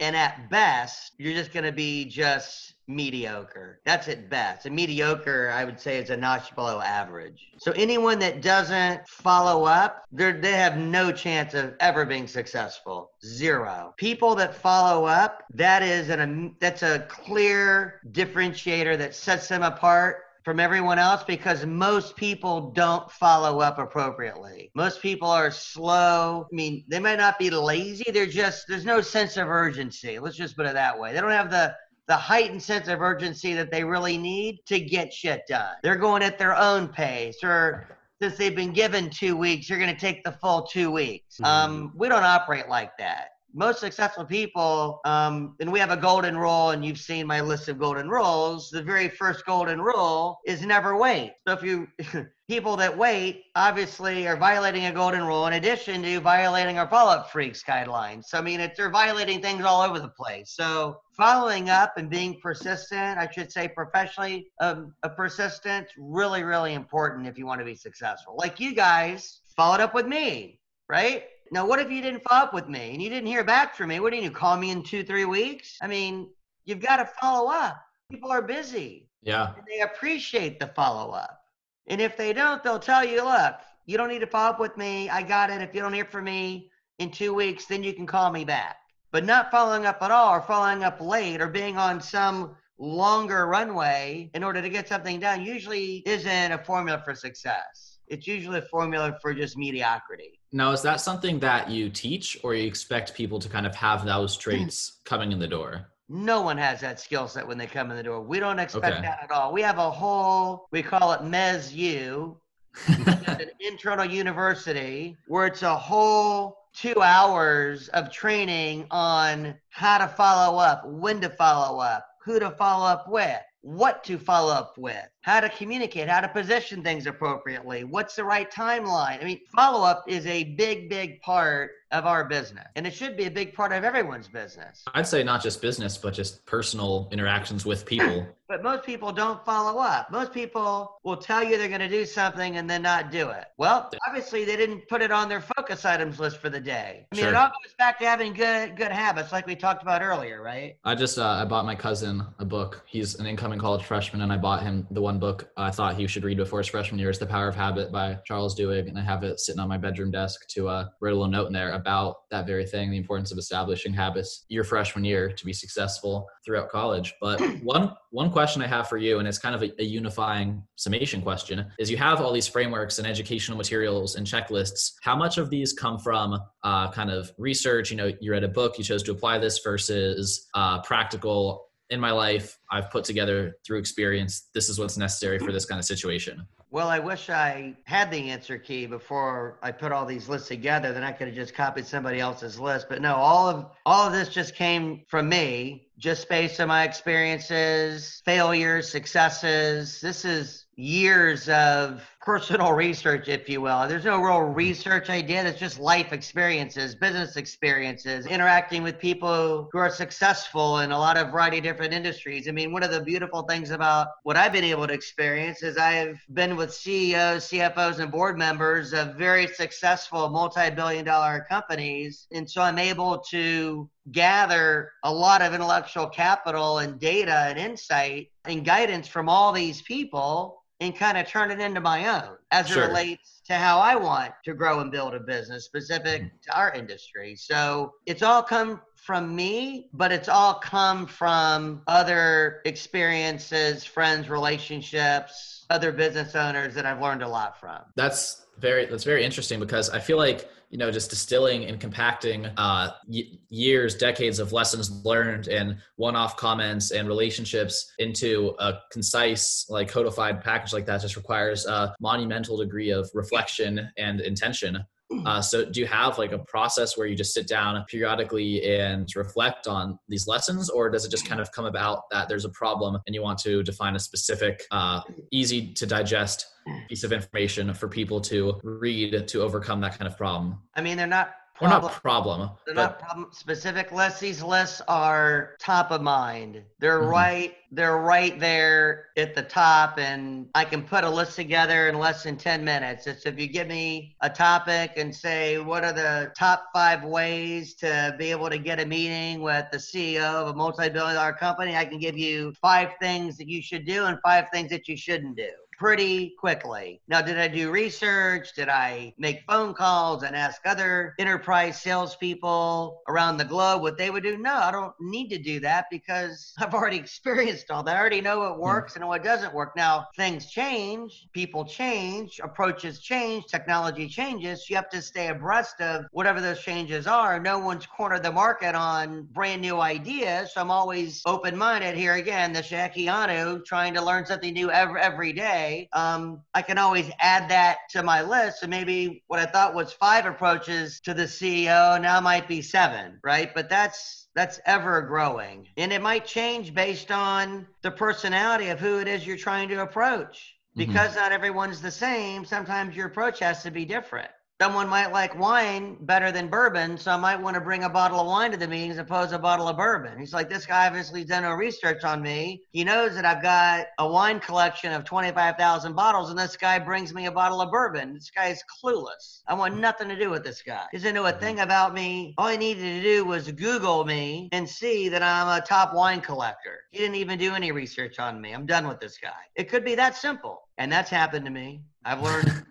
and 0.00 0.16
at 0.16 0.48
best, 0.50 1.12
you're 1.18 1.34
just 1.34 1.52
going 1.52 1.64
to 1.64 1.72
be 1.72 2.04
just 2.04 2.74
mediocre. 2.88 3.80
That's 3.84 4.08
at 4.08 4.30
best. 4.30 4.66
A 4.66 4.70
mediocre, 4.70 5.50
I 5.52 5.64
would 5.64 5.78
say, 5.80 5.98
is 5.98 6.10
a 6.10 6.16
notch 6.16 6.54
below 6.54 6.80
average. 6.80 7.48
So 7.58 7.72
anyone 7.72 8.18
that 8.20 8.42
doesn't 8.42 9.06
follow 9.08 9.64
up, 9.64 10.04
they 10.12 10.52
have 10.52 10.78
no 10.78 11.10
chance 11.12 11.54
of 11.54 11.74
ever 11.80 12.04
being 12.04 12.26
successful. 12.26 13.10
Zero. 13.24 13.94
People 13.96 14.34
that 14.36 14.54
follow 14.54 15.04
up, 15.04 15.44
that 15.54 15.82
is 15.82 16.10
an 16.10 16.54
that's 16.60 16.82
a 16.82 17.00
clear 17.08 18.00
differentiator 18.12 18.96
that 18.98 19.14
sets 19.14 19.48
them 19.48 19.62
apart 19.62 20.25
from 20.46 20.60
everyone 20.60 20.96
else 20.96 21.24
because 21.24 21.66
most 21.66 22.14
people 22.14 22.70
don't 22.70 23.10
follow 23.10 23.58
up 23.58 23.80
appropriately. 23.80 24.70
Most 24.76 25.02
people 25.02 25.26
are 25.26 25.50
slow. 25.50 26.46
I 26.48 26.54
mean, 26.54 26.84
they 26.86 27.00
might 27.00 27.18
not 27.18 27.36
be 27.36 27.50
lazy, 27.50 28.12
they're 28.12 28.26
just 28.26 28.68
there's 28.68 28.84
no 28.84 29.00
sense 29.00 29.36
of 29.36 29.48
urgency. 29.48 30.20
Let's 30.20 30.36
just 30.36 30.56
put 30.56 30.66
it 30.66 30.74
that 30.74 30.96
way. 30.96 31.12
They 31.12 31.20
don't 31.20 31.32
have 31.32 31.50
the 31.50 31.74
the 32.06 32.14
heightened 32.14 32.62
sense 32.62 32.86
of 32.86 33.02
urgency 33.02 33.54
that 33.54 33.72
they 33.72 33.82
really 33.82 34.16
need 34.16 34.60
to 34.66 34.78
get 34.78 35.12
shit 35.12 35.42
done. 35.48 35.74
They're 35.82 35.96
going 35.96 36.22
at 36.22 36.38
their 36.38 36.54
own 36.54 36.86
pace 36.86 37.42
or 37.42 37.88
since 38.22 38.36
they've 38.36 38.54
been 38.54 38.72
given 38.72 39.10
two 39.10 39.36
weeks, 39.36 39.68
you're 39.68 39.80
going 39.80 39.92
to 39.92 40.00
take 40.00 40.22
the 40.22 40.30
full 40.30 40.62
two 40.62 40.92
weeks. 40.92 41.38
Mm-hmm. 41.38 41.44
Um, 41.44 41.92
we 41.96 42.08
don't 42.08 42.22
operate 42.22 42.68
like 42.68 42.96
that 42.98 43.30
most 43.56 43.80
successful 43.80 44.24
people, 44.24 45.00
um, 45.06 45.56
and 45.60 45.72
we 45.72 45.80
have 45.80 45.90
a 45.90 45.96
golden 45.96 46.36
rule, 46.36 46.70
and 46.70 46.84
you've 46.84 46.98
seen 46.98 47.26
my 47.26 47.40
list 47.40 47.68
of 47.68 47.78
golden 47.78 48.08
rules. 48.08 48.68
The 48.70 48.82
very 48.82 49.08
first 49.08 49.46
golden 49.46 49.80
rule 49.80 50.38
is 50.46 50.60
never 50.62 50.96
wait. 50.96 51.32
So 51.48 51.54
if 51.54 51.62
you 51.62 51.88
people 52.48 52.76
that 52.76 52.96
wait 52.96 53.44
obviously 53.56 54.28
are 54.28 54.36
violating 54.36 54.84
a 54.84 54.92
golden 54.92 55.24
rule 55.24 55.46
in 55.48 55.54
addition 55.54 56.02
to 56.02 56.20
violating 56.20 56.78
our 56.78 56.88
follow-up 56.88 57.30
freaks 57.32 57.62
guidelines. 57.64 58.26
So 58.26 58.38
I 58.38 58.42
mean, 58.42 58.60
it's, 58.60 58.76
they're 58.76 58.90
violating 58.90 59.40
things 59.40 59.64
all 59.64 59.82
over 59.82 59.98
the 59.98 60.10
place. 60.10 60.52
So 60.54 61.00
following 61.16 61.70
up 61.70 61.94
and 61.96 62.10
being 62.10 62.38
persistent, 62.40 63.18
I 63.18 63.28
should 63.30 63.50
say 63.50 63.68
professionally, 63.68 64.48
um, 64.60 64.94
a 65.02 65.08
persistent, 65.08 65.88
really, 65.98 66.44
really 66.44 66.74
important 66.74 67.26
if 67.26 67.38
you 67.38 67.46
want 67.46 67.60
to 67.60 67.64
be 67.64 67.74
successful. 67.74 68.36
Like 68.36 68.60
you 68.60 68.74
guys 68.74 69.40
followed 69.56 69.80
up 69.80 69.94
with 69.94 70.06
me, 70.06 70.60
right? 70.88 71.24
Now, 71.50 71.66
what 71.66 71.78
if 71.78 71.90
you 71.90 72.02
didn't 72.02 72.22
follow 72.22 72.46
up 72.46 72.54
with 72.54 72.68
me 72.68 72.92
and 72.92 73.02
you 73.02 73.08
didn't 73.08 73.28
hear 73.28 73.44
back 73.44 73.74
from 73.74 73.88
me? 73.88 74.00
What 74.00 74.12
do 74.12 74.18
you? 74.18 74.30
Call 74.30 74.56
me 74.56 74.70
in 74.70 74.82
two, 74.82 75.04
three 75.04 75.24
weeks? 75.24 75.78
I 75.80 75.86
mean, 75.86 76.28
you've 76.64 76.80
got 76.80 76.96
to 76.96 77.06
follow 77.20 77.50
up. 77.50 77.80
People 78.10 78.30
are 78.30 78.42
busy. 78.42 79.08
Yeah. 79.22 79.52
And 79.56 79.64
they 79.68 79.80
appreciate 79.80 80.58
the 80.58 80.68
follow 80.68 81.12
up. 81.12 81.40
And 81.88 82.00
if 82.00 82.16
they 82.16 82.32
don't, 82.32 82.62
they'll 82.62 82.78
tell 82.78 83.04
you, 83.04 83.24
look, 83.24 83.54
you 83.86 83.96
don't 83.96 84.08
need 84.08 84.20
to 84.20 84.26
follow 84.26 84.50
up 84.50 84.60
with 84.60 84.76
me. 84.76 85.08
I 85.08 85.22
got 85.22 85.50
it. 85.50 85.62
If 85.62 85.74
you 85.74 85.80
don't 85.80 85.92
hear 85.92 86.04
from 86.04 86.24
me 86.24 86.70
in 86.98 87.10
two 87.10 87.34
weeks, 87.34 87.66
then 87.66 87.82
you 87.82 87.92
can 87.92 88.06
call 88.06 88.30
me 88.32 88.44
back. 88.44 88.76
But 89.12 89.24
not 89.24 89.50
following 89.50 89.86
up 89.86 90.02
at 90.02 90.10
all 90.10 90.34
or 90.34 90.42
following 90.42 90.82
up 90.82 91.00
late 91.00 91.40
or 91.40 91.48
being 91.48 91.76
on 91.76 92.00
some 92.00 92.56
longer 92.78 93.46
runway 93.46 94.30
in 94.34 94.44
order 94.44 94.60
to 94.60 94.68
get 94.68 94.88
something 94.88 95.20
done 95.20 95.42
usually 95.42 96.02
isn't 96.06 96.52
a 96.52 96.58
formula 96.58 97.00
for 97.04 97.14
success. 97.14 97.95
It's 98.08 98.26
usually 98.26 98.58
a 98.58 98.62
formula 98.62 99.18
for 99.20 99.34
just 99.34 99.56
mediocrity. 99.56 100.38
Now, 100.52 100.72
is 100.72 100.82
that 100.82 101.00
something 101.00 101.38
that 101.40 101.70
you 101.70 101.90
teach 101.90 102.38
or 102.42 102.54
you 102.54 102.66
expect 102.66 103.14
people 103.14 103.38
to 103.38 103.48
kind 103.48 103.66
of 103.66 103.74
have 103.74 104.04
those 104.04 104.34
hmm. 104.34 104.40
traits 104.40 105.00
coming 105.04 105.32
in 105.32 105.38
the 105.38 105.48
door? 105.48 105.86
No 106.08 106.40
one 106.40 106.56
has 106.56 106.80
that 106.80 107.00
skill 107.00 107.26
set 107.26 107.46
when 107.46 107.58
they 107.58 107.66
come 107.66 107.90
in 107.90 107.96
the 107.96 108.02
door. 108.02 108.20
We 108.22 108.38
don't 108.38 108.60
expect 108.60 108.98
okay. 108.98 109.02
that 109.02 109.24
at 109.24 109.30
all. 109.32 109.52
We 109.52 109.60
have 109.62 109.78
a 109.78 109.90
whole, 109.90 110.68
we 110.70 110.82
call 110.82 111.12
it 111.12 111.24
MES 111.24 111.72
U, 111.74 112.40
an 112.86 113.50
internal 113.60 114.04
university 114.04 115.16
where 115.26 115.46
it's 115.46 115.62
a 115.62 115.76
whole 115.76 116.58
two 116.74 117.02
hours 117.02 117.88
of 117.88 118.12
training 118.12 118.86
on 118.90 119.54
how 119.70 119.98
to 119.98 120.06
follow 120.06 120.58
up, 120.58 120.82
when 120.86 121.20
to 121.22 121.30
follow 121.30 121.80
up, 121.80 122.06
who 122.24 122.38
to 122.38 122.50
follow 122.52 122.86
up 122.86 123.08
with, 123.08 123.40
what 123.62 124.04
to 124.04 124.18
follow 124.18 124.52
up 124.52 124.76
with 124.78 125.08
how 125.26 125.40
to 125.40 125.48
communicate, 125.48 126.08
how 126.08 126.20
to 126.20 126.28
position 126.28 126.84
things 126.84 127.06
appropriately, 127.06 127.82
what's 127.82 128.14
the 128.14 128.22
right 128.22 128.48
timeline. 128.48 129.20
I 129.20 129.24
mean, 129.24 129.40
follow 129.54 129.84
up 129.84 130.04
is 130.06 130.24
a 130.24 130.44
big, 130.54 130.88
big 130.88 131.20
part 131.20 131.72
of 131.90 132.06
our 132.06 132.24
business, 132.24 132.66
and 132.76 132.86
it 132.86 132.94
should 132.94 133.16
be 133.16 133.24
a 133.24 133.30
big 133.30 133.52
part 133.52 133.72
of 133.72 133.82
everyone's 133.82 134.28
business. 134.28 134.84
I'd 134.94 135.06
say 135.06 135.24
not 135.24 135.42
just 135.42 135.60
business, 135.60 135.98
but 135.98 136.14
just 136.14 136.46
personal 136.46 137.08
interactions 137.10 137.66
with 137.66 137.84
people. 137.84 138.26
but 138.48 138.62
most 138.62 138.84
people 138.84 139.12
don't 139.12 139.44
follow 139.44 139.80
up. 139.80 140.10
Most 140.10 140.32
people 140.32 140.98
will 141.02 141.16
tell 141.16 141.42
you 141.42 141.58
they're 141.58 141.68
going 141.68 141.80
to 141.80 141.88
do 141.88 142.04
something 142.04 142.56
and 142.56 142.68
then 142.68 142.82
not 142.82 143.10
do 143.10 143.30
it. 143.30 143.46
Well, 143.56 143.90
obviously, 144.06 144.44
they 144.44 144.56
didn't 144.56 144.88
put 144.88 145.02
it 145.02 145.10
on 145.10 145.28
their 145.28 145.40
focus 145.40 145.84
items 145.84 146.20
list 146.20 146.38
for 146.38 146.50
the 146.50 146.60
day. 146.60 147.06
I 147.10 147.14
mean, 147.14 147.24
sure. 147.24 147.30
it 147.30 147.34
all 147.34 147.48
goes 147.48 147.74
back 147.78 147.98
to 148.00 148.06
having 148.06 148.32
good, 148.32 148.76
good 148.76 148.92
habits, 148.92 149.32
like 149.32 149.46
we 149.46 149.56
talked 149.56 149.82
about 149.82 150.02
earlier, 150.02 150.42
right? 150.42 150.76
I 150.84 150.94
just 150.94 151.18
uh, 151.18 151.24
I 151.24 151.44
bought 151.44 151.64
my 151.64 151.74
cousin 151.74 152.24
a 152.38 152.44
book. 152.44 152.82
He's 152.86 153.16
an 153.16 153.26
incoming 153.26 153.58
college 153.58 153.84
freshman, 153.84 154.22
and 154.22 154.32
I 154.32 154.36
bought 154.36 154.62
him 154.62 154.86
the 154.90 155.00
one 155.00 155.15
one 155.16 155.32
book 155.32 155.50
I 155.56 155.70
thought 155.70 155.96
he 155.96 156.06
should 156.06 156.24
read 156.24 156.36
before 156.36 156.58
his 156.58 156.68
freshman 156.68 156.98
year 156.98 157.08
is 157.08 157.18
The 157.18 157.24
Power 157.24 157.48
of 157.48 157.56
Habit 157.56 157.90
by 157.90 158.18
Charles 158.26 158.54
Duhigg. 158.54 158.86
And 158.88 158.98
I 158.98 159.02
have 159.02 159.24
it 159.24 159.40
sitting 159.40 159.60
on 159.60 159.68
my 159.68 159.78
bedroom 159.78 160.10
desk 160.10 160.46
to 160.48 160.68
uh, 160.68 160.88
write 161.00 161.12
a 161.12 161.16
little 161.16 161.30
note 161.30 161.46
in 161.46 161.54
there 161.54 161.72
about 161.72 162.28
that 162.30 162.46
very 162.46 162.66
thing, 162.66 162.90
the 162.90 162.98
importance 162.98 163.32
of 163.32 163.38
establishing 163.38 163.94
habits 163.94 164.44
your 164.48 164.62
freshman 164.62 165.04
year 165.04 165.32
to 165.32 165.44
be 165.46 165.54
successful 165.54 166.28
throughout 166.44 166.68
college. 166.68 167.14
But 167.18 167.40
one 167.62 167.94
one 168.10 168.30
question 168.30 168.62
I 168.62 168.66
have 168.66 168.88
for 168.88 168.96
you, 168.98 169.18
and 169.18 169.28
it's 169.28 169.38
kind 169.38 169.54
of 169.54 169.62
a, 169.62 169.70
a 169.78 169.84
unifying 169.84 170.62
summation 170.76 171.20
question, 171.22 171.66
is 171.78 171.90
you 171.90 171.96
have 171.98 172.20
all 172.20 172.32
these 172.32 172.46
frameworks 172.46 172.98
and 172.98 173.06
educational 173.06 173.56
materials 173.58 174.16
and 174.16 174.26
checklists. 174.26 174.92
How 175.02 175.16
much 175.16 175.38
of 175.38 175.50
these 175.50 175.72
come 175.72 175.98
from 175.98 176.38
uh, 176.62 176.90
kind 176.92 177.10
of 177.10 177.30
research? 177.38 177.90
You 177.90 177.96
know, 177.96 178.12
you 178.20 178.32
read 178.32 178.44
a 178.44 178.48
book, 178.48 178.78
you 178.78 178.84
chose 178.84 179.02
to 179.04 179.12
apply 179.12 179.38
this 179.38 179.60
versus 179.60 180.46
uh, 180.54 180.80
practical 180.82 181.65
in 181.90 182.00
my 182.00 182.10
life 182.10 182.58
I've 182.70 182.90
put 182.90 183.04
together 183.04 183.56
through 183.64 183.78
experience. 183.78 184.48
This 184.54 184.68
is 184.68 184.78
what's 184.78 184.96
necessary 184.96 185.38
for 185.38 185.52
this 185.52 185.64
kind 185.64 185.78
of 185.78 185.84
situation. 185.84 186.46
Well, 186.70 186.88
I 186.88 186.98
wish 186.98 187.30
I 187.30 187.76
had 187.84 188.10
the 188.10 188.30
answer 188.30 188.58
key 188.58 188.86
before 188.86 189.58
I 189.62 189.70
put 189.70 189.92
all 189.92 190.04
these 190.04 190.28
lists 190.28 190.48
together. 190.48 190.92
Then 190.92 191.04
I 191.04 191.12
could 191.12 191.28
have 191.28 191.36
just 191.36 191.54
copied 191.54 191.86
somebody 191.86 192.18
else's 192.18 192.58
list. 192.58 192.88
But 192.88 193.00
no, 193.00 193.14
all 193.14 193.48
of 193.48 193.66
all 193.86 194.06
of 194.06 194.12
this 194.12 194.28
just 194.28 194.54
came 194.54 195.04
from 195.08 195.28
me, 195.28 195.88
just 195.96 196.28
based 196.28 196.60
on 196.60 196.68
my 196.68 196.82
experiences, 196.82 198.20
failures, 198.24 198.90
successes. 198.90 200.00
This 200.00 200.24
is 200.24 200.66
years 200.74 201.48
of 201.48 202.04
personal 202.26 202.72
research, 202.72 203.28
if 203.28 203.48
you 203.48 203.60
will. 203.60 203.86
There's 203.86 204.04
no 204.04 204.20
real 204.20 204.48
hmm. 204.48 204.52
research 204.52 205.08
I 205.08 205.20
did. 205.20 205.46
It's 205.46 205.60
just 205.60 205.78
life 205.78 206.12
experiences, 206.12 206.96
business 206.96 207.36
experiences, 207.36 208.26
interacting 208.26 208.82
with 208.82 208.98
people 208.98 209.68
who 209.70 209.78
are 209.78 209.88
successful 209.88 210.80
in 210.80 210.90
a 210.90 210.98
lot 210.98 211.16
of 211.16 211.30
variety 211.30 211.58
of 211.58 211.62
different 211.62 211.94
industries. 211.94 212.48
I 212.48 212.50
mean, 212.50 212.72
one 212.72 212.82
of 212.82 212.90
the 212.90 213.00
beautiful 213.00 213.42
things 213.42 213.70
about 213.70 214.08
what 214.24 214.36
I've 214.36 214.52
been 214.52 214.64
able 214.64 214.88
to 214.88 214.92
experience 214.92 215.62
is 215.62 215.76
I've 215.76 216.20
been 216.34 216.56
with 216.56 216.74
CEOs, 216.74 217.48
CFOs, 217.48 218.00
and 218.00 218.10
board 218.10 218.36
members 218.36 218.92
of 218.92 219.14
very 219.14 219.46
successful 219.46 220.28
multi-billion 220.28 221.04
dollar 221.04 221.46
companies. 221.48 222.26
And 222.32 222.50
so 222.50 222.60
I'm 222.60 222.80
able 222.80 223.18
to 223.30 223.88
gather 224.10 224.90
a 225.04 225.12
lot 225.12 225.42
of 225.42 225.54
intellectual 225.54 226.08
capital 226.08 226.78
and 226.78 226.98
data 226.98 227.46
and 227.50 227.56
insight 227.56 228.32
and 228.46 228.64
guidance 228.64 229.06
from 229.06 229.28
all 229.28 229.52
these 229.52 229.80
people 229.82 230.64
and 230.80 230.94
kind 230.96 231.16
of 231.16 231.26
turn 231.26 231.50
it 231.50 231.60
into 231.60 231.80
my 231.80 232.06
own 232.06 232.36
as 232.50 232.68
sure. 232.68 232.84
it 232.84 232.88
relates 232.88 233.40
to 233.46 233.54
how 233.54 233.78
I 233.78 233.96
want 233.96 234.32
to 234.44 234.54
grow 234.54 234.80
and 234.80 234.90
build 234.90 235.14
a 235.14 235.20
business 235.20 235.64
specific 235.64 236.22
mm-hmm. 236.22 236.36
to 236.42 236.58
our 236.58 236.72
industry. 236.74 237.36
So 237.36 237.94
it's 238.04 238.22
all 238.22 238.42
come 238.42 238.80
from 238.94 239.34
me, 239.34 239.88
but 239.92 240.10
it's 240.12 240.28
all 240.28 240.54
come 240.54 241.06
from 241.06 241.82
other 241.86 242.60
experiences, 242.64 243.84
friends, 243.84 244.28
relationships, 244.28 245.64
other 245.70 245.92
business 245.92 246.34
owners 246.34 246.74
that 246.74 246.86
I've 246.86 247.00
learned 247.00 247.22
a 247.22 247.28
lot 247.28 247.58
from. 247.60 247.78
That's 247.94 248.45
very 248.58 248.86
that's 248.86 249.04
very 249.04 249.24
interesting 249.24 249.60
because 249.60 249.90
I 249.90 250.00
feel 250.00 250.16
like 250.16 250.48
you 250.70 250.78
know 250.78 250.90
just 250.90 251.10
distilling 251.10 251.64
and 251.64 251.78
compacting 251.80 252.46
uh, 252.46 252.92
y- 253.06 253.24
years 253.48 253.94
decades 253.94 254.38
of 254.38 254.52
lessons 254.52 254.90
learned 255.04 255.48
and 255.48 255.78
one-off 255.96 256.36
comments 256.36 256.90
and 256.90 257.06
relationships 257.06 257.92
into 257.98 258.54
a 258.58 258.74
concise 258.90 259.66
like 259.68 259.88
codified 259.88 260.42
package 260.42 260.72
like 260.72 260.86
that 260.86 261.00
just 261.00 261.16
requires 261.16 261.66
a 261.66 261.94
monumental 262.00 262.56
degree 262.56 262.90
of 262.90 263.08
reflection 263.14 263.90
and 263.96 264.20
intention 264.20 264.84
Uh, 265.24 265.40
so, 265.40 265.64
do 265.64 265.80
you 265.80 265.86
have 265.86 266.18
like 266.18 266.32
a 266.32 266.38
process 266.38 266.96
where 266.96 267.06
you 267.06 267.14
just 267.14 267.32
sit 267.32 267.46
down 267.46 267.82
periodically 267.88 268.62
and 268.76 269.08
reflect 269.14 269.66
on 269.66 269.98
these 270.08 270.26
lessons, 270.26 270.68
or 270.68 270.90
does 270.90 271.04
it 271.04 271.10
just 271.10 271.28
kind 271.28 271.40
of 271.40 271.50
come 271.52 271.64
about 271.64 272.10
that 272.10 272.28
there's 272.28 272.44
a 272.44 272.50
problem 272.50 272.98
and 273.06 273.14
you 273.14 273.22
want 273.22 273.38
to 273.38 273.62
define 273.62 273.94
a 273.94 274.00
specific, 274.00 274.64
uh, 274.70 275.00
easy 275.30 275.72
to 275.74 275.86
digest 275.86 276.46
piece 276.88 277.04
of 277.04 277.12
information 277.12 277.72
for 277.72 277.88
people 277.88 278.20
to 278.20 278.58
read 278.64 279.28
to 279.28 279.42
overcome 279.42 279.80
that 279.80 279.96
kind 279.98 280.10
of 280.10 280.16
problem? 280.16 280.58
I 280.74 280.80
mean, 280.80 280.96
they're 280.96 281.06
not 281.06 281.34
or 281.60 281.68
not 281.68 281.90
problem. 282.02 282.50
They're 282.64 282.74
not 282.74 282.98
problem 282.98 283.28
specific 283.32 283.92
lists. 283.92 284.20
These 284.20 284.42
lists 284.42 284.82
are 284.88 285.56
top 285.58 285.90
of 285.90 286.02
mind. 286.02 286.62
They're 286.78 287.00
mm-hmm. 287.00 287.10
right. 287.10 287.56
They're 287.72 287.98
right 287.98 288.38
there 288.38 289.06
at 289.16 289.34
the 289.34 289.42
top, 289.42 289.98
and 289.98 290.48
I 290.54 290.64
can 290.64 290.82
put 290.82 291.02
a 291.02 291.10
list 291.10 291.34
together 291.36 291.88
in 291.88 291.98
less 291.98 292.22
than 292.22 292.36
ten 292.36 292.64
minutes. 292.64 293.06
It's 293.06 293.26
if 293.26 293.38
you 293.38 293.48
give 293.48 293.68
me 293.68 294.16
a 294.20 294.30
topic 294.30 294.92
and 294.96 295.14
say 295.14 295.58
what 295.58 295.84
are 295.84 295.92
the 295.92 296.32
top 296.38 296.66
five 296.72 297.02
ways 297.04 297.74
to 297.76 298.14
be 298.18 298.30
able 298.30 298.50
to 298.50 298.58
get 298.58 298.80
a 298.80 298.86
meeting 298.86 299.42
with 299.42 299.66
the 299.72 299.78
CEO 299.78 300.22
of 300.22 300.48
a 300.48 300.54
multi-billion-dollar 300.54 301.34
company, 301.34 301.76
I 301.76 301.84
can 301.84 301.98
give 301.98 302.16
you 302.16 302.52
five 302.60 302.90
things 303.00 303.36
that 303.38 303.48
you 303.48 303.60
should 303.60 303.84
do 303.84 304.04
and 304.04 304.18
five 304.22 304.46
things 304.52 304.70
that 304.70 304.88
you 304.88 304.96
shouldn't 304.96 305.36
do 305.36 305.50
pretty 305.78 306.34
quickly. 306.38 307.00
Now, 307.08 307.20
did 307.20 307.38
I 307.38 307.48
do 307.48 307.70
research? 307.70 308.54
Did 308.54 308.68
I 308.68 309.14
make 309.18 309.44
phone 309.46 309.74
calls 309.74 310.22
and 310.22 310.34
ask 310.34 310.60
other 310.64 311.14
enterprise 311.18 311.80
salespeople 311.80 313.02
around 313.08 313.36
the 313.36 313.44
globe 313.44 313.82
what 313.82 313.98
they 313.98 314.10
would 314.10 314.22
do? 314.22 314.38
No, 314.38 314.54
I 314.54 314.70
don't 314.70 314.94
need 315.00 315.28
to 315.28 315.38
do 315.38 315.60
that 315.60 315.86
because 315.90 316.54
I've 316.58 316.74
already 316.74 316.96
experienced 316.96 317.70
all 317.70 317.82
that. 317.84 317.96
I 317.96 318.00
already 318.00 318.20
know 318.20 318.38
what 318.40 318.54
hmm. 318.54 318.60
works 318.60 318.94
mm. 318.94 318.96
and 318.96 319.08
what 319.08 319.22
doesn't 319.22 319.54
work. 319.54 319.76
Now, 319.76 320.06
things 320.16 320.46
change, 320.46 321.28
people 321.32 321.64
change, 321.64 322.40
approaches 322.42 322.98
change, 323.00 323.44
technology 323.46 324.08
changes. 324.08 324.68
You 324.70 324.76
have 324.76 324.90
to 324.90 325.02
stay 325.02 325.28
abreast 325.28 325.80
of 325.80 326.06
whatever 326.12 326.40
those 326.40 326.60
changes 326.60 327.06
are. 327.06 327.38
No 327.38 327.58
one's 327.58 327.86
cornered 327.86 328.22
the 328.22 328.32
market 328.32 328.74
on 328.74 329.28
brand 329.32 329.60
new 329.62 329.80
ideas. 329.80 330.54
So 330.54 330.60
I'm 330.60 330.70
always 330.70 331.22
open 331.26 331.56
minded 331.56 331.96
here 331.96 332.14
again, 332.14 332.52
the 332.52 332.60
Shehecheyanu 332.60 333.64
trying 333.64 333.94
to 333.94 334.02
learn 334.02 334.24
something 334.26 334.54
new 334.54 334.70
every, 334.70 335.00
every 335.00 335.32
day 335.32 335.65
um, 335.92 336.42
I 336.54 336.62
can 336.62 336.78
always 336.78 337.10
add 337.20 337.50
that 337.50 337.78
to 337.90 338.02
my 338.02 338.22
list. 338.22 338.62
And 338.62 338.70
maybe 338.70 339.22
what 339.26 339.40
I 339.40 339.46
thought 339.46 339.74
was 339.74 339.92
five 339.92 340.26
approaches 340.26 341.00
to 341.00 341.14
the 341.14 341.24
CEO 341.24 342.00
now 342.00 342.20
might 342.20 342.48
be 342.48 342.62
seven, 342.62 343.18
right? 343.22 343.54
But 343.54 343.68
that's 343.68 344.28
that's 344.34 344.60
ever 344.66 345.00
growing. 345.02 345.68
And 345.76 345.92
it 345.92 346.02
might 346.02 346.26
change 346.26 346.74
based 346.74 347.10
on 347.10 347.66
the 347.82 347.90
personality 347.90 348.68
of 348.68 348.78
who 348.78 348.98
it 348.98 349.08
is 349.08 349.26
you're 349.26 349.36
trying 349.36 349.68
to 349.70 349.82
approach. 349.82 350.54
Mm-hmm. 350.76 350.90
Because 350.90 351.10
mm-hmm. 351.10 351.20
not 351.20 351.32
everyone's 351.32 351.80
the 351.80 351.90
same, 351.90 352.44
sometimes 352.44 352.94
your 352.94 353.06
approach 353.06 353.38
has 353.38 353.62
to 353.62 353.70
be 353.70 353.84
different 353.84 354.30
someone 354.60 354.88
might 354.88 355.12
like 355.12 355.38
wine 355.38 355.98
better 356.00 356.32
than 356.32 356.48
bourbon, 356.48 356.96
so 356.96 357.10
I 357.10 357.16
might 357.16 357.40
want 357.40 357.54
to 357.54 357.60
bring 357.60 357.84
a 357.84 357.90
bottle 357.90 358.20
of 358.20 358.26
wine 358.26 358.50
to 358.52 358.56
the 358.56 358.66
meeting 358.66 358.90
as 358.90 358.98
opposed 358.98 359.30
to 359.30 359.36
a 359.36 359.38
bottle 359.38 359.68
of 359.68 359.76
bourbon. 359.76 360.18
He's 360.18 360.32
like, 360.32 360.48
this 360.48 360.64
guy 360.64 360.86
obviously 360.86 361.24
done 361.24 361.42
no 361.42 361.52
research 361.52 362.04
on 362.04 362.22
me. 362.22 362.62
He 362.72 362.82
knows 362.82 363.14
that 363.14 363.26
I've 363.26 363.42
got 363.42 363.86
a 363.98 364.08
wine 364.08 364.40
collection 364.40 364.92
of 364.92 365.04
25,000 365.04 365.94
bottles, 365.94 366.30
and 366.30 366.38
this 366.38 366.56
guy 366.56 366.78
brings 366.78 367.12
me 367.12 367.26
a 367.26 367.32
bottle 367.32 367.60
of 367.60 367.70
bourbon. 367.70 368.14
This 368.14 368.30
guy 368.30 368.48
is 368.48 368.62
clueless. 368.82 369.42
I 369.46 369.54
want 369.54 369.78
nothing 369.78 370.08
to 370.08 370.18
do 370.18 370.30
with 370.30 370.42
this 370.42 370.62
guy. 370.62 370.86
He 370.90 370.98
doesn't 370.98 371.14
know 371.14 371.26
a 371.26 371.32
mm-hmm. 371.32 371.40
thing 371.40 371.60
about 371.60 371.92
me. 371.92 372.34
All 372.38 372.48
he 372.48 372.56
needed 372.56 372.80
to 372.80 373.02
do 373.02 373.24
was 373.26 373.50
Google 373.52 374.04
me 374.04 374.48
and 374.52 374.68
see 374.68 375.10
that 375.10 375.22
I'm 375.22 375.48
a 375.48 375.64
top 375.64 375.92
wine 375.94 376.22
collector. 376.22 376.80
He 376.90 376.98
didn't 376.98 377.16
even 377.16 377.38
do 377.38 377.52
any 377.52 377.72
research 377.72 378.18
on 378.18 378.40
me. 378.40 378.52
I'm 378.52 378.66
done 378.66 378.88
with 378.88 379.00
this 379.00 379.18
guy. 379.18 379.30
It 379.54 379.68
could 379.68 379.84
be 379.84 379.94
that 379.96 380.16
simple. 380.16 380.62
And 380.78 380.90
that's 380.90 381.10
happened 381.10 381.44
to 381.44 381.50
me. 381.50 381.82
I've 382.04 382.22
learned 382.22 382.64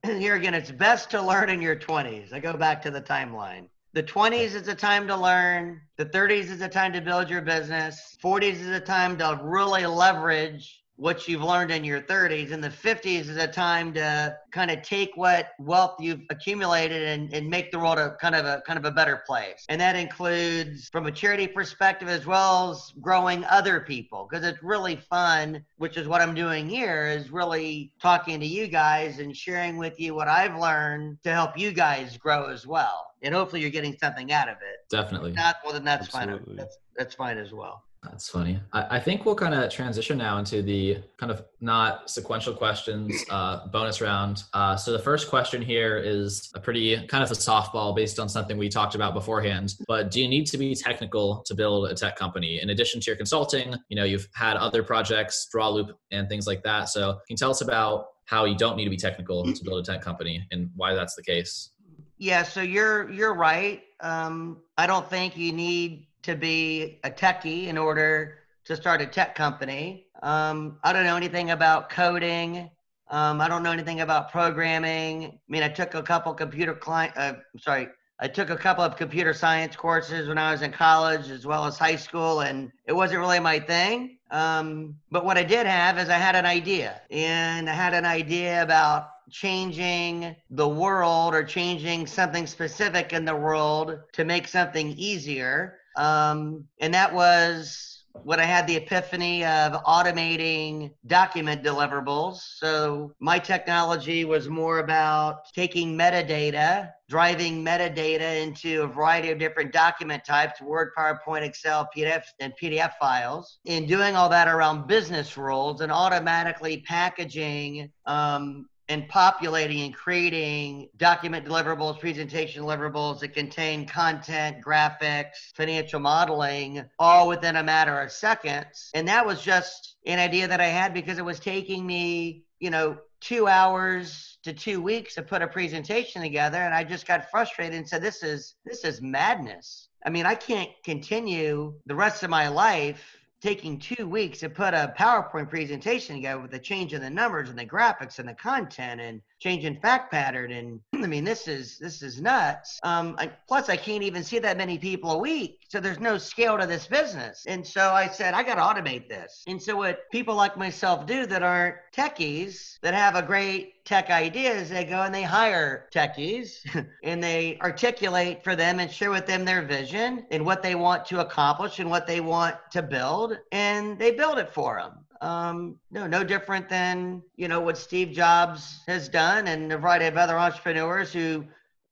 here 0.04 0.36
again, 0.36 0.54
it's 0.54 0.70
best 0.70 1.10
to 1.10 1.22
learn 1.22 1.50
in 1.50 1.60
your 1.60 1.76
20s. 1.76 2.32
I 2.32 2.38
go 2.38 2.52
back 2.52 2.82
to 2.82 2.90
the 2.90 3.00
timeline. 3.00 3.68
The 3.94 4.02
20s 4.02 4.54
is 4.54 4.68
a 4.68 4.74
time 4.74 5.08
to 5.08 5.16
learn. 5.16 5.80
The 5.96 6.06
30s 6.06 6.50
is 6.50 6.60
a 6.60 6.68
time 6.68 6.92
to 6.92 7.00
build 7.00 7.28
your 7.28 7.40
business. 7.40 8.16
40s 8.22 8.60
is 8.60 8.68
a 8.68 8.80
time 8.80 9.18
to 9.18 9.40
really 9.42 9.86
leverage 9.86 10.82
what 10.98 11.28
you've 11.28 11.44
learned 11.44 11.70
in 11.70 11.84
your 11.84 12.00
30s 12.00 12.50
and 12.50 12.62
the 12.62 12.68
50s 12.68 13.28
is 13.28 13.36
a 13.36 13.46
time 13.46 13.92
to 13.94 14.36
kind 14.50 14.68
of 14.68 14.82
take 14.82 15.12
what 15.14 15.50
wealth 15.60 15.94
you've 16.00 16.22
accumulated 16.28 17.02
and, 17.02 17.32
and 17.32 17.48
make 17.48 17.70
the 17.70 17.78
world 17.78 17.98
a 17.98 18.16
kind 18.20 18.34
of 18.34 18.44
a 18.44 18.60
kind 18.66 18.76
of 18.76 18.84
a 18.84 18.90
better 18.90 19.22
place. 19.24 19.64
And 19.68 19.80
that 19.80 19.94
includes 19.94 20.88
from 20.88 21.06
a 21.06 21.12
charity 21.12 21.46
perspective 21.46 22.08
as 22.08 22.26
well 22.26 22.72
as 22.72 22.92
growing 23.00 23.44
other 23.44 23.78
people. 23.78 24.26
Because 24.28 24.44
it's 24.44 24.60
really 24.60 24.96
fun 24.96 25.64
which 25.76 25.96
is 25.96 26.08
what 26.08 26.20
i'm 26.20 26.34
doing 26.34 26.68
here 26.68 27.06
is 27.06 27.30
really 27.30 27.92
talking 28.02 28.40
to 28.40 28.46
you 28.46 28.66
guys 28.66 29.20
and 29.20 29.36
sharing 29.36 29.76
with 29.76 30.00
you 30.00 30.12
what 30.14 30.26
i've 30.26 30.58
learned 30.58 31.16
to 31.22 31.30
help 31.30 31.56
you 31.56 31.70
guys 31.72 32.16
grow 32.16 32.46
as 32.46 32.66
well. 32.66 33.06
And 33.22 33.34
hopefully 33.34 33.62
you're 33.62 33.70
getting 33.70 33.96
something 33.98 34.32
out 34.32 34.48
of 34.48 34.56
it. 34.56 34.88
Definitely. 34.90 35.32
Not 35.32 35.56
well 35.62 35.72
then 35.72 35.84
that's 35.84 36.12
Absolutely. 36.12 36.46
fine 36.46 36.56
that's, 36.56 36.78
that's 36.96 37.14
fine 37.14 37.38
as 37.38 37.52
well 37.52 37.84
that's 38.02 38.28
funny. 38.28 38.60
I, 38.72 38.96
I, 38.96 39.00
think 39.00 39.24
we'll 39.24 39.34
kind 39.34 39.54
of 39.54 39.70
transition 39.70 40.18
now 40.18 40.38
into 40.38 40.62
the 40.62 40.98
kind 41.16 41.32
of 41.32 41.44
not 41.60 42.08
sequential 42.08 42.54
questions 42.54 43.24
uh, 43.30 43.66
bonus 43.68 44.00
round. 44.00 44.44
Uh, 44.52 44.76
so 44.76 44.92
the 44.92 44.98
first 44.98 45.28
question 45.28 45.60
here 45.60 45.96
is 45.98 46.50
a 46.54 46.60
pretty 46.60 47.06
kind 47.08 47.24
of 47.24 47.30
a 47.30 47.34
softball 47.34 47.94
based 47.94 48.20
on 48.20 48.28
something 48.28 48.56
we 48.56 48.68
talked 48.68 48.94
about 48.94 49.14
beforehand. 49.14 49.74
But 49.86 50.10
do 50.10 50.20
you 50.20 50.28
need 50.28 50.46
to 50.46 50.58
be 50.58 50.74
technical 50.74 51.42
to 51.46 51.54
build 51.54 51.90
a 51.90 51.94
tech 51.94 52.16
company? 52.16 52.60
In 52.60 52.70
addition 52.70 53.00
to 53.00 53.10
your 53.10 53.16
consulting, 53.16 53.74
you 53.88 53.96
know, 53.96 54.04
you've 54.04 54.28
had 54.32 54.56
other 54.56 54.82
projects, 54.82 55.48
Drawloop, 55.52 55.90
and 56.12 56.28
things 56.28 56.46
like 56.46 56.62
that. 56.62 56.88
So 56.88 57.12
can 57.12 57.20
you 57.30 57.36
tell 57.36 57.50
us 57.50 57.62
about 57.62 58.06
how 58.26 58.44
you 58.44 58.56
don't 58.56 58.76
need 58.76 58.84
to 58.84 58.90
be 58.90 58.96
technical 58.96 59.44
to 59.52 59.64
build 59.64 59.80
a 59.80 59.92
tech 59.92 60.02
company 60.02 60.46
and 60.50 60.70
why 60.76 60.94
that's 60.94 61.14
the 61.16 61.22
case? 61.22 61.70
Yeah, 62.18 62.42
so 62.42 62.62
you're 62.62 63.08
you're 63.10 63.34
right. 63.34 63.82
Um, 64.00 64.58
I 64.76 64.86
don't 64.86 65.08
think 65.08 65.36
you 65.36 65.52
need 65.52 66.07
to 66.22 66.34
be 66.34 67.00
a 67.04 67.10
techie 67.10 67.66
in 67.66 67.78
order 67.78 68.38
to 68.64 68.76
start 68.76 69.00
a 69.00 69.06
tech 69.06 69.34
company. 69.34 70.06
Um, 70.22 70.78
I 70.82 70.92
don't 70.92 71.04
know 71.04 71.16
anything 71.16 71.50
about 71.50 71.90
coding. 71.90 72.70
Um, 73.10 73.40
I 73.40 73.48
don't 73.48 73.62
know 73.62 73.72
anything 73.72 74.00
about 74.00 74.30
programming. 74.30 75.24
I 75.24 75.38
mean, 75.48 75.62
I 75.62 75.68
took 75.68 75.94
a 75.94 76.02
couple 76.02 76.34
computer 76.34 76.74
client. 76.74 77.14
Uh, 77.16 77.34
sorry, 77.58 77.88
I 78.20 78.28
took 78.28 78.50
a 78.50 78.56
couple 78.56 78.84
of 78.84 78.96
computer 78.96 79.32
science 79.32 79.76
courses 79.76 80.28
when 80.28 80.38
I 80.38 80.50
was 80.50 80.62
in 80.62 80.72
college 80.72 81.30
as 81.30 81.46
well 81.46 81.64
as 81.64 81.78
high 81.78 81.96
school, 81.96 82.40
and 82.40 82.70
it 82.84 82.92
wasn't 82.92 83.20
really 83.20 83.40
my 83.40 83.60
thing. 83.60 84.18
Um, 84.30 84.96
but 85.10 85.24
what 85.24 85.38
I 85.38 85.44
did 85.44 85.66
have 85.66 85.98
is 85.98 86.08
I 86.08 86.18
had 86.18 86.34
an 86.34 86.44
idea, 86.44 87.00
and 87.10 87.70
I 87.70 87.72
had 87.72 87.94
an 87.94 88.04
idea 88.04 88.62
about 88.62 89.08
changing 89.30 90.34
the 90.50 90.68
world 90.68 91.34
or 91.34 91.44
changing 91.44 92.06
something 92.06 92.46
specific 92.46 93.12
in 93.12 93.24
the 93.24 93.36
world 93.36 93.98
to 94.12 94.24
make 94.24 94.48
something 94.48 94.90
easier. 94.90 95.77
Um, 95.96 96.64
and 96.80 96.94
that 96.94 97.12
was 97.12 97.98
when 98.24 98.40
I 98.40 98.44
had 98.44 98.66
the 98.66 98.76
epiphany 98.76 99.44
of 99.44 99.72
automating 99.84 100.92
document 101.06 101.62
deliverables. 101.62 102.38
So 102.56 103.12
my 103.20 103.38
technology 103.38 104.24
was 104.24 104.48
more 104.48 104.78
about 104.78 105.52
taking 105.54 105.96
metadata, 105.96 106.90
driving 107.08 107.64
metadata 107.64 108.42
into 108.42 108.82
a 108.82 108.86
variety 108.86 109.30
of 109.30 109.38
different 109.38 109.72
document 109.72 110.24
types, 110.24 110.60
Word, 110.60 110.90
PowerPoint, 110.96 111.42
Excel, 111.42 111.88
PDF, 111.96 112.24
and 112.40 112.52
PDF 112.60 112.92
files, 113.00 113.58
and 113.66 113.86
doing 113.86 114.16
all 114.16 114.28
that 114.28 114.48
around 114.48 114.86
business 114.86 115.36
rules 115.36 115.80
and 115.80 115.92
automatically 115.92 116.82
packaging 116.86 117.90
um, 118.06 118.68
and 118.88 119.08
populating 119.08 119.82
and 119.82 119.94
creating 119.94 120.88
document 120.96 121.46
deliverables, 121.46 121.98
presentation 121.98 122.62
deliverables 122.62 123.20
that 123.20 123.34
contain 123.34 123.86
content, 123.86 124.64
graphics, 124.64 125.52
financial 125.54 126.00
modeling, 126.00 126.84
all 126.98 127.28
within 127.28 127.56
a 127.56 127.62
matter 127.62 128.00
of 128.00 128.10
seconds. 128.10 128.90
And 128.94 129.06
that 129.08 129.26
was 129.26 129.42
just 129.42 129.96
an 130.06 130.18
idea 130.18 130.48
that 130.48 130.60
I 130.60 130.66
had 130.66 130.94
because 130.94 131.18
it 131.18 131.24
was 131.24 131.40
taking 131.40 131.86
me, 131.86 132.44
you 132.60 132.70
know, 132.70 132.98
two 133.20 133.48
hours 133.48 134.38
to 134.44 134.52
two 134.52 134.80
weeks 134.80 135.14
to 135.16 135.22
put 135.22 135.42
a 135.42 135.46
presentation 135.46 136.22
together. 136.22 136.58
And 136.58 136.74
I 136.74 136.84
just 136.84 137.06
got 137.06 137.30
frustrated 137.30 137.74
and 137.74 137.88
said, 137.88 138.02
this 138.02 138.22
is, 138.22 138.54
this 138.64 138.84
is 138.84 139.02
madness. 139.02 139.88
I 140.06 140.10
mean, 140.10 140.26
I 140.26 140.36
can't 140.36 140.70
continue 140.84 141.74
the 141.86 141.94
rest 141.94 142.22
of 142.22 142.30
my 142.30 142.48
life 142.48 143.17
taking 143.40 143.78
two 143.78 144.08
weeks 144.08 144.40
to 144.40 144.50
put 144.50 144.74
a 144.74 144.92
PowerPoint 144.98 145.48
presentation 145.48 146.16
together 146.16 146.40
with 146.40 146.50
the 146.50 146.58
change 146.58 146.92
in 146.92 147.00
the 147.00 147.10
numbers 147.10 147.48
and 147.48 147.58
the 147.58 147.66
graphics 147.66 148.18
and 148.18 148.28
the 148.28 148.34
content 148.34 149.00
and 149.00 149.20
changing 149.38 149.80
fact 149.80 150.10
pattern 150.10 150.52
and 150.52 150.80
i 151.04 151.06
mean 151.06 151.24
this 151.24 151.48
is 151.48 151.78
this 151.78 152.02
is 152.02 152.20
nuts. 152.20 152.78
Um 152.82 153.16
I, 153.18 153.30
plus 153.46 153.68
i 153.68 153.76
can't 153.76 154.02
even 154.02 154.22
see 154.22 154.38
that 154.38 154.56
many 154.56 154.78
people 154.78 155.12
a 155.12 155.18
week 155.18 155.60
so 155.68 155.80
there's 155.80 156.00
no 156.00 156.18
scale 156.18 156.58
to 156.58 156.66
this 156.66 156.86
business. 156.86 157.44
And 157.46 157.66
so 157.66 157.90
i 157.90 158.08
said 158.08 158.34
i 158.34 158.42
got 158.42 158.56
to 158.56 158.62
automate 158.62 159.08
this. 159.08 159.44
And 159.46 159.60
so 159.62 159.76
what 159.76 160.10
people 160.10 160.34
like 160.34 160.56
myself 160.56 161.06
do 161.06 161.26
that 161.26 161.42
aren't 161.42 161.76
techies 161.94 162.78
that 162.82 162.94
have 162.94 163.14
a 163.16 163.22
great 163.22 163.84
tech 163.84 164.10
ideas 164.10 164.68
they 164.68 164.84
go 164.84 165.02
and 165.02 165.14
they 165.14 165.22
hire 165.22 165.88
techies 165.94 166.58
and 167.04 167.22
they 167.22 167.58
articulate 167.62 168.44
for 168.44 168.54
them 168.54 168.80
and 168.80 168.90
share 168.90 169.10
with 169.10 169.26
them 169.26 169.44
their 169.44 169.62
vision 169.62 170.26
and 170.30 170.44
what 170.44 170.62
they 170.62 170.74
want 170.74 171.06
to 171.06 171.20
accomplish 171.20 171.78
and 171.78 171.88
what 171.88 172.06
they 172.06 172.20
want 172.20 172.56
to 172.70 172.82
build 172.82 173.38
and 173.52 173.98
they 173.98 174.10
build 174.10 174.38
it 174.38 174.52
for 174.52 174.78
them 174.78 174.92
um, 175.20 175.76
no, 175.90 176.06
no 176.06 176.24
different 176.24 176.68
than 176.68 177.22
you 177.36 177.48
know 177.48 177.60
what 177.60 177.78
Steve 177.78 178.10
Jobs 178.10 178.80
has 178.86 179.08
done, 179.08 179.48
and 179.48 179.72
a 179.72 179.78
variety 179.78 180.06
of 180.06 180.16
other 180.16 180.38
entrepreneurs 180.38 181.12
who 181.12 181.44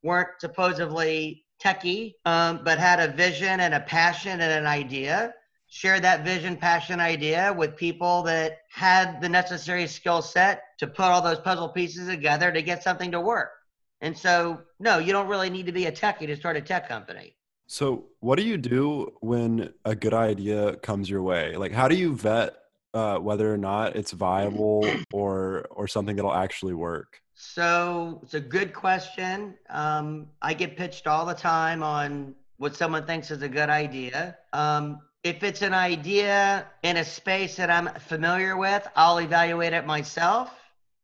weren't 0.03 0.29
supposedly 0.39 1.45
techie, 1.63 2.15
um, 2.25 2.61
but 2.65 2.79
had 2.79 3.01
a 3.01 3.13
vision 3.13 3.61
and 3.61 3.75
a 3.75 3.81
passion 3.81 4.41
and 4.41 4.53
an 4.53 4.67
idea. 4.67 5.35
Share 5.69 5.99
that 6.01 6.25
vision, 6.25 6.57
passion, 6.57 7.01
idea 7.01 7.53
with 7.53 7.77
people 7.77 8.23
that 8.23 8.59
had 8.71 9.21
the 9.21 9.29
necessary 9.29 9.87
skill 9.89 10.23
set 10.23 10.63
to 10.79 10.87
put 10.87 11.07
all 11.07 11.21
those 11.21 11.41
puzzle 11.41 11.69
pieces 11.69 12.09
together 12.09 12.53
to 12.53 12.63
get 12.63 12.85
something 12.85 13.11
to 13.11 13.21
work. 13.21 13.51
And 14.01 14.17
so, 14.17 14.63
no, 14.79 14.99
you 14.99 15.13
don't 15.13 15.27
really 15.27 15.51
need 15.51 15.67
to 15.67 15.73
be 15.73 15.87
a 15.87 15.93
techie 15.93 16.27
to 16.27 16.37
start 16.37 16.57
a 16.57 16.61
tech 16.61 16.89
company. 16.89 17.35
So, 17.67 18.05
what 18.21 18.37
do 18.37 18.45
you 18.45 18.59
do 18.59 19.13
when 19.21 19.73
a 19.85 19.97
good 19.97 20.15
idea 20.15 20.77
comes 20.77 21.11
your 21.11 21.23
way? 21.23 21.57
Like, 21.57 21.73
how 21.73 21.89
do 21.89 21.97
you 21.97 22.15
vet 22.15 22.55
uh, 22.97 23.19
whether 23.19 23.53
or 23.53 23.59
not 23.59 23.95
it's 23.95 24.13
viable 24.13 24.89
or 25.13 25.67
or 25.71 25.87
something 25.87 26.17
that'll 26.17 26.33
actually 26.33 26.75
work? 26.75 27.21
So, 27.35 28.21
it's 28.23 28.33
a 28.33 28.41
good 28.41 28.73
question. 28.73 29.55
Um, 29.69 30.29
I 30.41 30.55
get 30.55 30.77
pitched 30.77 31.07
all 31.07 31.27
the 31.27 31.35
time 31.35 31.83
on 31.83 32.35
what 32.57 32.75
someone 32.75 33.05
thinks 33.05 33.31
is 33.31 33.43
a 33.43 33.49
good 33.49 33.69
idea. 33.69 34.39
Um, 34.55 35.01
if 35.23 35.43
it's 35.43 35.61
an 35.61 35.75
idea 35.75 36.67
in 36.83 36.97
a 36.97 37.05
space 37.05 37.57
that 37.57 37.69
I'm 37.69 37.89
familiar 38.01 38.57
with, 38.57 38.89
I'll 38.97 39.19
evaluate 39.19 39.75
it 39.75 39.85
myself. 39.85 40.51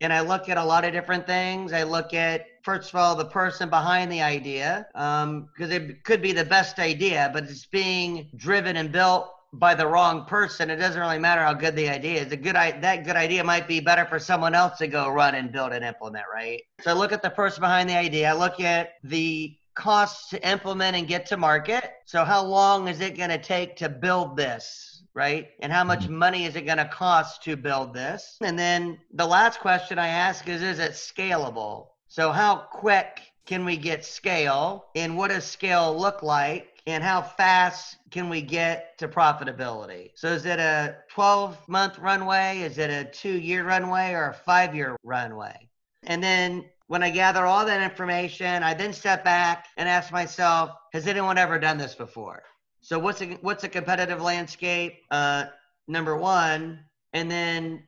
And 0.00 0.12
I 0.12 0.20
look 0.20 0.48
at 0.48 0.56
a 0.56 0.64
lot 0.64 0.84
of 0.84 0.92
different 0.92 1.26
things. 1.26 1.72
I 1.72 1.82
look 1.82 2.14
at 2.14 2.46
first 2.62 2.90
of 2.90 2.96
all 2.96 3.14
the 3.14 3.26
person 3.26 3.68
behind 3.68 4.10
the 4.10 4.22
idea 4.22 4.86
because 4.92 5.24
um, 5.24 5.72
it 5.72 6.04
could 6.04 6.22
be 6.22 6.32
the 6.32 6.44
best 6.44 6.78
idea 6.78 7.30
but 7.32 7.44
it's 7.44 7.66
being 7.66 8.30
driven 8.36 8.76
and 8.76 8.92
built 8.92 9.30
by 9.54 9.74
the 9.74 9.86
wrong 9.86 10.24
person 10.24 10.70
it 10.70 10.76
doesn't 10.76 11.00
really 11.00 11.18
matter 11.18 11.42
how 11.42 11.52
good 11.52 11.76
the 11.76 11.88
idea 11.88 12.20
is 12.20 12.32
a 12.32 12.36
good 12.36 12.54
that 12.54 13.04
good 13.04 13.16
idea 13.16 13.44
might 13.44 13.68
be 13.68 13.80
better 13.80 14.04
for 14.06 14.18
someone 14.18 14.54
else 14.54 14.78
to 14.78 14.86
go 14.86 15.08
run 15.10 15.34
and 15.34 15.52
build 15.52 15.72
and 15.72 15.84
implement 15.84 16.24
right 16.32 16.62
so 16.80 16.90
I 16.90 16.94
look 16.94 17.12
at 17.12 17.22
the 17.22 17.30
person 17.30 17.60
behind 17.60 17.88
the 17.88 17.96
idea 17.96 18.30
I 18.30 18.34
look 18.34 18.60
at 18.60 18.94
the 19.04 19.56
costs 19.74 20.28
to 20.30 20.48
implement 20.48 20.96
and 20.96 21.06
get 21.06 21.26
to 21.26 21.36
market 21.36 21.92
so 22.06 22.24
how 22.24 22.44
long 22.44 22.88
is 22.88 23.00
it 23.00 23.16
going 23.16 23.30
to 23.30 23.38
take 23.38 23.76
to 23.76 23.88
build 23.88 24.36
this 24.36 24.92
right? 25.14 25.48
And 25.60 25.72
how 25.72 25.84
much 25.84 26.04
mm-hmm. 26.04 26.16
money 26.16 26.44
is 26.44 26.56
it 26.56 26.66
going 26.66 26.78
to 26.78 26.86
cost 26.86 27.42
to 27.44 27.56
build 27.56 27.94
this? 27.94 28.36
And 28.40 28.58
then 28.58 28.98
the 29.12 29.26
last 29.26 29.60
question 29.60 29.98
I 29.98 30.08
ask 30.08 30.48
is 30.48 30.62
Is 30.62 30.78
it 30.78 30.92
scalable? 30.92 31.88
So, 32.08 32.30
how 32.30 32.56
quick 32.56 33.20
can 33.46 33.64
we 33.64 33.76
get 33.76 34.04
scale? 34.04 34.86
And 34.94 35.16
what 35.16 35.30
does 35.30 35.44
scale 35.44 35.96
look 35.98 36.22
like? 36.22 36.68
And 36.86 37.04
how 37.04 37.22
fast 37.22 37.96
can 38.10 38.28
we 38.28 38.42
get 38.42 38.98
to 38.98 39.08
profitability? 39.08 40.10
So, 40.14 40.28
is 40.28 40.46
it 40.46 40.58
a 40.58 40.96
12 41.10 41.68
month 41.68 41.98
runway? 41.98 42.60
Is 42.60 42.78
it 42.78 42.90
a 42.90 43.04
two 43.04 43.38
year 43.38 43.64
runway 43.64 44.12
or 44.12 44.30
a 44.30 44.34
five 44.34 44.74
year 44.74 44.96
runway? 45.04 45.68
And 46.04 46.22
then 46.22 46.64
when 46.88 47.02
I 47.02 47.10
gather 47.10 47.46
all 47.46 47.64
that 47.64 47.80
information, 47.82 48.62
I 48.62 48.74
then 48.74 48.92
step 48.92 49.24
back 49.24 49.66
and 49.76 49.88
ask 49.88 50.12
myself, 50.12 50.72
has 50.92 51.06
anyone 51.06 51.38
ever 51.38 51.58
done 51.58 51.78
this 51.78 51.94
before? 51.94 52.42
So 52.80 52.98
what's 52.98 53.22
a 53.22 53.34
what's 53.42 53.64
a 53.64 53.68
competitive 53.68 54.20
landscape? 54.20 54.98
Uh, 55.10 55.44
number 55.86 56.16
one, 56.16 56.80
and 57.12 57.30
then 57.30 57.84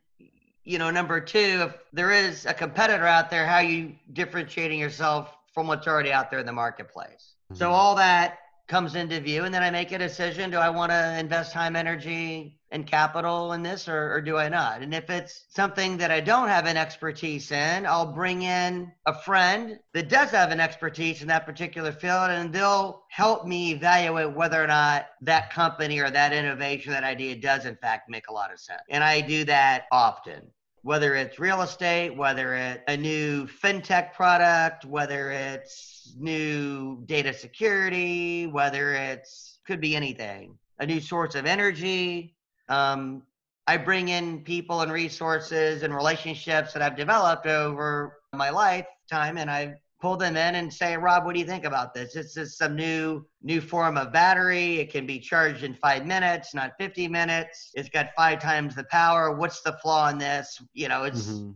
you 0.65 0.79
know, 0.79 0.91
number 0.91 1.21
two, 1.21 1.67
if 1.69 1.77
there 1.93 2.13
is 2.13 2.47
a 2.47 2.55
competitor 2.55 3.07
out 3.07 3.31
there, 3.31 3.47
how 3.47 3.57
are 3.57 3.63
you 3.63 3.95
differentiating 4.13 4.81
yourself 4.81 5.37
from 5.53 5.67
what's 5.67 5.87
already 5.87 6.11
out 6.11 6.31
there 6.31 6.41
in 6.41 6.47
the 6.47 6.53
marketplace? 6.53 7.35
Mm-hmm. 7.53 7.57
So 7.57 7.71
all 7.71 7.97
that 7.97 8.39
comes 8.67 8.95
into 8.95 9.21
view, 9.21 9.45
and 9.45 9.55
then 9.55 9.63
I 9.63 9.71
make 9.71 9.93
a 9.93 9.99
decision: 9.99 10.51
do 10.51 10.59
I 10.59 10.71
want 10.71 10.91
to 10.91 11.19
invest 11.19 11.53
time, 11.53 11.77
energy, 11.77 12.59
and 12.71 12.87
capital 12.87 13.53
in 13.53 13.63
this, 13.63 13.89
or, 13.89 14.15
or 14.15 14.21
do 14.21 14.37
I 14.37 14.49
not? 14.49 14.83
And 14.83 14.95
if 14.95 15.11
it's 15.11 15.45
something 15.49 15.99
that 15.99 16.11
I 16.11 16.21
don't 16.21 16.49
have 16.49 16.67
an 16.67 16.77
expertise 16.77 17.51
in, 17.53 17.87
I'll 17.87 18.13
bring 18.13 18.43
in 18.43 18.91
a 19.07 19.15
friend 19.15 19.79
that 19.93 20.09
does 20.09 20.31
have 20.31 20.51
an 20.51 20.61
expertise 20.61 21.23
in 21.23 21.29
that 21.29 21.47
particular 21.47 21.93
field, 21.93 22.31
and 22.31 22.53
they'll 22.53 23.05
help 23.11 23.47
me 23.47 23.73
evaluate 23.73 24.35
whether 24.35 24.63
or 24.63 24.67
not 24.67 25.07
that 25.23 25.53
company 25.53 26.01
or 26.01 26.11
that 26.11 26.33
innovation, 26.33 26.93
that 26.93 27.05
idea 27.05 27.37
does 27.37 27.67
in 27.67 27.77
fact 27.77 28.11
make 28.11 28.29
a 28.29 28.33
lot 28.33 28.53
of 28.53 28.59
sense. 28.59 28.83
And 28.91 29.05
I 29.05 29.21
do 29.21 29.45
that 29.45 29.85
often 29.93 30.51
whether 30.85 31.15
it's 31.15 31.39
real 31.39 31.63
estate, 31.63 32.15
whether 32.15 32.55
it's 32.55 32.83
a 32.89 32.97
new 32.97 33.47
fintech 33.47 34.13
product, 34.13 34.85
whether 34.85 35.31
it's 35.31 35.94
new 36.19 37.03
data 37.07 37.33
security, 37.33 38.47
whether 38.47 38.95
it's 38.95 39.61
could 39.67 39.81
be 39.81 39.97
anything, 39.97 40.59
a 40.79 40.87
new 40.87 41.01
source 41.01 41.35
of 41.35 41.47
energy. 41.47 42.35
Um, 42.69 43.23
I 43.67 43.79
bring 43.79 44.09
in 44.09 44.43
people 44.43 44.83
and 44.83 44.93
resources 44.93 45.83
and 45.83 45.95
relationships 45.95 46.75
that 46.75 46.83
I've 46.83 46.97
developed 46.97 47.47
over 47.47 48.19
my 48.35 48.51
lifetime, 48.51 49.39
and 49.39 49.51
I've 49.51 49.75
pull 50.05 50.17
them 50.19 50.37
in 50.37 50.57
and 50.57 50.71
say, 50.71 50.99
Rob, 50.99 51.25
what 51.25 51.33
do 51.33 51.41
you 51.41 51.47
think 51.47 51.65
about 51.65 51.95
this? 51.95 52.13
This 52.13 52.37
is 52.37 52.59
some 52.59 52.77
new 52.77 53.25
new 53.43 53.59
form 53.59 53.97
of 53.97 54.13
battery. 54.13 54.75
It 54.79 54.93
can 54.93 55.07
be 55.07 55.19
charged 55.19 55.65
in 55.65 55.73
five 55.73 56.05
minutes, 56.05 56.53
not 56.53 56.73
50 56.79 57.09
minutes. 57.09 57.71
It's 57.73 57.89
got 57.89 58.11
five 58.15 58.39
times 58.39 58.75
the 58.75 58.85
power. 58.85 59.35
What's 59.35 59.63
the 59.63 59.73
flaw 59.83 60.11
in 60.11 60.19
this? 60.19 60.61
You 60.75 60.89
know, 60.89 61.05
it's 61.05 61.29
mm-hmm. 61.29 61.53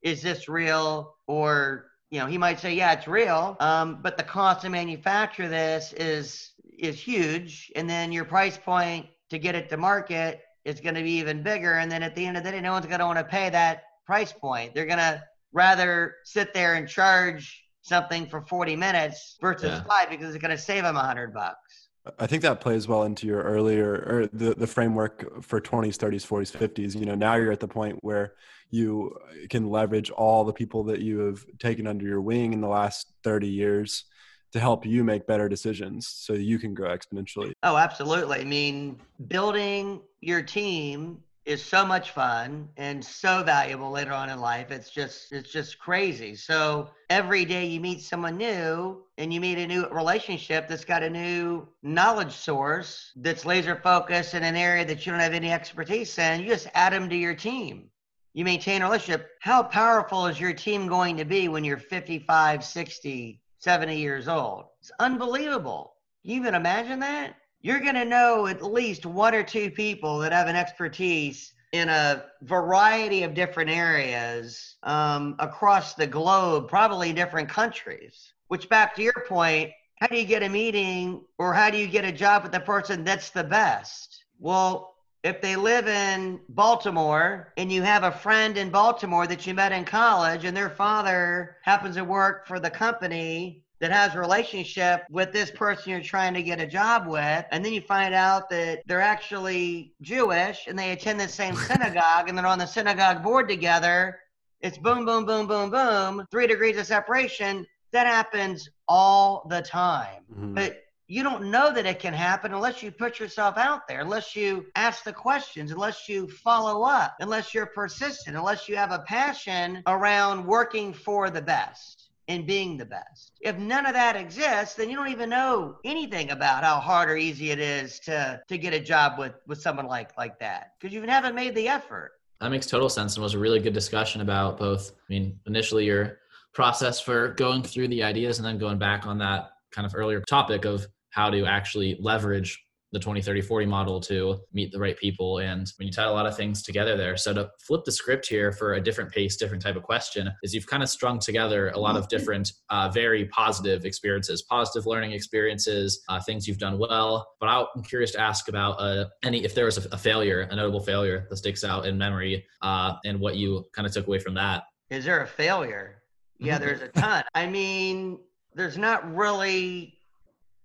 is 0.00 0.22
this 0.22 0.48
real? 0.48 1.14
Or, 1.26 1.89
you 2.10 2.18
know, 2.18 2.26
he 2.26 2.38
might 2.38 2.58
say, 2.58 2.74
yeah, 2.74 2.92
it's 2.92 3.06
real. 3.06 3.56
Um, 3.60 4.00
but 4.02 4.16
the 4.16 4.24
cost 4.24 4.62
to 4.62 4.68
manufacture 4.68 5.48
this 5.48 5.92
is 5.94 6.52
is 6.78 6.98
huge. 6.98 7.70
And 7.76 7.88
then 7.88 8.10
your 8.10 8.24
price 8.24 8.58
point 8.58 9.06
to 9.28 9.38
get 9.38 9.54
it 9.54 9.68
to 9.68 9.76
market 9.76 10.40
is 10.64 10.80
going 10.80 10.94
to 10.94 11.02
be 11.02 11.12
even 11.12 11.42
bigger. 11.42 11.74
And 11.74 11.90
then 11.90 12.02
at 12.02 12.14
the 12.14 12.24
end 12.26 12.36
of 12.36 12.44
the 12.44 12.50
day, 12.50 12.60
no 12.60 12.72
one's 12.72 12.86
going 12.86 13.00
to 13.00 13.06
want 13.06 13.18
to 13.18 13.24
pay 13.24 13.50
that 13.50 13.82
price 14.06 14.32
point. 14.32 14.74
They're 14.74 14.86
going 14.86 14.98
to 14.98 15.22
rather 15.52 16.16
sit 16.24 16.52
there 16.52 16.74
and 16.74 16.88
charge 16.88 17.64
something 17.82 18.26
for 18.26 18.42
40 18.42 18.76
minutes 18.76 19.36
versus 19.40 19.68
yeah. 19.70 19.82
five 19.84 20.10
because 20.10 20.34
it's 20.34 20.42
going 20.42 20.56
to 20.56 20.62
save 20.62 20.82
them 20.82 20.96
a 20.96 21.02
hundred 21.02 21.32
bucks. 21.32 21.88
I 22.18 22.26
think 22.26 22.42
that 22.42 22.60
plays 22.60 22.88
well 22.88 23.02
into 23.02 23.26
your 23.26 23.42
earlier 23.42 23.92
or 23.92 24.28
the, 24.32 24.54
the 24.54 24.66
framework 24.66 25.42
for 25.42 25.60
20s, 25.60 25.96
30s, 25.96 26.26
40s, 26.26 26.56
50s. 26.56 26.98
You 26.98 27.04
know, 27.04 27.14
now 27.14 27.34
you're 27.34 27.52
at 27.52 27.60
the 27.60 27.68
point 27.68 27.98
where 28.00 28.34
you 28.70 29.14
uh, 29.22 29.46
can 29.50 29.68
leverage 29.68 30.10
all 30.10 30.44
the 30.44 30.52
people 30.52 30.82
that 30.84 31.00
you 31.00 31.18
have 31.18 31.44
taken 31.58 31.86
under 31.86 32.06
your 32.06 32.22
wing 32.22 32.54
in 32.54 32.60
the 32.60 32.68
last 32.68 33.12
30 33.22 33.48
years 33.48 34.04
to 34.52 34.60
help 34.60 34.86
you 34.86 35.04
make 35.04 35.26
better 35.26 35.48
decisions 35.48 36.08
so 36.08 36.32
you 36.32 36.58
can 36.58 36.72
grow 36.74 36.96
exponentially. 36.96 37.52
Oh, 37.62 37.76
absolutely. 37.76 38.40
I 38.40 38.44
mean, 38.44 38.98
building 39.28 40.00
your 40.20 40.42
team 40.42 41.22
is 41.50 41.64
so 41.64 41.84
much 41.84 42.12
fun 42.12 42.68
and 42.76 43.04
so 43.04 43.42
valuable 43.42 43.90
later 43.90 44.12
on 44.12 44.30
in 44.30 44.38
life. 44.38 44.70
It's 44.70 44.90
just 44.90 45.32
it's 45.32 45.50
just 45.50 45.78
crazy. 45.80 46.36
So 46.36 46.90
every 47.08 47.44
day 47.44 47.66
you 47.66 47.80
meet 47.80 48.02
someone 48.02 48.36
new 48.36 49.02
and 49.18 49.34
you 49.34 49.40
meet 49.40 49.58
a 49.58 49.66
new 49.66 49.88
relationship 49.88 50.68
that's 50.68 50.84
got 50.84 51.02
a 51.02 51.10
new 51.10 51.66
knowledge 51.82 52.32
source 52.32 53.12
that's 53.16 53.44
laser 53.44 53.74
focused 53.74 54.34
in 54.34 54.44
an 54.44 54.54
area 54.54 54.84
that 54.84 55.04
you 55.04 55.12
don't 55.12 55.20
have 55.20 55.32
any 55.32 55.50
expertise 55.50 56.16
in, 56.18 56.40
you 56.40 56.46
just 56.46 56.68
add 56.74 56.92
them 56.92 57.08
to 57.08 57.16
your 57.16 57.34
team. 57.34 57.90
You 58.32 58.44
maintain 58.44 58.82
a 58.82 58.84
relationship. 58.84 59.30
How 59.40 59.64
powerful 59.64 60.26
is 60.26 60.38
your 60.38 60.52
team 60.52 60.86
going 60.86 61.16
to 61.16 61.24
be 61.24 61.48
when 61.48 61.64
you're 61.64 61.78
55, 61.78 62.64
60, 62.64 63.40
70 63.58 63.98
years 63.98 64.28
old? 64.28 64.66
It's 64.80 64.92
unbelievable. 65.00 65.94
Can 66.22 66.30
you 66.30 66.36
even 66.36 66.54
imagine 66.54 67.00
that? 67.00 67.34
You're 67.62 67.80
going 67.80 67.94
to 67.94 68.04
know 68.04 68.46
at 68.46 68.62
least 68.62 69.04
one 69.06 69.34
or 69.34 69.42
two 69.42 69.70
people 69.70 70.18
that 70.18 70.32
have 70.32 70.48
an 70.48 70.56
expertise 70.56 71.52
in 71.72 71.88
a 71.88 72.24
variety 72.42 73.22
of 73.22 73.34
different 73.34 73.70
areas 73.70 74.76
um, 74.82 75.36
across 75.38 75.94
the 75.94 76.06
globe, 76.06 76.68
probably 76.68 77.12
different 77.12 77.48
countries. 77.48 78.32
Which, 78.48 78.68
back 78.68 78.96
to 78.96 79.02
your 79.02 79.24
point, 79.28 79.70
how 80.00 80.08
do 80.08 80.16
you 80.16 80.24
get 80.24 80.42
a 80.42 80.48
meeting 80.48 81.22
or 81.38 81.54
how 81.54 81.70
do 81.70 81.76
you 81.76 81.86
get 81.86 82.04
a 82.04 82.12
job 82.12 82.42
with 82.42 82.52
the 82.52 82.60
person 82.60 83.04
that's 83.04 83.30
the 83.30 83.44
best? 83.44 84.24
Well, 84.38 84.96
if 85.22 85.42
they 85.42 85.54
live 85.54 85.86
in 85.86 86.40
Baltimore 86.48 87.52
and 87.58 87.70
you 87.70 87.82
have 87.82 88.04
a 88.04 88.10
friend 88.10 88.56
in 88.56 88.70
Baltimore 88.70 89.26
that 89.26 89.46
you 89.46 89.52
met 89.52 89.70
in 89.70 89.84
college 89.84 90.44
and 90.44 90.56
their 90.56 90.70
father 90.70 91.58
happens 91.62 91.96
to 91.96 92.04
work 92.04 92.46
for 92.46 92.58
the 92.58 92.70
company 92.70 93.62
that 93.80 93.90
has 93.90 94.14
a 94.14 94.18
relationship 94.18 95.04
with 95.10 95.32
this 95.32 95.50
person 95.50 95.90
you're 95.90 96.00
trying 96.00 96.34
to 96.34 96.42
get 96.42 96.60
a 96.60 96.66
job 96.66 97.06
with 97.06 97.44
and 97.50 97.64
then 97.64 97.72
you 97.72 97.80
find 97.80 98.14
out 98.14 98.48
that 98.50 98.82
they're 98.86 99.00
actually 99.00 99.92
jewish 100.02 100.66
and 100.66 100.78
they 100.78 100.92
attend 100.92 101.18
the 101.18 101.26
same 101.26 101.56
synagogue 101.68 102.28
and 102.28 102.36
they're 102.36 102.46
on 102.46 102.58
the 102.58 102.66
synagogue 102.66 103.22
board 103.22 103.48
together. 103.48 104.20
It's 104.60 104.76
boom 104.76 105.06
boom 105.06 105.24
boom 105.24 105.46
boom 105.46 105.70
boom 105.70 106.26
three 106.30 106.46
degrees 106.46 106.76
of 106.76 106.86
separation. 106.86 107.66
That 107.92 108.06
happens 108.06 108.68
all 108.86 109.46
the 109.48 109.62
time. 109.62 110.22
Mm-hmm. 110.30 110.54
but 110.54 110.84
you 111.08 111.24
don't 111.24 111.50
know 111.50 111.72
that 111.72 111.86
it 111.86 111.98
can 111.98 112.14
happen 112.14 112.54
unless 112.54 112.84
you 112.84 112.92
put 112.92 113.18
yourself 113.18 113.56
out 113.58 113.88
there, 113.88 114.00
unless 114.00 114.36
you 114.36 114.66
ask 114.76 115.02
the 115.02 115.12
questions, 115.12 115.72
unless 115.72 116.08
you 116.08 116.28
follow 116.28 116.84
up, 116.84 117.16
unless 117.18 117.52
you're 117.52 117.66
persistent, 117.66 118.36
unless 118.36 118.68
you 118.68 118.76
have 118.76 118.92
a 118.92 119.00
passion 119.00 119.82
around 119.88 120.46
working 120.46 120.92
for 120.92 121.28
the 121.28 121.42
best 121.42 122.09
and 122.30 122.46
being 122.46 122.76
the 122.76 122.86
best. 122.86 123.32
If 123.40 123.58
none 123.58 123.86
of 123.86 123.94
that 123.94 124.14
exists, 124.14 124.76
then 124.76 124.88
you 124.88 124.96
don't 124.96 125.08
even 125.08 125.30
know 125.30 125.78
anything 125.84 126.30
about 126.30 126.62
how 126.62 126.78
hard 126.78 127.10
or 127.10 127.16
easy 127.16 127.50
it 127.50 127.58
is 127.58 127.98
to 128.00 128.40
to 128.48 128.56
get 128.56 128.72
a 128.72 128.78
job 128.78 129.18
with 129.18 129.34
with 129.48 129.60
someone 129.60 129.86
like 129.86 130.16
like 130.16 130.38
that 130.38 130.74
because 130.78 130.94
you 130.94 131.02
haven't 131.02 131.34
made 131.34 131.56
the 131.56 131.66
effort. 131.66 132.12
That 132.40 132.50
makes 132.50 132.66
total 132.66 132.88
sense 132.88 133.16
and 133.16 133.22
was 133.22 133.34
a 133.34 133.38
really 133.38 133.58
good 133.58 133.74
discussion 133.74 134.20
about 134.20 134.58
both. 134.58 134.92
I 134.92 135.12
mean, 135.12 135.40
initially 135.46 135.84
your 135.86 136.18
process 136.54 137.00
for 137.00 137.34
going 137.34 137.64
through 137.64 137.88
the 137.88 138.02
ideas 138.02 138.38
and 138.38 138.46
then 138.46 138.58
going 138.58 138.78
back 138.78 139.06
on 139.06 139.18
that 139.18 139.50
kind 139.72 139.84
of 139.84 139.94
earlier 139.94 140.20
topic 140.20 140.64
of 140.64 140.86
how 141.10 141.30
to 141.30 141.44
actually 141.44 141.98
leverage 142.00 142.64
the 142.92 142.98
20 142.98 143.22
30 143.22 143.40
40 143.40 143.66
model 143.66 144.00
to 144.00 144.40
meet 144.52 144.72
the 144.72 144.78
right 144.78 144.98
people. 144.98 145.38
And 145.38 145.70
when 145.76 145.86
you 145.86 145.92
tie 145.92 146.04
a 146.04 146.12
lot 146.12 146.26
of 146.26 146.36
things 146.36 146.62
together 146.62 146.96
there 146.96 147.16
so 147.16 147.32
to 147.32 147.50
flip 147.60 147.84
the 147.84 147.92
script 147.92 148.26
here 148.26 148.52
for 148.52 148.74
a 148.74 148.80
different 148.80 149.10
pace 149.12 149.36
different 149.36 149.62
type 149.62 149.76
of 149.76 149.82
question 149.82 150.30
is 150.42 150.54
you've 150.54 150.66
kind 150.66 150.82
of 150.82 150.88
strung 150.88 151.18
together 151.18 151.70
a 151.70 151.78
lot 151.78 151.96
of 151.96 152.08
different 152.08 152.52
uh, 152.70 152.88
very 152.88 153.26
positive 153.26 153.84
experiences 153.84 154.42
positive 154.42 154.86
learning 154.86 155.12
experiences 155.12 156.02
uh, 156.08 156.20
things 156.20 156.48
you've 156.48 156.58
done 156.58 156.78
well. 156.78 157.34
But 157.38 157.48
i'm 157.48 157.82
curious 157.82 158.10
to 158.12 158.20
ask 158.20 158.48
about 158.48 158.72
uh, 158.80 159.06
any 159.22 159.44
if 159.44 159.54
there 159.54 159.66
was 159.66 159.78
a, 159.78 159.88
a, 159.92 159.98
failure 159.98 160.40
a 160.50 160.56
notable 160.56 160.80
failure 160.80 161.26
that 161.30 161.36
sticks 161.36 161.64
out 161.64 161.86
in 161.86 161.96
memory 161.96 162.44
uh, 162.62 162.94
and 163.04 163.20
what 163.20 163.36
you 163.36 163.64
kind 163.74 163.86
of 163.86 163.92
took 163.92 164.06
away 164.06 164.18
from 164.18 164.34
that. 164.34 164.64
Is 164.90 165.04
there 165.04 165.22
a 165.22 165.26
failure? 165.26 166.02
Yeah 166.38 166.58
there's 166.58 166.82
a 166.82 166.88
ton. 166.88 167.22
I 167.34 167.46
mean 167.46 168.18
there's 168.54 168.78
not 168.78 169.14
really 169.14 169.98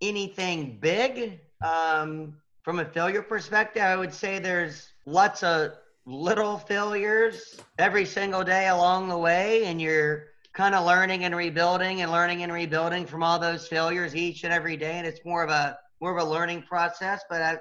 anything 0.01 0.77
big 0.79 1.39
um, 1.63 2.35
from 2.63 2.79
a 2.79 2.85
failure 2.85 3.21
perspective, 3.21 3.83
I 3.83 3.95
would 3.95 4.13
say 4.13 4.39
there's 4.39 4.89
lots 5.05 5.43
of 5.43 5.71
little 6.05 6.57
failures 6.57 7.59
every 7.77 8.05
single 8.05 8.43
day 8.43 8.67
along 8.67 9.09
the 9.09 9.17
way, 9.17 9.65
and 9.65 9.81
you're 9.81 10.27
kind 10.53 10.73
of 10.73 10.85
learning 10.85 11.25
and 11.25 11.35
rebuilding 11.35 12.01
and 12.01 12.11
learning 12.11 12.43
and 12.43 12.51
rebuilding 12.51 13.05
from 13.05 13.23
all 13.23 13.37
those 13.37 13.67
failures 13.67 14.15
each 14.15 14.43
and 14.43 14.53
every 14.53 14.77
day. 14.77 14.93
And 14.93 15.05
it's 15.05 15.23
more 15.25 15.43
of 15.43 15.49
a 15.49 15.77
more 16.01 16.17
of 16.17 16.25
a 16.25 16.29
learning 16.29 16.63
process. 16.63 17.23
But 17.29 17.41
I 17.41 17.57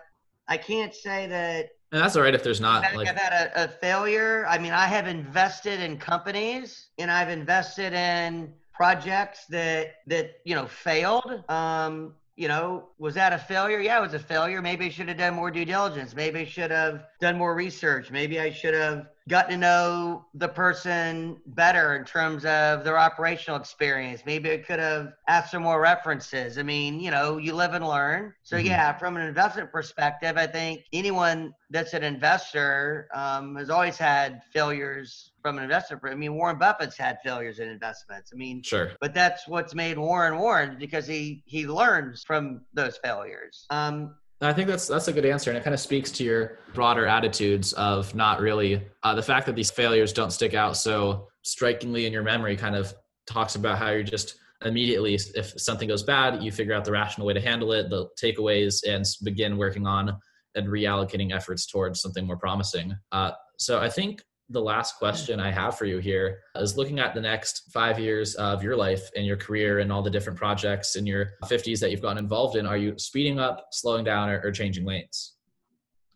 I 0.49 0.57
can't 0.57 0.95
say 0.95 1.27
that. 1.27 1.71
And 1.93 2.03
that's 2.03 2.17
all 2.17 2.23
right 2.23 2.35
if 2.35 2.43
there's 2.43 2.61
not. 2.61 2.85
I've, 2.85 2.97
like... 2.97 3.07
Had 3.07 3.51
a, 3.55 3.65
a 3.65 3.69
failure. 3.69 4.47
I 4.49 4.59
mean, 4.59 4.73
I 4.73 4.87
have 4.87 5.07
invested 5.07 5.81
in 5.81 5.97
companies, 5.97 6.89
and 6.99 7.11
I've 7.11 7.29
invested 7.29 7.93
in 7.93 8.53
projects 8.73 9.47
that 9.47 9.97
that 10.07 10.41
you 10.45 10.55
know 10.55 10.67
failed. 10.67 11.45
Um, 11.49 12.15
you 12.37 12.49
know, 12.49 12.89
was 12.99 13.15
that 13.15 13.33
a 13.33 13.39
failure? 13.39 13.79
Yeah, 13.81 13.99
it 13.99 14.03
was 14.03 14.15
a 14.15 14.19
failure. 14.19 14.61
Maybe 14.61 14.87
I 14.87 14.89
should 14.89 15.09
have 15.09 15.19
done 15.19 15.35
more 15.35 15.51
due 15.51 15.65
diligence. 15.65 16.15
Maybe 16.15 16.41
I 16.41 16.45
should 16.45 16.71
have 16.71 17.05
done 17.21 17.39
more 17.39 17.55
research. 17.55 18.11
Maybe 18.11 18.41
I 18.41 18.51
should 18.51 18.75
have 18.75 19.07
gotten 19.29 19.53
to 19.53 19.57
know 19.57 20.27
the 20.35 20.49
person 20.49 21.39
better 21.47 21.97
in 21.97 22.05
terms 22.05 22.45
of 22.45 22.85
their 22.85 22.99
operational 22.99 23.59
experience. 23.59 24.23
Maybe 24.27 24.51
it 24.51 24.67
could 24.67 24.79
have 24.79 25.13
asked 25.29 25.53
for 25.53 25.61
more 25.61 25.81
references. 25.81 26.59
I 26.59 26.63
mean, 26.63 27.01
you 27.01 27.11
know, 27.11 27.39
you 27.39 27.55
live 27.55 27.73
and 27.73 27.87
learn. 27.87 28.35
So, 28.43 28.57
mm-hmm. 28.57 28.67
yeah, 28.67 28.93
from 28.99 29.17
an 29.17 29.27
investment 29.27 29.73
perspective, 29.73 30.37
I 30.37 30.47
think 30.47 30.85
anyone 30.93 31.55
that's 31.71 31.95
an 31.95 32.05
investor 32.05 33.09
um, 33.15 33.57
has 33.57 33.71
always 33.71 33.97
had 33.97 34.43
failures 34.53 35.33
from 35.41 35.57
an 35.59 35.65
investor. 35.65 35.99
I 36.05 36.15
mean, 36.15 36.35
Warren 36.35 36.59
Buffett's 36.59 36.97
had 36.97 37.19
failures 37.25 37.59
in 37.59 37.69
investments. 37.69 38.31
I 38.33 38.37
mean, 38.37 38.63
sure. 38.63 38.93
But 39.01 39.15
that's 39.15 39.49
what's 39.49 39.75
made 39.75 39.99
Warren 39.99 40.39
Warren 40.39 40.77
because 40.79 41.07
he 41.07 41.43
he 41.47 41.67
learns 41.67 42.25
from 42.25 42.63
those 42.75 42.99
failures. 42.99 43.65
Um, 43.71 44.17
I 44.45 44.53
think 44.53 44.69
that's 44.69 44.87
that's 44.87 45.09
a 45.09 45.13
good 45.13 45.25
answer, 45.25 45.51
and 45.51 45.57
it 45.59 45.65
kind 45.65 45.75
of 45.75 45.81
speaks 45.81 46.11
to 46.13 46.25
your 46.25 46.59
broader 46.75 47.07
attitudes 47.07 47.73
of 47.75 48.15
not 48.15 48.41
really 48.41 48.83
uh, 49.03 49.15
the 49.15 49.23
fact 49.23 49.47
that 49.47 49.55
these 49.55 49.71
failures 49.71 50.13
don't 50.13 50.33
stick 50.33 50.55
out 50.55 50.77
so 50.77 51.29
strikingly 51.43 52.07
in 52.07 52.13
your 52.13 52.23
memory. 52.23 52.57
Kind 52.57 52.77
of 52.77 52.93
talks 53.27 53.55
about 53.55 53.79
how 53.79 53.91
you're 53.91 54.03
just 54.03 54.37
immediately 54.65 55.15
if 55.15 55.59
something 55.61 55.89
goes 55.89 56.03
bad, 56.03 56.43
you 56.43 56.51
figure 56.51 56.75
out 56.75 56.85
the 56.85 56.93
rational 56.93 57.27
way 57.27 57.35
to 57.35 57.41
handle 57.41 57.73
it, 57.73 57.91
the 57.91 58.09
takeaways, 58.21 58.87
and 58.87 59.05
begin 59.23 59.57
working 59.57 59.87
on 59.87 60.17
and 60.55 60.69
reallocating 60.69 61.35
efforts 61.35 61.67
towards 61.67 62.01
something 62.01 62.27
more 62.27 62.37
promising. 62.37 62.97
Uh, 63.13 63.33
so 63.59 63.81
I 63.81 63.89
think 63.89 64.23
the 64.51 64.61
last 64.61 64.99
question 64.99 65.41
I 65.41 65.51
have 65.51 65.79
for 65.79 65.87
you 65.87 65.99
here 65.99 66.41
is 66.57 66.77
looking 66.77 66.99
at 66.99 67.15
the 67.15 67.21
next 67.21 67.71
five 67.73 67.99
years 67.99 68.35
of 68.35 68.63
your 68.63 68.77
life 68.77 69.11
and 69.17 69.25
your 69.25 69.37
career 69.37 69.79
and 69.79 69.91
all 69.91 70.03
the 70.03 70.11
different 70.11 70.39
projects 70.39 70.97
in 70.97 71.07
your 71.07 71.33
50s 71.45 71.81
that 71.81 71.91
you've 71.91 72.03
gotten 72.03 72.19
involved 72.19 72.57
in. 72.57 72.67
Are 72.67 72.77
you 72.77 72.99
speeding 72.99 73.39
up, 73.39 73.69
slowing 73.73 74.05
down, 74.05 74.29
or, 74.29 74.43
or 74.43 74.51
changing 74.51 74.85
lanes? 74.85 75.35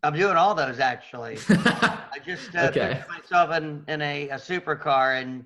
I'm 0.02 0.14
doing 0.14 0.36
all 0.36 0.54
those 0.54 0.78
actually. 0.78 1.38
I 1.48 2.18
just 2.24 2.54
uh, 2.54 2.68
okay. 2.70 3.02
put 3.06 3.22
myself 3.22 3.50
in, 3.56 3.82
in 3.88 4.00
a, 4.02 4.28
a 4.28 4.36
supercar, 4.36 5.20
and 5.20 5.44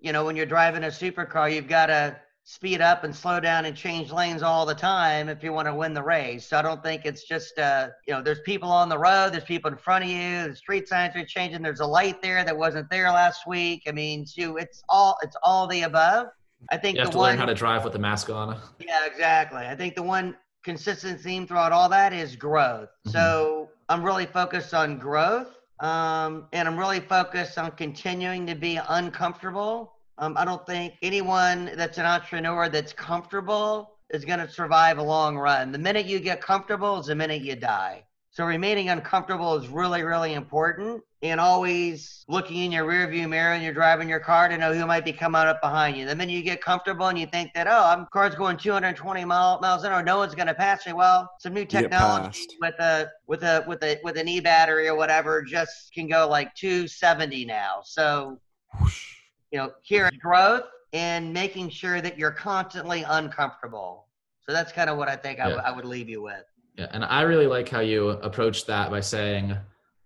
you 0.00 0.12
know, 0.12 0.24
when 0.24 0.34
you're 0.34 0.46
driving 0.46 0.84
a 0.84 0.88
supercar, 0.88 1.54
you've 1.54 1.68
got 1.68 1.86
to 1.86 2.16
speed 2.44 2.80
up 2.80 3.04
and 3.04 3.14
slow 3.14 3.38
down 3.38 3.64
and 3.66 3.76
change 3.76 4.10
lanes 4.10 4.42
all 4.42 4.66
the 4.66 4.74
time 4.74 5.28
if 5.28 5.44
you 5.44 5.52
want 5.52 5.68
to 5.68 5.74
win 5.74 5.94
the 5.94 6.02
race. 6.02 6.46
So 6.46 6.58
I 6.58 6.62
don't 6.62 6.82
think 6.82 7.04
it's 7.04 7.24
just 7.24 7.58
uh, 7.58 7.88
you 8.06 8.14
know, 8.14 8.22
there's 8.22 8.40
people 8.40 8.70
on 8.70 8.88
the 8.88 8.98
road, 8.98 9.32
there's 9.32 9.44
people 9.44 9.70
in 9.70 9.76
front 9.76 10.04
of 10.04 10.10
you, 10.10 10.48
the 10.48 10.56
street 10.56 10.88
signs 10.88 11.14
are 11.14 11.24
changing, 11.24 11.62
there's 11.62 11.80
a 11.80 11.86
light 11.86 12.20
there 12.20 12.44
that 12.44 12.56
wasn't 12.56 12.90
there 12.90 13.10
last 13.10 13.46
week. 13.46 13.84
I 13.86 13.92
mean, 13.92 14.26
so 14.26 14.56
it's 14.56 14.82
all 14.88 15.16
it's 15.22 15.36
all 15.42 15.66
the 15.66 15.82
above. 15.82 16.28
I 16.70 16.76
think 16.76 16.96
you 16.96 17.02
have 17.02 17.10
to 17.12 17.18
one, 17.18 17.30
learn 17.30 17.38
how 17.38 17.46
to 17.46 17.54
drive 17.54 17.84
with 17.84 17.92
the 17.92 17.98
mask 17.98 18.30
on. 18.30 18.58
Yeah, 18.78 19.06
exactly. 19.06 19.64
I 19.64 19.74
think 19.74 19.94
the 19.94 20.02
one 20.02 20.36
consistent 20.64 21.20
theme 21.20 21.46
throughout 21.46 21.72
all 21.72 21.88
that 21.88 22.12
is 22.12 22.36
growth. 22.36 22.88
Mm-hmm. 23.06 23.10
So 23.10 23.70
I'm 23.88 24.02
really 24.02 24.26
focused 24.26 24.74
on 24.74 24.98
growth. 24.98 25.58
Um, 25.80 26.46
and 26.52 26.68
I'm 26.68 26.78
really 26.78 27.00
focused 27.00 27.58
on 27.58 27.72
continuing 27.72 28.46
to 28.46 28.54
be 28.54 28.78
uncomfortable 28.88 29.91
um, 30.18 30.36
I 30.36 30.44
don't 30.44 30.64
think 30.66 30.94
anyone 31.02 31.70
that's 31.74 31.98
an 31.98 32.06
entrepreneur 32.06 32.68
that's 32.68 32.92
comfortable 32.92 33.96
is 34.10 34.24
going 34.24 34.38
to 34.38 34.48
survive 34.48 34.98
a 34.98 35.02
long 35.02 35.36
run. 35.38 35.72
The 35.72 35.78
minute 35.78 36.06
you 36.06 36.20
get 36.20 36.40
comfortable 36.40 37.00
is 37.00 37.06
the 37.06 37.14
minute 37.14 37.42
you 37.42 37.56
die. 37.56 38.04
So 38.30 38.46
remaining 38.46 38.88
uncomfortable 38.88 39.56
is 39.56 39.68
really, 39.68 40.02
really 40.02 40.34
important. 40.34 41.02
And 41.22 41.38
always 41.38 42.24
looking 42.28 42.64
in 42.64 42.72
your 42.72 42.84
rearview 42.86 43.28
mirror 43.28 43.52
and 43.52 43.62
you're 43.62 43.74
driving 43.74 44.08
your 44.08 44.20
car 44.20 44.48
to 44.48 44.56
know 44.56 44.72
who 44.72 44.86
might 44.86 45.04
be 45.04 45.12
coming 45.12 45.42
up 45.42 45.60
behind 45.60 45.96
you. 45.96 46.06
The 46.06 46.16
minute 46.16 46.32
you 46.32 46.42
get 46.42 46.62
comfortable 46.62 47.08
and 47.08 47.18
you 47.18 47.26
think 47.26 47.52
that, 47.54 47.68
oh, 47.68 47.84
I'm 47.84 48.06
car's 48.10 48.34
going 48.34 48.56
220 48.56 49.24
mile, 49.26 49.60
miles 49.60 49.84
an 49.84 49.92
hour, 49.92 50.02
no 50.02 50.16
one's 50.16 50.34
going 50.34 50.48
to 50.48 50.54
pass 50.54 50.86
me. 50.86 50.94
Well, 50.94 51.30
some 51.40 51.52
new 51.52 51.64
technology 51.66 52.46
with 52.60 52.74
a 52.80 53.10
with 53.26 53.42
a 53.44 53.64
with 53.68 53.82
a 53.84 54.00
with 54.02 54.16
an 54.16 54.28
e 54.28 54.40
battery 54.40 54.88
or 54.88 54.96
whatever 54.96 55.42
just 55.42 55.92
can 55.92 56.08
go 56.08 56.26
like 56.28 56.54
270 56.54 57.44
now. 57.44 57.82
So. 57.84 58.40
Whoosh 58.80 59.21
you 59.52 59.58
know, 59.58 59.72
here 59.82 60.06
at 60.06 60.18
growth 60.18 60.64
and 60.92 61.32
making 61.32 61.68
sure 61.68 62.00
that 62.00 62.18
you're 62.18 62.32
constantly 62.32 63.04
uncomfortable. 63.08 64.08
So 64.40 64.52
that's 64.52 64.72
kind 64.72 64.90
of 64.90 64.96
what 64.96 65.08
I 65.08 65.16
think 65.16 65.38
yeah. 65.38 65.46
I, 65.46 65.50
w- 65.50 65.66
I 65.66 65.70
would 65.70 65.84
leave 65.84 66.08
you 66.08 66.22
with. 66.22 66.44
Yeah, 66.76 66.88
and 66.90 67.04
I 67.04 67.22
really 67.22 67.46
like 67.46 67.68
how 67.68 67.80
you 67.80 68.08
approach 68.08 68.66
that 68.66 68.90
by 68.90 69.00
saying 69.00 69.56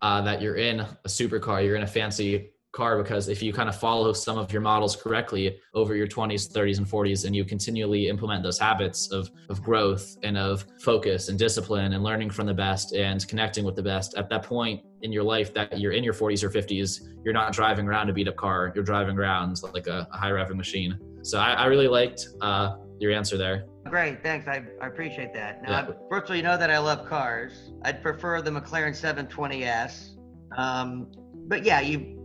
uh, 0.03 0.21
that 0.23 0.43
you're 0.43 0.57
in 0.57 0.81
a 0.81 0.99
supercar, 1.07 1.65
you're 1.65 1.77
in 1.77 1.85
a 1.85 1.87
fancy 1.87 2.51
car 2.77 3.03
because 3.03 3.29
if 3.29 3.43
you 3.43 3.53
kind 3.53 3.69
of 3.69 3.75
follow 3.75 4.13
some 4.13 4.37
of 4.37 4.53
your 4.53 4.61
models 4.61 4.95
correctly 4.95 5.59
over 5.73 5.97
your 5.97 6.07
20s 6.07 6.53
30s 6.53 6.77
and 6.77 6.87
40s 6.87 7.25
and 7.25 7.35
you 7.35 7.45
continually 7.45 8.09
implement 8.09 8.43
those 8.43 8.59
habits 8.59 9.11
of, 9.11 9.31
of 9.49 9.63
growth 9.63 10.17
and 10.23 10.37
of 10.37 10.67
focus 10.81 11.31
and 11.31 11.39
discipline 11.39 11.95
and 11.95 12.05
learning 12.05 12.29
from 12.29 12.47
the 12.47 12.55
best 12.55 12.93
and 12.93 13.27
connecting 13.27 13.65
with 13.65 13.75
the 13.75 13.83
best 13.83 14.15
at 14.17 14.29
that 14.29 14.43
point 14.43 14.83
in 15.01 15.11
your 15.11 15.25
life 15.25 15.55
that 15.55 15.81
you're 15.81 15.93
in 15.93 16.05
your 16.05 16.13
40s 16.13 16.43
or 16.45 16.51
50s 16.51 17.01
you're 17.25 17.35
not 17.35 17.53
driving 17.53 17.87
around 17.89 18.11
a 18.11 18.13
beat 18.13 18.29
up 18.29 18.37
car 18.37 18.73
you're 18.75 18.85
driving 18.85 19.17
around 19.17 19.61
like 19.73 19.87
a, 19.87 20.07
a 20.13 20.17
high 20.17 20.31
revving 20.31 20.57
machine 20.57 20.99
so 21.23 21.39
i, 21.39 21.53
I 21.55 21.67
really 21.67 21.89
liked 21.89 22.29
uh, 22.43 22.77
your 22.99 23.13
answer 23.13 23.39
there 23.39 23.67
Great, 23.89 24.21
thanks. 24.21 24.49
I, 24.49 24.65
I 24.83 24.89
appreciate 24.89 25.33
that. 25.35 25.63
Now, 25.63 25.71
yeah. 25.71 25.95
first 26.11 26.25
of 26.25 26.31
all, 26.31 26.37
you 26.37 26.43
know 26.43 26.59
that 26.59 26.73
I 26.73 26.79
love 26.79 27.09
cars. 27.09 27.71
I'd 27.85 28.03
prefer 28.03 28.43
the 28.43 28.51
McLaren 28.51 28.97
720S. 29.01 30.17
Um, 30.59 31.07
but 31.47 31.65
yeah, 31.65 31.81
you 31.81 32.16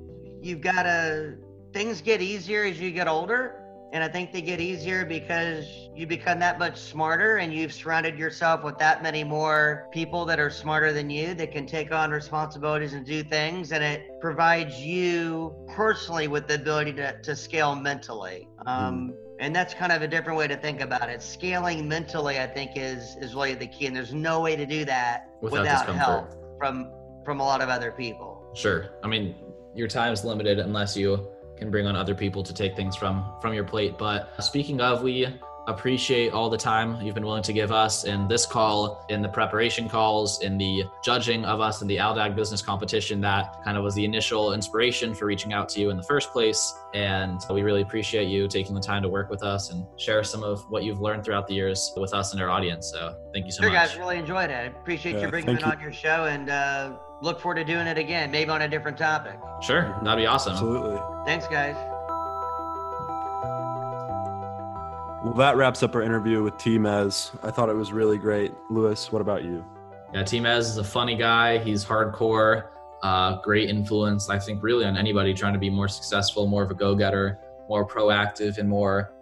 you've 0.42 0.62
got 0.62 0.84
to 0.84 1.36
things 1.74 2.02
get 2.02 2.22
easier 2.22 2.64
as 2.64 2.80
you 2.80 2.92
get 2.92 3.08
older 3.08 3.62
and 3.94 4.04
i 4.04 4.08
think 4.08 4.32
they 4.32 4.42
get 4.42 4.60
easier 4.60 5.06
because 5.06 5.66
you 5.96 6.08
become 6.08 6.40
that 6.40 6.58
much 6.58 6.78
smarter 6.78 7.38
and 7.38 7.54
you've 7.54 7.74
surrounded 7.74 8.18
yourself 8.18 8.64
with 8.64 8.78
that 8.78 9.04
many 9.04 9.24
more 9.24 9.88
people 9.92 10.26
that 10.26 10.40
are 10.40 10.50
smarter 10.50 10.94
than 10.94 11.10
you 11.10 11.34
that 11.34 11.52
can 11.52 11.66
take 11.66 11.92
on 11.92 12.12
responsibilities 12.12 12.94
and 12.94 13.06
do 13.06 13.24
things 13.24 13.72
and 13.72 13.84
it 13.84 14.20
provides 14.20 14.80
you 14.80 15.54
personally 15.68 16.28
with 16.28 16.48
the 16.48 16.56
ability 16.56 16.94
to, 16.94 17.20
to 17.22 17.36
scale 17.36 17.76
mentally. 17.76 18.48
Um, 18.66 19.12
mm. 19.12 19.16
and 19.40 19.56
that's 19.56 19.74
kind 19.74 19.92
of 19.92 20.02
a 20.02 20.08
different 20.08 20.38
way 20.38 20.48
to 20.48 20.56
think 20.56 20.80
about 20.82 21.10
it. 21.10 21.22
Scaling 21.22 21.88
mentally 21.88 22.40
i 22.40 22.48
think 22.48 22.72
is 22.76 23.18
is 23.18 23.36
really 23.36 23.56
the 23.56 23.68
key 23.68 23.88
and 23.88 23.96
there's 23.96 24.14
no 24.14 24.40
way 24.40 24.56
to 24.56 24.66
do 24.66 24.86
that 24.86 25.30
without, 25.42 25.62
without 25.62 25.96
help 25.96 26.58
from 26.58 26.90
from 27.26 27.40
a 27.40 27.44
lot 27.44 27.62
of 27.62 27.70
other 27.70 27.92
people. 27.92 28.52
Sure. 28.56 28.92
I 29.04 29.08
mean 29.08 29.36
your 29.76 29.88
time 29.88 30.14
is 30.14 30.24
limited 30.24 30.60
unless 30.60 30.96
you 30.96 31.28
can 31.58 31.70
bring 31.70 31.86
on 31.86 31.96
other 31.96 32.16
people 32.16 32.44
to 32.44 32.54
take 32.54 32.76
things 32.76 32.96
from 32.96 33.26
from 33.42 33.54
your 33.54 33.64
plate. 33.64 33.98
But 33.98 34.44
speaking 34.44 34.82
of, 34.82 35.04
we 35.04 35.28
appreciate 35.68 36.34
all 36.34 36.50
the 36.50 36.58
time 36.58 37.00
you've 37.02 37.14
been 37.14 37.26
willing 37.26 37.44
to 37.44 37.54
give 37.54 37.72
us 37.72 38.04
in 38.06 38.28
this 38.28 38.46
call, 38.46 39.06
in 39.10 39.22
the 39.22 39.30
preparation 39.30 39.88
calls, 39.88 40.42
in 40.42 40.58
the 40.58 40.84
judging 41.04 41.46
of 41.46 41.62
us 41.62 41.82
in 41.82 41.88
the 41.88 41.98
Aldag 41.98 42.36
business 42.36 42.62
competition. 42.62 43.22
That 43.22 43.64
kind 43.64 43.78
of 43.78 43.84
was 43.84 43.94
the 43.94 44.04
initial 44.04 44.54
inspiration 44.54 45.14
for 45.14 45.26
reaching 45.26 45.54
out 45.54 45.70
to 45.70 45.80
you 45.80 45.90
in 45.90 45.98
the 45.98 46.04
first 46.04 46.32
place. 46.32 46.74
And 46.94 47.40
we 47.50 47.62
really 47.62 47.82
appreciate 47.82 48.28
you 48.28 48.48
taking 48.48 48.74
the 48.74 48.82
time 48.82 49.04
to 49.04 49.10
work 49.10 49.30
with 49.30 49.44
us 49.44 49.72
and 49.72 49.86
share 49.98 50.24
some 50.24 50.44
of 50.44 50.62
what 50.70 50.84
you've 50.84 51.00
learned 51.00 51.24
throughout 51.24 51.48
the 51.48 51.54
years 51.54 51.94
with 51.96 52.14
us 52.14 52.34
and 52.34 52.42
our 52.42 52.50
audience. 52.50 52.90
So 52.92 53.16
thank 53.34 53.46
you 53.46 53.52
so 53.52 53.64
sure, 53.64 53.72
much. 53.72 53.90
guys, 53.90 53.98
really 53.98 54.18
enjoyed 54.18 54.50
it. 54.50 54.56
I 54.56 54.64
appreciate 54.64 55.16
yeah, 55.16 55.26
you 55.26 55.28
bringing 55.30 55.58
it 55.58 55.64
on 55.64 55.80
your 55.80 55.94
show 55.94 56.26
and 56.26 56.50
uh, 56.50 56.94
look 57.22 57.40
forward 57.40 57.56
to 57.56 57.64
doing 57.64 57.88
it 57.88 57.98
again, 57.98 58.32
maybe 58.32 58.50
on 58.50 58.64
a 58.64 58.68
different 58.68 58.98
topic. 58.98 59.40
Sure, 59.62 59.98
that'd 60.04 60.22
be 60.22 60.26
awesome. 60.26 60.54
Absolutely. 60.54 61.00
Thanks, 61.26 61.48
guys. 61.48 61.76
Well, 65.24 65.36
that 65.36 65.56
wraps 65.56 65.84
up 65.84 65.94
our 65.94 66.02
interview 66.02 66.42
with 66.42 66.58
T 66.58 66.80
Mez. 66.80 67.32
I 67.44 67.52
thought 67.52 67.70
it 67.70 67.76
was 67.76 67.94
really 67.94 68.18
great. 68.18 68.54
Louis, 68.72 69.12
what 69.12 69.22
about 69.22 69.44
you? 69.44 69.64
Yeah, 70.14 70.24
T 70.24 70.40
Mez 70.40 70.62
is 70.62 70.78
a 70.78 70.84
funny 70.84 71.16
guy. 71.16 71.60
He's 71.60 71.86
hardcore, 71.86 72.70
uh, 73.04 73.40
great 73.42 73.70
influence, 73.70 74.30
I 74.30 74.40
think, 74.40 74.64
really 74.64 74.84
on 74.84 74.98
anybody 74.98 75.34
trying 75.36 75.54
to 75.54 75.60
be 75.60 75.70
more 75.70 75.88
successful, 75.88 76.48
more 76.48 76.64
of 76.64 76.72
a 76.72 76.74
go 76.74 76.96
getter, 76.96 77.40
more 77.70 77.88
proactive, 77.88 78.58
and 78.58 78.68
more 78.68 79.14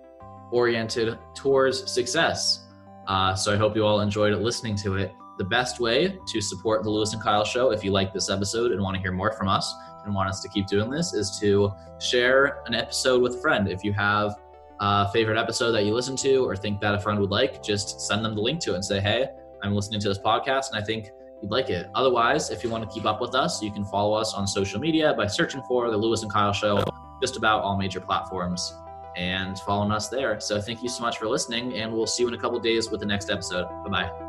oriented 0.52 1.20
towards 1.36 1.91
success. 1.91 2.66
Uh, 3.06 3.36
so 3.36 3.54
I 3.54 3.58
hope 3.58 3.76
you 3.76 3.86
all 3.86 4.00
enjoyed 4.00 4.34
listening 4.34 4.78
to 4.78 4.95
it. 4.95 5.12
The 5.40 5.46
best 5.46 5.80
way 5.80 6.20
to 6.28 6.42
support 6.42 6.84
the 6.84 6.90
Louis 6.90 7.14
and 7.14 7.24
Kyle 7.24 7.46
show, 7.46 7.72
if 7.72 7.82
you 7.82 7.92
like 7.92 8.14
this 8.14 8.30
episode 8.30 8.74
and 8.74 8.82
want 8.82 8.96
to 8.96 9.02
hear 9.02 9.14
more 9.14 9.32
from 9.32 9.48
us 9.48 9.74
and 10.04 10.14
want 10.14 10.30
us 10.30 10.42
to 10.42 10.50
keep 10.50 10.68
doing 10.68 10.90
this, 10.90 11.14
is 11.14 11.40
to 11.40 11.72
share 11.98 12.62
an 12.68 12.76
episode 12.76 13.22
with 13.22 13.36
a 13.36 13.38
friend. 13.40 13.70
If 13.70 13.82
you 13.86 13.94
have 13.94 14.36
a 14.82 15.10
favorite 15.12 15.40
episode 15.40 15.72
that 15.72 15.86
you 15.86 15.94
listen 15.94 16.18
to 16.18 16.46
or 16.46 16.58
think 16.58 16.82
that 16.82 16.94
a 16.94 17.00
friend 17.00 17.22
would 17.22 17.32
like, 17.32 17.64
just 17.64 18.02
send 18.02 18.24
them 18.26 18.36
the 18.36 18.42
link 18.42 18.60
to 18.62 18.74
it 18.74 18.76
and 18.76 18.86
say, 18.86 19.00
hey, 19.00 19.30
I'm 19.64 19.74
listening 19.74 20.02
to 20.02 20.10
this 20.10 20.20
podcast 20.20 20.72
and 20.74 20.82
I 20.82 20.86
think 20.86 21.10
you'd 21.42 21.52
like 21.52 21.70
it. 21.70 21.90
Otherwise, 21.96 22.50
if 22.50 22.62
you 22.62 22.70
want 22.70 22.84
to 22.84 22.94
keep 22.94 23.06
up 23.06 23.22
with 23.22 23.34
us, 23.34 23.64
you 23.64 23.72
can 23.72 23.86
follow 23.86 24.16
us 24.16 24.34
on 24.34 24.46
social 24.46 24.80
media 24.80 25.14
by 25.14 25.28
searching 25.28 25.62
for 25.70 25.90
the 25.90 25.98
Louis 25.98 26.22
and 26.22 26.32
Kyle 26.34 26.52
Show, 26.52 26.84
just 27.22 27.38
about 27.38 27.64
all 27.64 27.78
major 27.78 28.02
platforms, 28.02 28.74
and 29.16 29.58
following 29.60 29.94
us 29.94 30.10
there. 30.10 30.38
So 30.42 30.60
thank 30.60 30.84
you 30.84 30.90
so 30.90 31.02
much 31.02 31.18
for 31.18 31.30
listening, 31.30 31.76
and 31.76 31.94
we'll 31.94 32.08
see 32.08 32.24
you 32.24 32.28
in 32.28 32.34
a 32.34 32.38
couple 32.38 32.60
days 32.60 32.92
with 32.92 33.00
the 33.00 33.06
next 33.06 33.30
episode. 33.30 33.70
Bye 33.86 33.90
bye. 33.90 34.29